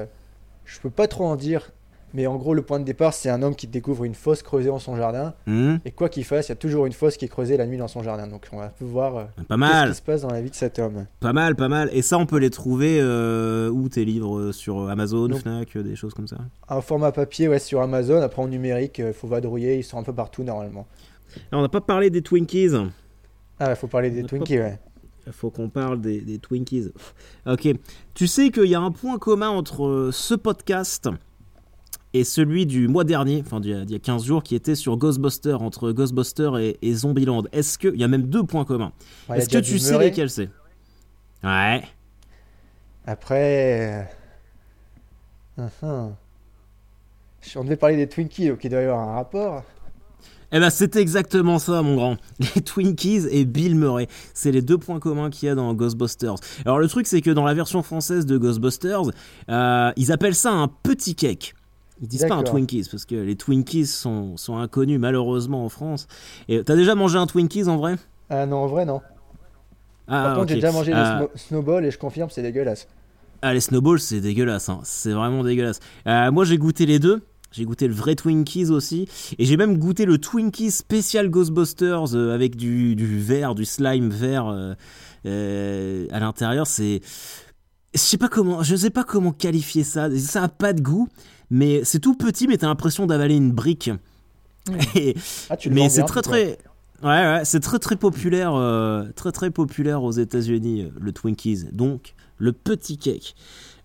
Je 0.65 0.79
peux 0.79 0.89
pas 0.89 1.07
trop 1.07 1.25
en 1.25 1.35
dire, 1.35 1.69
mais 2.13 2.27
en 2.27 2.35
gros, 2.37 2.53
le 2.53 2.61
point 2.61 2.79
de 2.79 2.85
départ, 2.85 3.13
c'est 3.13 3.29
un 3.29 3.41
homme 3.41 3.55
qui 3.55 3.67
découvre 3.67 4.03
une 4.03 4.13
fosse 4.15 4.43
creusée 4.43 4.69
dans 4.69 4.79
son 4.79 4.95
jardin. 4.95 5.33
Hmm, 5.47 5.77
Et 5.85 5.91
quoi 5.91 6.09
qu'il 6.09 6.23
fasse, 6.23 6.47
il 6.47 6.51
y 6.51 6.53
a 6.53 6.55
toujours 6.55 6.85
une 6.85 6.93
fosse 6.93 7.17
qui 7.17 7.25
est 7.25 7.27
creusée 7.29 7.57
la 7.57 7.65
nuit 7.65 7.77
dans 7.77 7.87
son 7.87 8.03
jardin. 8.03 8.27
Donc 8.27 8.47
on 8.51 8.57
va 8.57 8.71
voir 8.81 9.17
euh, 9.17 9.23
Pas 9.23 9.43
qu'est-ce 9.43 9.57
mal, 9.57 9.89
qui 9.89 9.95
se 9.97 10.01
passe 10.01 10.21
dans 10.21 10.29
la 10.31 10.41
vie 10.41 10.49
de 10.49 10.55
cet 10.55 10.79
homme. 10.79 11.05
pas 11.19 11.33
mal, 11.33 11.55
pas 11.55 11.69
mal. 11.69 11.89
Et 11.93 12.01
ça, 12.01 12.17
on 12.17 12.25
peut 12.25 12.37
les 12.37 12.49
trouver 12.49 12.99
euh, 13.01 13.69
où 13.69 13.89
tes 13.89 14.05
livres 14.05 14.37
euh, 14.39 14.51
Sur 14.51 14.89
Amazon, 14.89 15.27
Donc- 15.27 15.39
Fnac, 15.41 15.75
euh, 15.75 15.83
des 15.83 15.95
choses 15.95 16.13
comme 16.13 16.27
ça? 16.27 16.37
Un 16.69 16.81
format 16.81 17.11
papier, 17.11 17.47
ouais, 17.47 17.59
sur 17.59 17.81
Amazon. 17.81 18.21
Après, 18.21 18.41
en 18.41 18.47
numérique, 18.47 18.99
il 18.99 19.13
faut 19.13 19.27
vadrouiller. 19.27 19.77
Ils 19.77 19.83
sont 19.83 19.97
un 19.97 20.03
peu 20.03 20.13
partout 20.13 20.43
normalement. 20.43 20.87
Alors, 21.51 21.59
on 21.59 21.63
n'a 21.63 21.69
pas 21.69 21.81
parlé 21.81 22.09
des 22.09 22.21
Twinkies. 22.21 22.69
Ah, 23.59 23.69
il 23.71 23.75
faut 23.75 23.87
parler 23.87 24.11
des 24.11 24.23
Twinkies, 24.23 24.59
ouais. 24.59 24.79
Il 25.25 25.31
faut 25.31 25.49
qu'on 25.49 25.69
parle 25.69 26.01
des, 26.01 26.19
des 26.19 26.37
Twinkies. 26.37 26.89
Ok. 27.47 27.67
Tu 28.13 28.27
sais 28.27 28.49
qu'il 28.49 28.65
y 28.65 28.75
a 28.75 28.81
un 28.81 28.91
point 28.91 29.17
commun 29.17 29.47
entre 29.49 29.85
euh, 29.85 30.11
ce 30.11 30.33
podcast 30.35 31.09
et 32.13 32.23
celui 32.23 32.65
du 32.65 32.87
mois 32.87 33.03
dernier, 33.03 33.43
enfin 33.45 33.59
d'il 33.59 33.71
y, 33.71 33.73
a- 33.73 33.85
d'il 33.85 33.93
y 33.93 33.95
a 33.95 33.99
15 33.99 34.23
jours, 34.25 34.43
qui 34.43 34.55
était 34.55 34.75
sur 34.75 34.97
Ghostbusters, 34.97 35.61
entre 35.61 35.91
Ghostbusters 35.91 36.57
et, 36.57 36.77
et 36.81 36.93
Zombieland. 36.93 37.43
Est-ce 37.51 37.77
que. 37.77 37.87
Il 37.93 37.99
y 37.99 38.03
a 38.03 38.07
même 38.07 38.23
deux 38.23 38.43
points 38.43 38.65
communs. 38.65 38.91
Ouais, 39.29 39.37
Est-ce 39.39 39.49
que 39.49 39.57
tu 39.59 39.79
sais 39.79 39.97
lesquels 39.97 40.29
c'est? 40.29 40.49
Ouais. 41.43 41.83
Après. 43.05 44.09
hum, 45.57 45.69
hum. 45.81 46.15
On 47.57 47.63
devait 47.65 47.75
parler 47.75 47.97
des 47.97 48.07
Twinkies, 48.07 48.47
donc 48.49 48.63
il 48.63 48.69
doit 48.69 48.79
y 48.81 48.85
avoir 48.85 48.99
un 49.09 49.15
rapport. 49.15 49.63
Eh 50.55 50.59
ben, 50.59 50.69
c'est 50.69 50.95
exactement 50.95 51.57
ça, 51.59 51.81
mon 51.81 51.95
grand. 51.95 52.17
Les 52.55 52.61
Twinkies 52.61 53.25
et 53.31 53.43
Bill 53.43 53.75
Murray. 53.75 54.07
C'est 54.35 54.51
les 54.51 54.61
deux 54.61 54.77
points 54.77 54.99
communs 54.99 55.29
qu'il 55.31 55.47
y 55.47 55.49
a 55.49 55.55
dans 55.55 55.73
Ghostbusters. 55.73 56.35
Alors, 56.63 56.77
le 56.77 56.87
truc, 56.87 57.07
c'est 57.07 57.21
que 57.21 57.31
dans 57.31 57.43
la 57.43 57.55
version 57.55 57.81
française 57.81 58.25
de 58.27 58.37
Ghostbusters, 58.37 59.01
euh, 59.49 59.91
ils 59.97 60.11
appellent 60.11 60.35
ça 60.35 60.51
un 60.51 60.67
petit 60.67 61.15
cake. 61.15 61.55
Ils 62.03 62.07
disent 62.09 62.25
pas 62.25 62.35
un. 62.35 62.43
Twinkies, 62.43 62.87
parce 62.91 63.05
que 63.05 63.15
les 63.15 63.37
Twinkies 63.37 63.87
sont, 63.87 64.35
sont 64.35 64.57
inconnus, 64.57 64.99
malheureusement, 64.99 65.63
en 65.63 65.69
France. 65.69 66.07
Et 66.49 66.61
t'as 66.63 66.75
déjà 66.75 66.95
mangé 66.95 67.17
un 67.17 67.25
Twinkies, 67.25 67.69
en 67.69 67.77
vrai? 67.77 67.95
Ah 68.29 68.45
non, 68.45 68.57
en 68.57 68.67
vrai, 68.67 68.83
non. 68.85 69.01
Ah, 70.09 70.23
Par 70.25 70.35
contre, 70.35 70.49
j'ai 70.49 70.55
déjà 70.55 70.73
mangé 70.73 70.91
Ah, 70.93 71.19
des 71.19 71.25
smo- 71.25 71.37
snowballs 71.37 71.85
et 71.85 71.91
je 71.91 71.97
confirme, 71.97 72.29
c'est 72.29 72.41
dégueulasse. 72.41 72.87
Ah, 73.41 73.53
les 73.53 73.61
snowballs, 73.61 73.99
c'est 74.01 74.19
dégueulasse. 74.19 74.67
hein. 74.67 74.81
C'est 74.83 75.13
vraiment 75.13 75.43
dégueulasse. 75.45 75.79
Euh, 76.07 76.29
moi, 76.29 76.43
j'ai 76.43 76.57
goûté 76.57 76.85
les 76.85 76.99
deux. 76.99 77.21
J'ai 77.53 77.63
goûté 77.65 77.87
le 77.87 77.93
vrai 77.93 78.15
Twinkies 78.15 78.65
aussi. 78.69 79.07
Et 79.37 79.45
j'ai 79.45 79.55
même 79.55 79.77
goûté 79.77 80.03
le 80.05 80.17
Twinkies 80.17 80.71
spécial 80.71 81.29
Ghostbusters 81.29 82.15
euh, 82.15 82.33
avec 82.33 82.57
du, 82.57 82.95
du 82.97 83.19
vert, 83.19 83.55
du 83.55 83.63
slime 83.63 84.09
vert 84.09 84.47
euh, 85.25 86.07
à 86.11 86.19
l'intérieur. 86.19 86.67
C'est. 86.67 86.99
Je 87.93 87.99
sais 87.99 88.17
pas 88.17 88.27
comment, 88.29 88.63
je 88.63 88.75
sais 88.75 88.89
pas 88.89 89.03
comment 89.03 89.31
qualifier 89.31 89.83
ça. 89.83 90.09
Ça 90.17 90.43
a 90.43 90.47
pas 90.47 90.73
de 90.73 90.81
goût, 90.81 91.07
mais 91.51 91.83
c'est 91.83 91.99
tout 91.99 92.15
petit, 92.15 92.47
mais 92.47 92.57
t'as 92.57 92.67
l'impression 92.67 93.05
d'avaler 93.05 93.35
une 93.35 93.51
brique. 93.51 93.91
Et- 94.95 95.15
Ah, 95.49 95.57
tu 95.57 95.69
le 95.69 95.75
mais 95.75 95.89
c'est 95.89 96.03
très 96.03 96.21
très 96.21 96.57
ouais, 97.03 97.09
ouais 97.09 97.41
c'est 97.43 97.59
très 97.59 97.79
très 97.79 97.97
populaire 97.97 98.53
euh, 98.55 99.03
très 99.13 99.33
très 99.33 99.51
populaire 99.51 100.03
aux 100.03 100.13
États-Unis 100.13 100.83
euh, 100.83 100.89
le 101.01 101.11
Twinkies 101.11 101.65
donc 101.73 102.13
le 102.37 102.53
petit 102.53 102.97
cake 102.97 103.35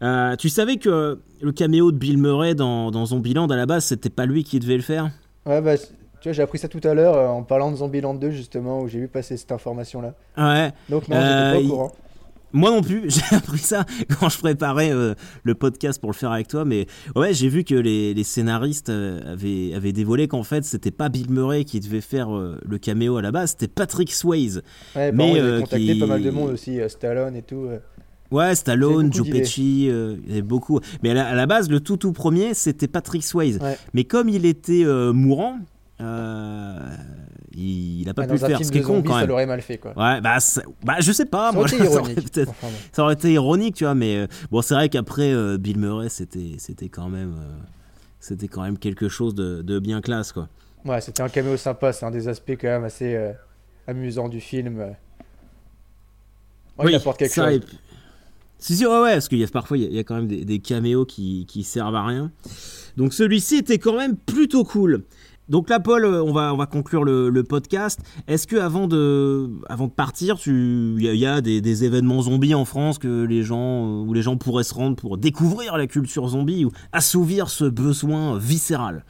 Euh, 0.02 0.36
tu 0.36 0.48
savais 0.48 0.76
que 0.76 1.18
le 1.42 1.50
caméo 1.52 1.90
de 1.90 1.96
Bill 1.98 2.16
Murray 2.18 2.54
dans, 2.54 2.92
dans 2.92 3.06
Zombieland 3.06 3.48
à 3.48 3.56
la 3.56 3.66
base 3.66 3.86
c'était 3.86 4.08
pas 4.08 4.24
lui 4.24 4.44
qui 4.44 4.60
devait 4.60 4.76
le 4.76 4.82
faire? 4.84 5.10
Ouais, 5.46 5.60
bah, 5.60 5.76
tu 5.76 6.28
vois, 6.28 6.32
j'ai 6.32 6.42
appris 6.42 6.58
ça 6.60 6.68
tout 6.68 6.80
à 6.84 6.94
l'heure 6.94 7.16
euh, 7.16 7.26
en 7.26 7.42
parlant 7.42 7.72
de 7.72 7.76
Zombieland 7.76 8.14
2, 8.14 8.30
justement, 8.30 8.82
où 8.82 8.88
j'ai 8.88 8.98
vu 9.00 9.08
passer 9.08 9.36
cette 9.36 9.50
information-là. 9.50 10.14
ouais 10.36 10.72
Donc, 10.88 11.08
non, 11.08 11.16
Euh, 11.16 11.52
j'étais 11.54 11.60
pas 11.60 11.66
au 11.66 11.70
courant. 11.76 11.92
Moi 12.52 12.70
non 12.70 12.82
plus 12.82 13.04
j'ai 13.10 13.36
appris 13.36 13.58
ça 13.58 13.84
quand 14.18 14.28
je 14.28 14.38
préparais 14.38 14.90
euh, 14.92 15.14
le 15.44 15.54
podcast 15.54 16.00
pour 16.00 16.10
le 16.10 16.16
faire 16.16 16.32
avec 16.32 16.48
toi 16.48 16.64
mais 16.64 16.86
ouais 17.16 17.34
j'ai 17.34 17.48
vu 17.48 17.64
que 17.64 17.74
les, 17.74 18.14
les 18.14 18.24
scénaristes 18.24 18.88
euh, 18.90 19.32
avaient, 19.34 19.72
avaient 19.74 19.92
dévoilé 19.92 20.28
qu'en 20.28 20.42
fait 20.42 20.64
c'était 20.64 20.90
pas 20.90 21.08
Bill 21.08 21.30
Murray 21.30 21.64
qui 21.64 21.80
devait 21.80 22.00
faire 22.00 22.34
euh, 22.36 22.58
le 22.66 22.78
caméo 22.78 23.16
à 23.16 23.22
la 23.22 23.30
base 23.32 23.50
c'était 23.50 23.68
Patrick 23.68 24.12
Swayze 24.12 24.62
Ouais, 24.96 25.12
mais, 25.12 25.38
euh, 25.40 25.52
avaient 25.56 25.60
contacté 25.62 25.92
qui- 25.94 26.00
pas 26.00 26.06
mal 26.06 26.22
de 26.22 26.30
monde 26.30 26.50
aussi, 26.50 26.78
Stallone 26.88 27.36
et 27.36 27.42
tout. 27.42 27.68
Ouais, 28.30 28.54
Stallone, 28.54 29.10
Joe. 29.12 29.28
Pesci, 29.30 29.88
euh, 29.90 30.16
il 30.24 30.28
y 30.28 30.32
avait 30.32 30.42
beaucoup. 30.42 30.80
Mais 31.02 31.10
à 31.10 31.14
la, 31.14 31.26
à 31.28 31.34
la 31.34 31.46
base, 31.46 31.70
le 31.70 31.80
tout 31.80 31.96
tout 31.96 32.12
premier, 32.12 32.52
c'était 32.52 32.86
Patrick 32.88 33.24
Swayze. 33.24 33.58
Ouais. 33.62 33.78
Mais 33.94 34.04
comme 34.04 34.28
il 34.28 34.44
était 34.44 34.84
euh, 34.84 35.14
mourant, 35.14 35.58
euh, 36.02 36.78
il, 37.58 38.00
il 38.02 38.08
a 38.08 38.14
pas 38.14 38.26
pu 38.26 38.32
le 38.32 38.38
faire. 38.38 38.64
Ce 38.64 38.70
qui 38.70 38.78
est 38.78 38.82
con 38.82 39.02
quand 39.02 39.12
ça 39.14 39.20
même. 39.20 39.28
l'aurait 39.28 39.46
mal 39.46 39.60
fait, 39.62 39.78
quoi. 39.78 39.90
Ouais, 39.96 40.20
bah, 40.20 40.40
ça- 40.40 40.62
bah 40.84 40.96
je 41.00 41.12
sais 41.12 41.26
pas. 41.26 41.50
Ça 41.50 41.56
moi, 41.56 41.64
aurait 41.64 41.74
été 41.74 41.84
ça 41.88 42.00
aurait 42.00 42.14
Enfin, 42.48 42.66
bon. 42.68 42.72
ça 42.92 43.02
aurait 43.02 43.14
été 43.14 43.32
ironique, 43.32 43.74
tu 43.76 43.84
vois. 43.84 43.94
Mais 43.94 44.16
euh, 44.16 44.26
bon, 44.50 44.62
c'est 44.62 44.74
vrai 44.74 44.88
qu'après 44.88 45.32
euh, 45.32 45.58
Bill 45.58 45.78
Murray, 45.78 46.08
c'était 46.08 46.54
c'était 46.58 46.88
quand 46.88 47.08
même 47.08 47.34
euh, 47.38 47.56
c'était 48.20 48.48
quand 48.48 48.62
même 48.62 48.78
quelque 48.78 49.08
chose 49.08 49.34
de, 49.34 49.62
de 49.62 49.78
bien 49.78 50.00
classe, 50.00 50.32
quoi. 50.32 50.48
Ouais, 50.84 51.00
c'était 51.00 51.22
un 51.22 51.28
caméo 51.28 51.56
sympa, 51.56 51.92
c'est 51.92 52.06
un 52.06 52.10
des 52.10 52.28
aspects 52.28 52.52
quand 52.52 52.68
même 52.68 52.84
assez 52.84 53.32
amusants 53.86 54.28
du 54.28 54.40
film. 54.40 54.78
Ouais, 56.78 56.92
il 56.92 56.94
apporte 56.94 57.18
quelque 57.18 57.34
ça, 57.34 57.50
chose. 57.50 57.60
puis- 57.66 57.78
Si, 58.60 58.76
si, 58.76 58.86
ouais, 58.86 59.00
ouais, 59.02 59.12
parce 59.14 59.28
qu'il 59.28 59.38
y 59.38 59.44
a 59.44 59.48
parfois, 59.48 59.76
il 59.78 59.84
y 59.84 59.86
a- 59.86 59.88
il 59.90 59.94
y, 59.96 59.98
a 59.98 60.04
quand 60.04 60.16
même 60.16 60.26
des, 60.28 60.44
des 60.44 60.58
caméos 60.58 61.04
qui, 61.04 61.46
qui 61.48 61.62
servent 61.62 61.94
à 61.94 62.04
rien. 62.04 62.30
Donc 62.96 63.12
celui-ci 63.14 63.56
était 63.56 63.78
quand 63.78 63.96
même 63.96 64.16
plutôt 64.16 64.64
cool. 64.64 65.04
Donc 65.48 65.70
là, 65.70 65.80
Paul, 65.80 66.04
euh, 66.04 66.22
on 66.22 66.32
va, 66.32 66.52
on 66.52 66.56
va 66.58 66.66
conclure 66.66 67.04
le, 67.04 67.30
le 67.30 67.42
podcast. 67.42 68.00
Est-ce 68.26 68.46
que 68.46 68.56
avant 68.56 68.86
de, 68.86 69.50
avant 69.68 69.86
de 69.86 69.92
partir, 69.92 70.36
il 70.46 71.00
y 71.02 71.08
a, 71.08 71.12
il 71.14 71.18
y 71.20 71.26
a 71.26 71.40
des, 71.40 71.60
des 71.62 71.84
événements 71.84 72.20
zombies 72.22 72.54
en 72.54 72.64
France 72.66 72.98
que 72.98 73.24
les 73.24 73.42
gens, 73.42 73.86
euh, 73.86 74.04
où 74.06 74.12
les 74.12 74.20
gens 74.22 74.36
pourraient 74.36 74.64
se 74.64 74.74
rendre 74.74 74.96
pour 74.96 75.16
découvrir 75.16 75.78
la 75.78 75.86
culture 75.86 76.28
zombie 76.28 76.64
ou 76.66 76.70
assouvir 76.92 77.48
ce 77.48 77.64
besoin 77.64 78.36
viscéral? 78.38 79.04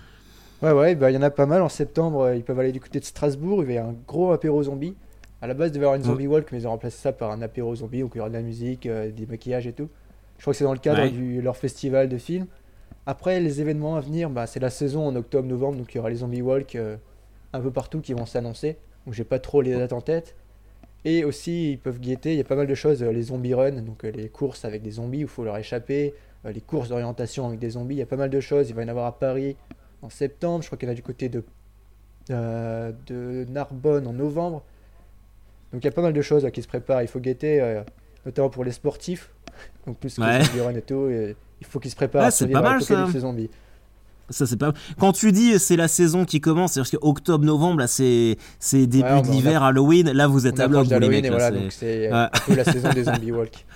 Ouais, 0.62 0.72
ouais, 0.72 0.94
bah, 0.94 1.10
il 1.10 1.14
y 1.14 1.18
en 1.18 1.22
a 1.22 1.30
pas 1.30 1.46
mal. 1.46 1.62
En 1.62 1.68
septembre, 1.68 2.20
euh, 2.22 2.36
ils 2.36 2.42
peuvent 2.44 2.58
aller 2.60 2.72
du 2.72 2.80
côté 2.80 3.00
de 3.00 3.04
Strasbourg. 3.04 3.64
Il 3.64 3.72
y 3.72 3.78
a 3.78 3.84
un 3.86 3.94
gros 4.06 4.30
apéro 4.32 4.62
zombie. 4.62 4.94
À 5.42 5.46
la 5.46 5.54
base, 5.54 5.68
il 5.70 5.72
devait 5.74 5.82
y 5.82 5.86
avoir 5.86 5.96
une 5.96 6.02
Ouais. 6.02 6.08
zombie 6.08 6.26
walk, 6.26 6.48
mais 6.52 6.58
ils 6.60 6.66
ont 6.66 6.70
remplacé 6.70 6.98
ça 6.98 7.12
par 7.12 7.30
un 7.32 7.42
apéro 7.42 7.74
zombie 7.74 8.02
où 8.02 8.10
il 8.14 8.16
y 8.16 8.20
aura 8.20 8.28
de 8.28 8.34
la 8.34 8.42
musique, 8.42 8.86
euh, 8.86 9.10
des 9.10 9.26
maquillages 9.26 9.66
et 9.66 9.72
tout. 9.72 9.88
Je 10.36 10.42
crois 10.42 10.52
que 10.52 10.56
c'est 10.58 10.64
dans 10.64 10.72
le 10.72 10.78
cadre 10.78 11.00
Ouais. 11.02 11.10
de 11.10 11.40
leur 11.40 11.56
festival 11.56 12.08
de 12.08 12.16
films. 12.18 12.46
Après, 13.08 13.40
les 13.40 13.62
événements 13.62 13.96
à 13.96 14.00
venir, 14.00 14.28
bah, 14.28 14.46
c'est 14.46 14.60
la 14.60 14.68
saison 14.68 15.06
en 15.06 15.16
octobre-novembre, 15.16 15.78
donc 15.78 15.94
il 15.94 15.96
y 15.96 15.98
aura 15.98 16.10
les 16.10 16.16
zombie 16.16 16.42
walk 16.42 16.74
euh, 16.74 16.98
un 17.54 17.60
peu 17.60 17.70
partout 17.70 18.02
qui 18.02 18.12
vont 18.12 18.26
s'annoncer. 18.26 18.76
Donc 19.06 19.14
j'ai 19.14 19.24
pas 19.24 19.38
trop 19.38 19.62
les 19.62 19.74
dates 19.74 19.94
en 19.94 20.02
tête. 20.02 20.36
Et 21.06 21.24
aussi, 21.24 21.72
ils 21.72 21.78
peuvent 21.78 22.00
guetter, 22.00 22.32
il 22.32 22.36
y 22.36 22.40
a 22.42 22.44
pas 22.44 22.54
mal 22.54 22.66
de 22.66 22.74
choses, 22.74 23.02
euh, 23.02 23.10
les 23.10 23.22
zombie 23.22 23.54
run, 23.54 23.80
donc 23.80 24.04
euh, 24.04 24.10
les 24.10 24.28
courses 24.28 24.66
avec 24.66 24.82
des 24.82 24.90
zombies 24.90 25.20
où 25.20 25.26
il 25.26 25.26
faut 25.26 25.42
leur 25.42 25.56
échapper, 25.56 26.12
les 26.44 26.60
courses 26.60 26.90
d'orientation 26.90 27.46
avec 27.46 27.58
des 27.58 27.70
zombies, 27.70 27.94
il 27.94 27.98
y 27.98 28.02
a 28.02 28.06
pas 28.06 28.16
mal 28.16 28.28
de 28.28 28.40
choses. 28.40 28.68
Il 28.68 28.74
va 28.74 28.82
y 28.82 28.84
en 28.84 28.88
avoir 28.88 29.06
à 29.06 29.18
Paris 29.18 29.56
en 30.02 30.10
septembre, 30.10 30.60
je 30.60 30.68
crois 30.68 30.76
qu'il 30.76 30.86
y 30.86 30.90
en 30.90 30.92
a 30.92 30.94
du 30.94 31.02
côté 31.02 31.30
de, 31.30 31.42
de 32.28 33.46
Narbonne 33.48 34.06
en 34.06 34.12
novembre. 34.12 34.62
Donc 35.72 35.82
il 35.82 35.86
y 35.86 35.88
a 35.88 35.92
pas 35.92 36.02
mal 36.02 36.12
de 36.12 36.20
choses 36.20 36.46
qui 36.52 36.60
se 36.60 36.68
préparent, 36.68 37.00
il 37.00 37.08
faut 37.08 37.20
guetter. 37.20 37.80
notamment 38.26 38.50
pour 38.50 38.64
les 38.64 38.72
sportifs. 38.72 39.30
Donc 39.86 39.96
ce 40.06 40.14
qui 40.16 40.20
Ouais. 40.20 40.42
run 40.62 40.74
et 40.74 40.82
tout, 40.82 41.08
et 41.08 41.36
il 41.60 41.66
faut 41.66 41.78
qu'ils 41.80 41.90
se 41.90 41.96
préparent 41.96 42.24
à 42.26 42.30
c'est 42.30 42.46
pas 42.48 42.60
mal, 42.62 42.82
ça. 42.82 42.94
l'apocalypse 42.94 43.20
zombie. 43.22 43.50
Ça 44.30 44.46
c'est 44.46 44.58
pas. 44.58 44.74
Quand 44.98 45.12
tu 45.12 45.32
dis 45.32 45.58
c'est 45.58 45.76
la 45.76 45.88
saison 45.88 46.24
qui 46.26 46.40
commence, 46.40 46.72
c'est-à-dire 46.72 46.92
que 47.00 47.06
octobre, 47.06 47.44
novembre, 47.44 47.80
là 47.80 47.86
c'est 47.86 48.36
c'est 48.58 48.86
début 48.86 49.08
Ouais, 49.08 49.22
d'hiver, 49.22 49.62
Halloween. 49.62 50.10
Là 50.12 50.26
vous 50.26 50.46
êtes 50.46 50.60
On 50.60 50.64
à 50.64 50.68
bloc, 50.68 50.86
les 50.88 50.98
mecs. 51.08 51.24
et 51.24 51.30
là, 51.30 51.36
voilà, 51.38 51.50
c'est- 51.70 52.08
donc 52.10 52.30
c'est 52.46 52.56
la 52.56 52.64
saison 52.64 52.92
des 52.92 53.04
zombie 53.04 53.32
walk. 53.32 53.64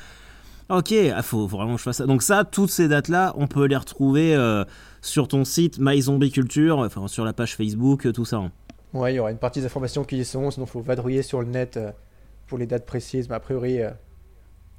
Ok, 0.68 0.95
ah, 1.14 1.21
faut, 1.23 1.49
faut 1.49 1.57
vraiment 1.59 1.73
que 1.75 1.79
je 1.81 1.83
fasse 1.85 1.99
ça. 1.99 2.07
Donc 2.07 2.23
ça, 2.23 2.45
toutes 2.45 2.71
ces 2.71 2.88
dates-là, 2.88 3.35
on 3.37 3.47
peut 3.47 3.66
les 3.66 3.77
retrouver 3.77 4.35
euh, 4.35 4.64
sur 5.03 5.29
ton 5.29 5.45
site 5.45 5.77
My 5.79 6.01
Zombie 6.01 6.31
Culture, 6.31 6.79
enfin 6.79 7.09
sur 7.09 7.27
la 7.27 7.35
page 7.35 7.57
Facebook, 7.57 8.07
euh, 8.07 8.12
tout 8.12 8.25
ça. 8.25 8.37
hein. 8.37 8.53
Ouais, 8.95 9.12
il 9.12 9.16
y 9.16 9.18
aura 9.18 9.31
une 9.33 9.38
partie 9.38 9.61
des 9.61 9.66
informations 9.66 10.05
qui 10.05 10.16
y 10.18 10.25
sont, 10.25 10.51
sinon 10.51 10.64
il 10.64 10.71
faut 10.71 10.81
vadrouiller 10.81 11.23
sur 11.23 11.40
le 11.40 11.47
net 11.49 11.77
euh, 11.77 11.90
pour 12.47 12.57
les 12.57 12.66
dates 12.66 12.87
précises, 12.87 13.29
mais 13.29 13.35
a 13.35 13.40
priori, 13.40 13.83
euh, 13.83 13.90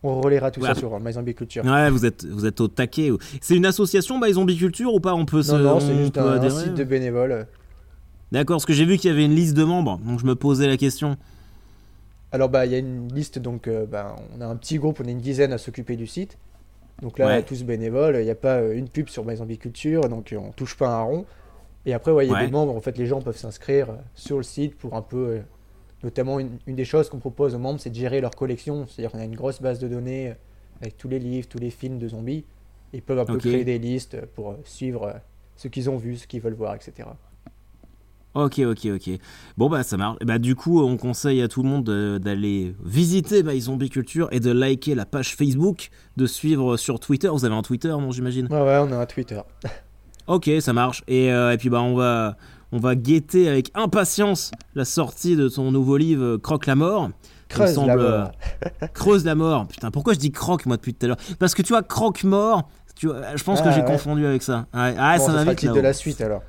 on 0.03 0.21
relaiera 0.21 0.51
tout 0.51 0.61
Ouais. 0.61 0.67
ça 0.67 0.75
sur 0.75 0.93
euh, 0.93 0.99
My 1.01 1.13
Zombie 1.13 1.33
Culture. 1.33 1.63
Ouais, 1.65 1.89
vous 1.89 2.05
êtes, 2.05 2.25
vous 2.25 2.45
êtes 2.45 2.59
au 2.61 2.67
taquet. 2.67 3.11
C'est 3.41 3.55
une 3.55 3.65
association 3.65 4.19
My 4.19 4.33
Zombie 4.33 4.57
Culture 4.57 4.93
ou 4.93 4.99
pas? 4.99 5.13
On 5.15 5.25
peut 5.25 5.41
se, 5.41 5.51
non, 5.53 5.59
non, 5.59 5.75
on 5.75 5.79
c'est 5.79 5.95
juste 5.95 6.17
un, 6.17 6.49
site 6.49 6.75
de 6.75 6.83
bénévoles. 6.83 7.47
D'accord, 8.31 8.55
parce 8.57 8.65
que 8.65 8.73
j'ai 8.73 8.85
vu 8.85 8.97
qu'il 8.97 9.09
y 9.09 9.13
avait 9.13 9.25
une 9.25 9.35
liste 9.35 9.53
de 9.55 9.63
membres, 9.63 9.99
donc 10.05 10.19
je 10.19 10.25
me 10.25 10.35
posais 10.35 10.67
la 10.67 10.77
question. 10.77 11.17
Alors, 12.31 12.49
bah, 12.49 12.65
il 12.65 12.71
y 12.71 12.75
a 12.75 12.79
une 12.79 13.13
liste, 13.13 13.37
donc, 13.37 13.67
euh, 13.67 13.85
bah, 13.85 14.15
on 14.35 14.41
a 14.41 14.47
un 14.47 14.55
petit 14.55 14.79
groupe, 14.79 14.99
on 15.03 15.07
est 15.07 15.11
une 15.11 15.19
dizaine 15.19 15.53
à 15.53 15.59
s'occuper 15.59 15.95
du 15.95 16.07
site. 16.07 16.37
Donc 17.01 17.19
là, 17.19 17.27
Ouais. 17.27 17.43
tous 17.43 17.63
bénévoles, 17.63 18.15
il 18.19 18.23
n'y 18.23 18.31
a 18.31 18.35
pas 18.35 18.55
euh, 18.55 18.75
une 18.75 18.87
pub 18.89 19.07
sur 19.07 19.23
My 19.25 19.35
Zombie 19.35 19.57
Culture, 19.59 20.09
donc 20.09 20.33
euh, 20.33 20.37
on 20.37 20.51
touche 20.51 20.75
pas 20.75 20.89
un 20.89 21.01
rond. 21.01 21.25
Et 21.85 21.93
après, 21.93 22.11
ouais, 22.11 22.25
il 22.25 22.29
y 22.29 22.33
a 22.33 22.37
Ouais. 22.37 22.45
des 22.47 22.51
membres, 22.51 22.75
en 22.75 22.79
fait, 22.81 22.97
les 22.97 23.05
gens 23.05 23.21
peuvent 23.21 23.37
s'inscrire 23.37 23.89
euh, 23.91 23.95
sur 24.15 24.37
le 24.37 24.43
site 24.43 24.75
pour 24.77 24.95
un 24.95 25.01
peu. 25.03 25.41
Notamment, 26.03 26.39
une, 26.39 26.57
une 26.67 26.75
des 26.75 26.85
choses 26.85 27.09
qu'on 27.09 27.19
propose 27.19 27.55
aux 27.55 27.59
membres, 27.59 27.79
c'est 27.79 27.89
de 27.89 27.95
gérer 27.95 28.21
leur 28.21 28.31
collection. 28.31 28.85
C'est-à-dire 28.87 29.11
qu'on 29.11 29.19
a 29.19 29.25
une 29.25 29.35
grosse 29.35 29.61
base 29.61 29.79
de 29.79 29.87
données 29.87 30.29
euh, 30.29 30.33
avec 30.81 30.97
tous 30.97 31.07
les 31.09 31.19
livres, 31.19 31.47
tous 31.47 31.59
les 31.59 31.69
films 31.69 31.97
de 31.99 32.07
zombies. 32.07 32.45
Ils 32.93 33.01
peuvent 33.01 33.19
un 33.19 33.25
peu 33.25 33.37
créer 33.49 33.63
des 33.65 33.79
listes 33.79 34.17
pour 34.35 34.51
euh, 34.51 34.55
suivre 34.65 35.03
euh, 35.07 35.13
ce 35.55 35.67
qu'ils 35.67 35.89
ont 35.89 35.97
vu, 35.97 36.15
ce 36.17 36.27
qu'ils 36.27 36.41
veulent 36.41 36.53
voir, 36.53 36.75
etc. 36.75 37.07
Ok, 38.35 38.59
ok, 38.65 38.87
ok. 38.95 39.19
Bon, 39.57 39.69
bah 39.69 39.83
ça 39.83 39.95
marche. 39.95 40.17
Bah, 40.25 40.39
du 40.39 40.55
coup, 40.55 40.81
on 40.81 40.97
conseille 40.97 41.39
à 41.43 41.47
tout 41.47 41.61
le 41.61 41.69
monde 41.69 41.83
de- 41.83 42.17
d'aller 42.17 42.75
visiter 42.83 43.43
My 43.43 43.61
Zombie 43.61 43.91
Culture 43.91 44.27
et 44.31 44.39
de 44.39 44.49
liker 44.49 44.95
la 44.95 45.05
page 45.05 45.35
Facebook, 45.35 45.89
de 46.17 46.25
suivre 46.25 46.75
sur 46.77 46.99
Twitter. 46.99 47.27
Vous 47.27 47.45
avez 47.45 47.53
un 47.53 47.61
Twitter, 47.61 47.89
non, 47.89 48.09
j'imagine? 48.11 48.47
Ouais, 48.47 48.59
ouais, 48.61 48.77
on 48.79 48.91
a 48.91 48.97
un 48.97 49.05
Twitter. 49.05 49.39
Ok, 50.25 50.49
ça 50.61 50.71
marche. 50.71 51.03
Et, 51.09 51.33
euh, 51.33 51.51
et 51.51 51.57
puis 51.57 51.69
bah 51.69 51.81
on 51.81 51.95
va 51.95 52.37
on 52.73 52.77
va 52.79 52.95
guetter 52.95 53.47
avec 53.47 53.69
impatience 53.75 54.51
la 54.75 54.83
sortie 54.83 55.35
de 55.37 55.47
ton 55.47 55.71
nouveau 55.71 55.95
livre 55.95 56.23
euh, 56.23 56.37
Croque 56.37 56.65
la 56.65 56.75
mort. 56.75 57.09
Creuse 57.47 57.73
semble, 57.75 57.87
la 57.89 57.93
euh, 57.95 58.19
mort. 58.23 58.31
Creuse 58.93 59.25
la 59.25 59.35
mort. 59.35 59.67
Putain, 59.67 59.91
pourquoi 59.91 60.13
je 60.13 60.19
dis 60.19 60.31
croque 60.31 60.65
moi 60.65 60.75
depuis 60.75 60.93
tout 60.95 61.05
à 61.05 61.09
l'heure? 61.09 61.17
Parce 61.39 61.53
que 61.53 61.61
tu 61.61 61.69
vois 61.69 61.83
croque 61.83 62.23
mort. 62.23 62.67
Tu 62.95 63.07
vois, 63.07 63.35
je 63.35 63.43
pense 63.43 63.61
que 63.61 63.67
Ah, 63.67 63.71
j'ai 63.71 63.81
ouais. 63.81 63.85
confondu 63.87 64.25
avec 64.25 64.41
ça. 64.43 64.65
Ouais, 64.73 64.95
ah, 64.97 65.17
Bon, 65.17 65.25
ça 65.25 65.31
ça 65.33 65.43
va 65.43 65.51
vite 65.51 65.59
titre 65.59 65.71
là. 65.73 65.77
de 65.77 65.83
la 65.83 65.93
suite 65.93 66.19
alors. 66.21 66.41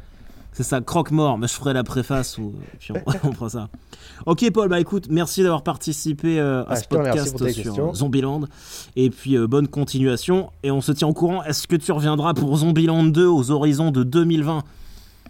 C'est 0.52 0.62
ça, 0.62 0.80
croque 0.80 1.10
mort. 1.10 1.36
Mais 1.36 1.46
je 1.48 1.52
ferai 1.54 1.72
la 1.74 1.82
préface 1.84 2.38
ou 2.38 2.54
puis 2.78 2.92
on, 2.92 3.02
on 3.28 3.32
fera 3.32 3.50
ça. 3.50 3.68
Ok 4.24 4.48
Paul, 4.52 4.68
bah 4.68 4.80
écoute, 4.80 5.08
merci 5.10 5.42
d'avoir 5.42 5.62
participé 5.62 6.38
euh, 6.40 6.62
à 6.62 6.66
Ah, 6.70 6.76
ce 6.76 6.86
podcast 6.88 7.36
sur 7.36 7.46
questions. 7.46 7.92
Zombieland. 7.92 8.42
Et 8.96 9.10
puis 9.10 9.36
euh, 9.36 9.46
bonne 9.46 9.68
continuation. 9.68 10.50
Et 10.62 10.70
on 10.70 10.80
se 10.80 10.92
tient 10.92 11.08
au 11.08 11.12
courant. 11.12 11.42
Est-ce 11.42 11.66
que 11.66 11.76
tu 11.76 11.92
reviendras 11.92 12.32
pour 12.34 12.56
Zombieland 12.56 13.02
2 13.04 13.26
aux 13.26 13.50
horizons 13.50 13.90
de 13.90 14.04
2020 14.04 14.62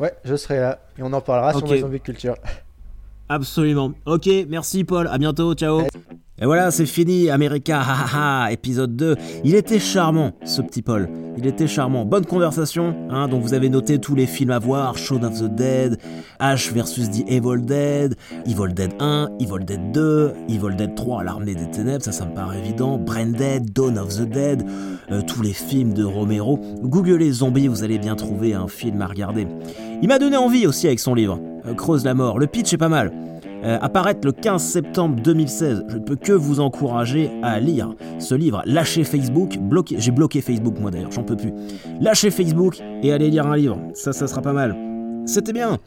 Ouais, 0.00 0.12
je 0.24 0.34
serai 0.34 0.58
là 0.60 0.80
et 0.98 1.02
on 1.02 1.12
en 1.12 1.20
parlera 1.20 1.56
Ok. 1.56 1.68
sur 1.68 1.78
Zombie 1.78 2.00
Culture. 2.00 2.34
Absolument. 3.28 3.92
Ok, 4.06 4.28
merci 4.48 4.84
Paul, 4.84 5.06
à 5.08 5.18
bientôt, 5.18 5.54
ciao. 5.54 5.82
Et 6.42 6.46
voilà, 6.46 6.72
c'est 6.72 6.86
fini, 6.86 7.30
America, 7.30 7.80
ha 7.80 8.06
ha 8.12 8.46
ha, 8.46 8.52
épisode 8.52 8.96
2. 8.96 9.14
Il 9.44 9.54
était 9.54 9.78
charmant, 9.78 10.32
ce 10.44 10.62
petit 10.62 10.82
Paul. 10.82 11.08
Il 11.38 11.46
était 11.46 11.68
charmant. 11.68 12.04
Bonne 12.04 12.26
conversation, 12.26 12.92
hein, 13.08 13.28
donc 13.28 13.44
vous 13.44 13.54
avez 13.54 13.68
noté 13.68 14.00
tous 14.00 14.16
les 14.16 14.26
films 14.26 14.50
à 14.50 14.58
voir, 14.58 14.98
Shaun 14.98 15.22
of 15.22 15.40
the 15.40 15.44
Dead, 15.44 15.96
Ash 16.40 16.72
versus 16.72 17.08
The 17.08 17.24
Evil 17.28 17.62
Dead, 17.62 18.16
Evil 18.46 18.74
Dead 18.74 18.94
1, 18.98 19.30
Evil 19.38 19.64
Dead 19.64 19.92
2, 19.92 20.32
Evil 20.48 20.74
Dead 20.76 20.96
3, 20.96 21.22
L'armée 21.22 21.54
des 21.54 21.70
ténèbres, 21.70 22.04
ça, 22.04 22.10
ça 22.10 22.26
me 22.26 22.34
paraît 22.34 22.58
évident, 22.58 22.98
Brain 22.98 23.26
Dead, 23.26 23.72
Dawn 23.72 23.96
of 23.96 24.16
the 24.16 24.28
Dead, 24.28 24.66
euh, 25.12 25.22
tous 25.22 25.40
les 25.40 25.52
films 25.52 25.94
de 25.94 26.02
Romero. 26.02 26.58
Googlez 26.82 27.30
zombies, 27.30 27.68
vous 27.68 27.84
allez 27.84 28.00
bien 28.00 28.16
trouver 28.16 28.54
un 28.54 28.66
film 28.66 29.00
à 29.02 29.06
regarder. 29.06 29.46
Il 30.02 30.08
m'a 30.08 30.18
donné 30.18 30.36
envie 30.36 30.66
aussi 30.66 30.88
avec 30.88 30.98
son 30.98 31.14
livre, 31.14 31.38
euh, 31.64 31.74
Creuse 31.74 32.04
la 32.04 32.14
mort. 32.14 32.40
Le 32.40 32.48
pitch 32.48 32.72
est 32.72 32.78
pas 32.78 32.88
mal. 32.88 33.12
Euh, 33.64 33.78
apparaître 33.80 34.20
le 34.24 34.32
15 34.32 34.62
septembre 34.62 35.20
2016. 35.22 35.84
Je 35.88 35.96
ne 35.96 36.02
peux 36.02 36.16
que 36.16 36.32
vous 36.32 36.60
encourager 36.60 37.30
à 37.42 37.58
lire 37.60 37.94
ce 38.18 38.34
livre. 38.34 38.62
Lâchez 38.66 39.04
Facebook, 39.04 39.58
bloquez. 39.58 39.96
J'ai 39.98 40.10
bloqué 40.10 40.42
Facebook 40.42 40.78
moi 40.78 40.90
d'ailleurs, 40.90 41.12
j'en 41.12 41.22
peux 41.22 41.36
plus. 41.36 41.52
Lâchez 42.00 42.30
Facebook 42.30 42.80
et 43.02 43.12
allez 43.12 43.30
lire 43.30 43.46
un 43.46 43.56
livre. 43.56 43.78
Ça, 43.94 44.12
ça 44.12 44.26
sera 44.26 44.42
pas 44.42 44.52
mal. 44.52 44.76
C'était 45.24 45.52
bien. 45.54 45.78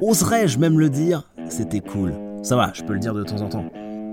Oserais-je 0.00 0.58
même 0.58 0.78
le 0.78 0.88
dire? 0.88 1.28
C'était 1.48 1.80
cool. 1.80 2.14
Ça 2.42 2.54
va, 2.54 2.70
je 2.72 2.82
peux 2.82 2.92
le 2.92 3.00
dire 3.00 3.14
de 3.14 3.24
temps 3.24 3.40
en 3.40 3.48
temps. 3.48 3.64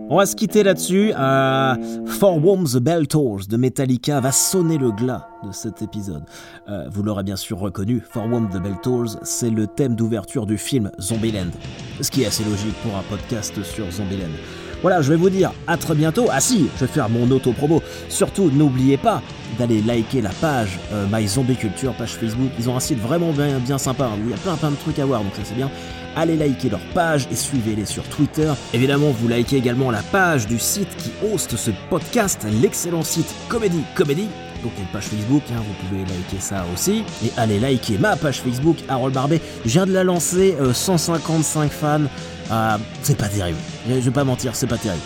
On 0.08 0.18
va 0.18 0.28
se 0.28 0.36
quitter 0.36 0.62
là-dessus. 0.62 1.14
Euh, 1.18 1.76
For 2.06 2.38
Whom 2.38 2.66
the 2.66 2.78
Bell 2.78 3.08
Tolls 3.08 3.48
de 3.50 3.58
Metallica 3.58 4.20
va 4.20 4.32
sonner 4.32 4.78
le 4.78 4.92
glas 4.92 5.28
de 5.44 5.52
cet 5.52 5.82
épisode. 5.82 6.24
Euh, 6.70 6.86
vous 6.92 7.02
l'aurez 7.02 7.24
bien 7.24 7.36
sûr 7.36 7.58
reconnu, 7.58 8.04
For 8.08 8.26
Whom 8.26 8.50
the 8.50 8.62
Bell 8.62 8.76
Tolls, 8.84 9.18
c'est 9.24 9.50
le 9.50 9.66
thème 9.66 9.96
d'ouverture 9.96 10.46
du 10.46 10.60
film 10.60 10.92
Zombieland. 11.00 11.50
Ce 12.02 12.12
qui 12.12 12.22
est 12.22 12.28
assez 12.28 12.44
logique 12.44 12.76
pour 12.84 12.96
un 12.96 13.02
podcast 13.10 13.64
sur 13.64 13.90
Zombieland. 13.92 14.30
Voilà, 14.84 15.02
je 15.02 15.10
vais 15.10 15.16
vous 15.16 15.32
dire 15.32 15.52
à 15.66 15.76
très 15.78 15.96
bientôt. 15.96 16.28
Ah 16.32 16.40
si, 16.40 16.68
je 16.76 16.86
vais 16.86 16.92
faire 16.92 17.10
mon 17.10 17.30
auto-promo. 17.32 17.82
Surtout, 18.08 18.52
n'oubliez 18.52 18.98
pas 18.98 19.24
d'aller 19.58 19.82
liker 19.82 20.22
la 20.22 20.30
page 20.30 20.80
euh, 20.94 21.08
My 21.12 21.28
Zombie 21.28 21.56
Culture, 21.56 21.94
page 21.96 22.12
Facebook. 22.12 22.52
Ils 22.60 22.70
ont 22.70 22.76
un 22.76 22.80
site 22.80 23.00
vraiment 23.00 23.32
bien, 23.32 23.58
bien 23.58 23.80
sympa 23.80 24.06
hein, 24.06 24.20
où 24.20 24.26
il 24.26 24.32
y 24.32 24.34
a 24.36 24.38
plein 24.38 24.56
plein 24.56 24.70
de 24.70 24.76
trucs 24.76 25.00
à 25.00 25.06
voir, 25.06 25.24
donc 25.24 25.34
ça 25.34 25.42
c'est 25.44 25.56
bien. 25.56 25.72
Allez 26.16 26.38
liker 26.38 26.70
leur 26.70 26.80
page 26.94 27.28
et 27.30 27.36
suivez-les 27.36 27.86
sur 27.86 28.04
Twitter. 28.04 28.52
Évidemment, 28.74 29.12
vous 29.12 29.28
likez 29.28 29.58
également 29.58 29.92
la 29.92 30.02
page 30.02 30.48
du 30.48 30.60
site 30.60 30.88
qui 30.98 31.12
hoste 31.26 31.58
ce 31.58 31.72
podcast, 31.90 32.46
l'excellent 32.62 33.04
site 33.04 33.34
Comédie 33.50 33.84
Comédie. 33.96 34.30
Donc 34.64 34.72
une 34.80 34.86
page 34.88 35.04
Facebook, 35.04 35.44
hein, 35.52 35.60
vous 35.60 35.88
pouvez 35.88 36.02
liker 36.02 36.40
ça 36.40 36.66
aussi. 36.74 37.04
Et 37.24 37.32
allez 37.38 37.60
liker 37.60 37.98
ma 37.98 38.16
page 38.16 38.42
Facebook, 38.42 38.78
Harold 38.88 39.14
Barbet. 39.14 39.42
Je 39.66 39.72
viens 39.72 39.86
de 39.86 39.92
la 39.92 40.04
lancer, 40.06 40.56
euh, 40.62 40.74
155 40.74 41.72
fans. 41.72 42.00
Euh, 42.52 42.78
c'est 43.04 43.18
pas 43.18 43.28
terrible. 43.28 43.58
Je 43.90 43.96
vais 43.96 44.12
pas 44.12 44.24
mentir, 44.24 44.56
c'est 44.56 44.68
pas 44.68 44.78
terrible. 44.78 45.04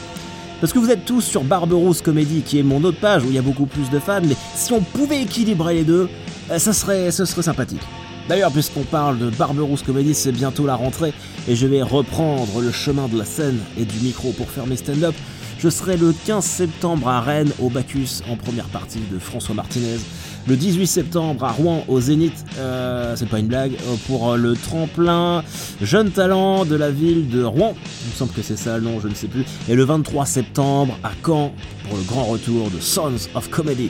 Parce 0.62 0.74
que 0.74 0.80
vous 0.80 0.91
êtes 0.91 1.06
tous 1.06 1.22
sur 1.22 1.43
Barberousse 1.43 2.02
Comédie, 2.02 2.41
qui 2.41 2.60
est 2.60 2.63
mon 2.63 2.84
autre 2.84 3.00
page 3.00 3.24
où 3.24 3.28
il 3.28 3.34
y 3.34 3.38
a 3.38 3.41
beaucoup 3.41 3.65
plus 3.65 3.89
de 3.89 3.98
fans, 3.98 4.22
mais 4.24 4.36
si 4.56 4.74
on 4.74 4.82
pouvait 4.82 5.22
équilibrer 5.22 5.74
les 5.74 5.84
deux, 5.84 6.10
euh, 6.52 6.60
ça 6.60 6.74
ce 6.74 7.26
serait 7.26 7.41
sympathique. 7.41 7.82
D'ailleurs, 8.30 8.52
puisqu'on 8.52 8.84
parle 8.84 9.18
de 9.18 9.32
Barberousse 9.32 9.82
Comédie, 9.82 10.13
c'est 10.13 10.32
bientôt 10.32 10.68
la 10.68 10.76
rentrée, 10.76 11.13
et 11.48 11.56
je 11.56 11.65
vais 11.65 11.82
reprendre 11.82 12.62
le 12.62 12.72
chemin 12.72 13.08
de 13.08 13.18
la 13.18 13.26
scène 13.26 13.58
et 13.76 13.86
du 13.86 13.98
micro 14.02 14.32
pour 14.34 14.52
faire 14.52 14.68
mes 14.68 14.76
stand-up. 14.76 15.15
Je 15.58 15.68
serai 15.68 15.98
le 15.98 16.13
15 16.28 16.46
septembre 16.46 17.08
à 17.08 17.22
Rennes, 17.22 17.52
au 17.60 17.72
Bacchus, 17.72 18.22
en 18.30 18.36
première 18.36 18.68
partie 18.68 19.02
de 19.12 19.18
François 19.18 19.56
Martinez. 19.56 19.98
Le 20.48 20.56
18 20.56 20.86
septembre 20.86 21.44
à 21.44 21.52
Rouen, 21.52 21.84
au 21.88 22.00
Zénith, 22.00 22.46
euh, 22.60 23.15
c'est 23.15 23.28
pas 23.28 23.39
une 23.39 23.48
blague, 23.48 23.74
euh, 23.74 23.96
pour 24.06 24.34
euh, 24.34 24.38
le 24.38 24.54
tremplin 24.54 25.44
Jeune 25.82 26.12
Talent 26.12 26.65
de 26.65 26.76
la 26.76 26.92
ville 26.92 27.30
de 27.30 27.44
Rouen. 27.44 27.74
Il 28.04 28.12
me 28.12 28.15
semble 28.15 28.32
que 28.34 28.44
c'est 28.44 28.58
ça 28.60 28.78
le 28.78 28.84
nom, 28.84 29.00
je 29.00 29.08
ne 29.08 29.15
sais 29.15 29.28
plus. 29.28 29.44
Et 29.68 29.74
le 29.74 29.86
23 29.86 30.28
septembre 30.28 31.00
à 31.04 31.13
Caen, 31.26 31.52
pour 31.88 31.98
le 31.98 32.04
grand 32.04 32.26
retour 32.26 32.70
de 32.70 32.80
Sons 32.80 33.28
of 33.34 33.50
Comedy. 33.50 33.89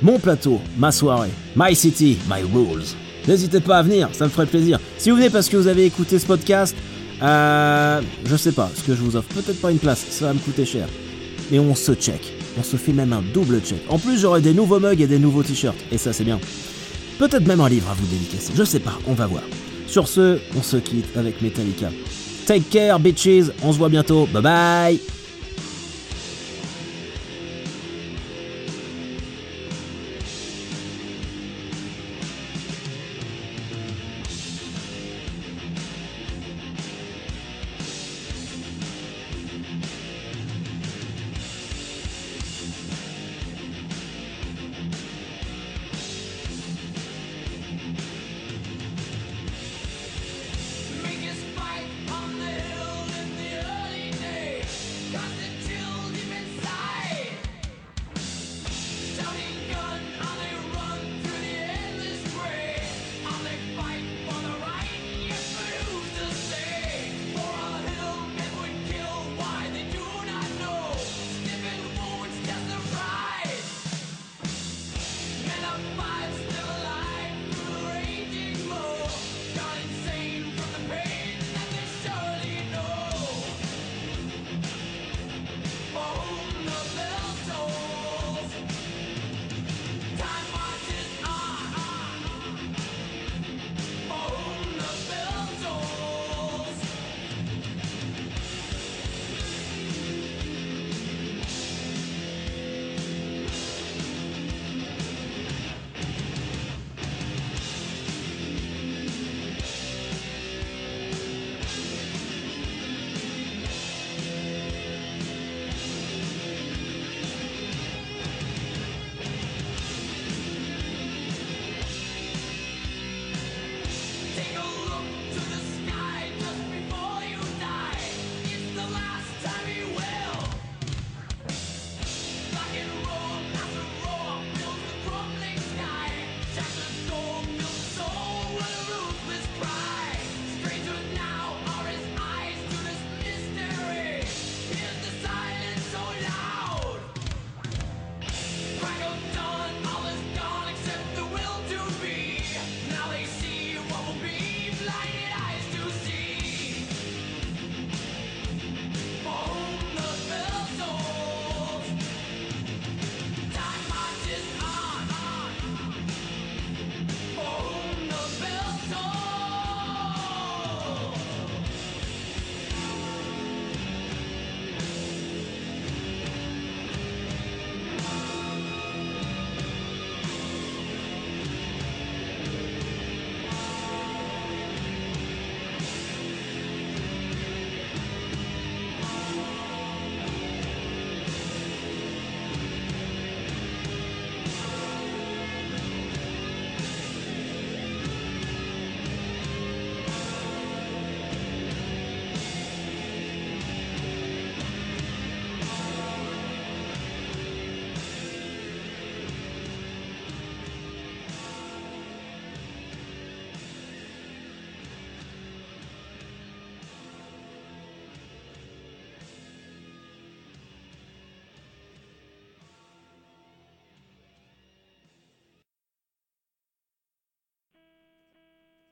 Mon 0.00 0.18
plateau, 0.18 0.62
ma 0.78 0.92
soirée, 0.92 1.30
my 1.54 1.76
city, 1.76 2.16
my 2.26 2.42
rules. 2.42 2.96
N'hésitez 3.28 3.60
pas 3.60 3.78
à 3.78 3.82
venir, 3.82 4.08
ça 4.12 4.24
me 4.24 4.30
ferait 4.30 4.46
plaisir. 4.46 4.78
Si 4.98 5.10
vous 5.10 5.16
venez 5.16 5.30
parce 5.30 5.48
que 5.48 5.56
vous 5.56 5.66
avez 5.66 5.84
écouté 5.84 6.18
ce 6.18 6.26
podcast, 6.26 6.76
euh, 7.22 8.00
je 8.24 8.36
sais 8.36 8.52
pas 8.52 8.70
ce 8.74 8.82
que 8.82 8.94
je 8.94 9.00
vous 9.00 9.16
offre. 9.16 9.28
Peut-être 9.34 9.60
pas 9.60 9.70
une 9.70 9.78
place, 9.78 10.04
ça 10.10 10.26
va 10.26 10.34
me 10.34 10.38
coûter 10.38 10.64
cher. 10.64 10.86
Mais 11.50 11.58
on 11.58 11.74
se 11.74 11.92
check. 11.94 12.32
On 12.58 12.62
se 12.62 12.76
fait 12.76 12.92
même 12.92 13.12
un 13.12 13.22
double 13.34 13.60
check. 13.60 13.80
En 13.88 13.98
plus, 13.98 14.18
j'aurai 14.18 14.40
des 14.40 14.54
nouveaux 14.54 14.80
mugs 14.80 15.00
et 15.00 15.06
des 15.06 15.18
nouveaux 15.18 15.42
t-shirts. 15.42 15.76
Et 15.92 15.98
ça, 15.98 16.12
c'est 16.12 16.24
bien. 16.24 16.40
Peut-être 17.18 17.46
même 17.46 17.60
un 17.60 17.68
livre 17.68 17.90
à 17.90 17.94
vous 17.94 18.06
dédicacer. 18.06 18.52
Je 18.54 18.64
sais 18.64 18.80
pas, 18.80 18.98
on 19.06 19.12
va 19.14 19.26
voir. 19.26 19.42
Sur 19.86 20.08
ce, 20.08 20.38
on 20.56 20.62
se 20.62 20.76
quitte 20.76 21.16
avec 21.16 21.40
Metallica. 21.42 21.90
Take 22.46 22.64
care, 22.70 22.98
bitches. 22.98 23.50
On 23.62 23.72
se 23.72 23.78
voit 23.78 23.88
bientôt. 23.88 24.26
Bye 24.32 24.42
bye. 24.42 25.15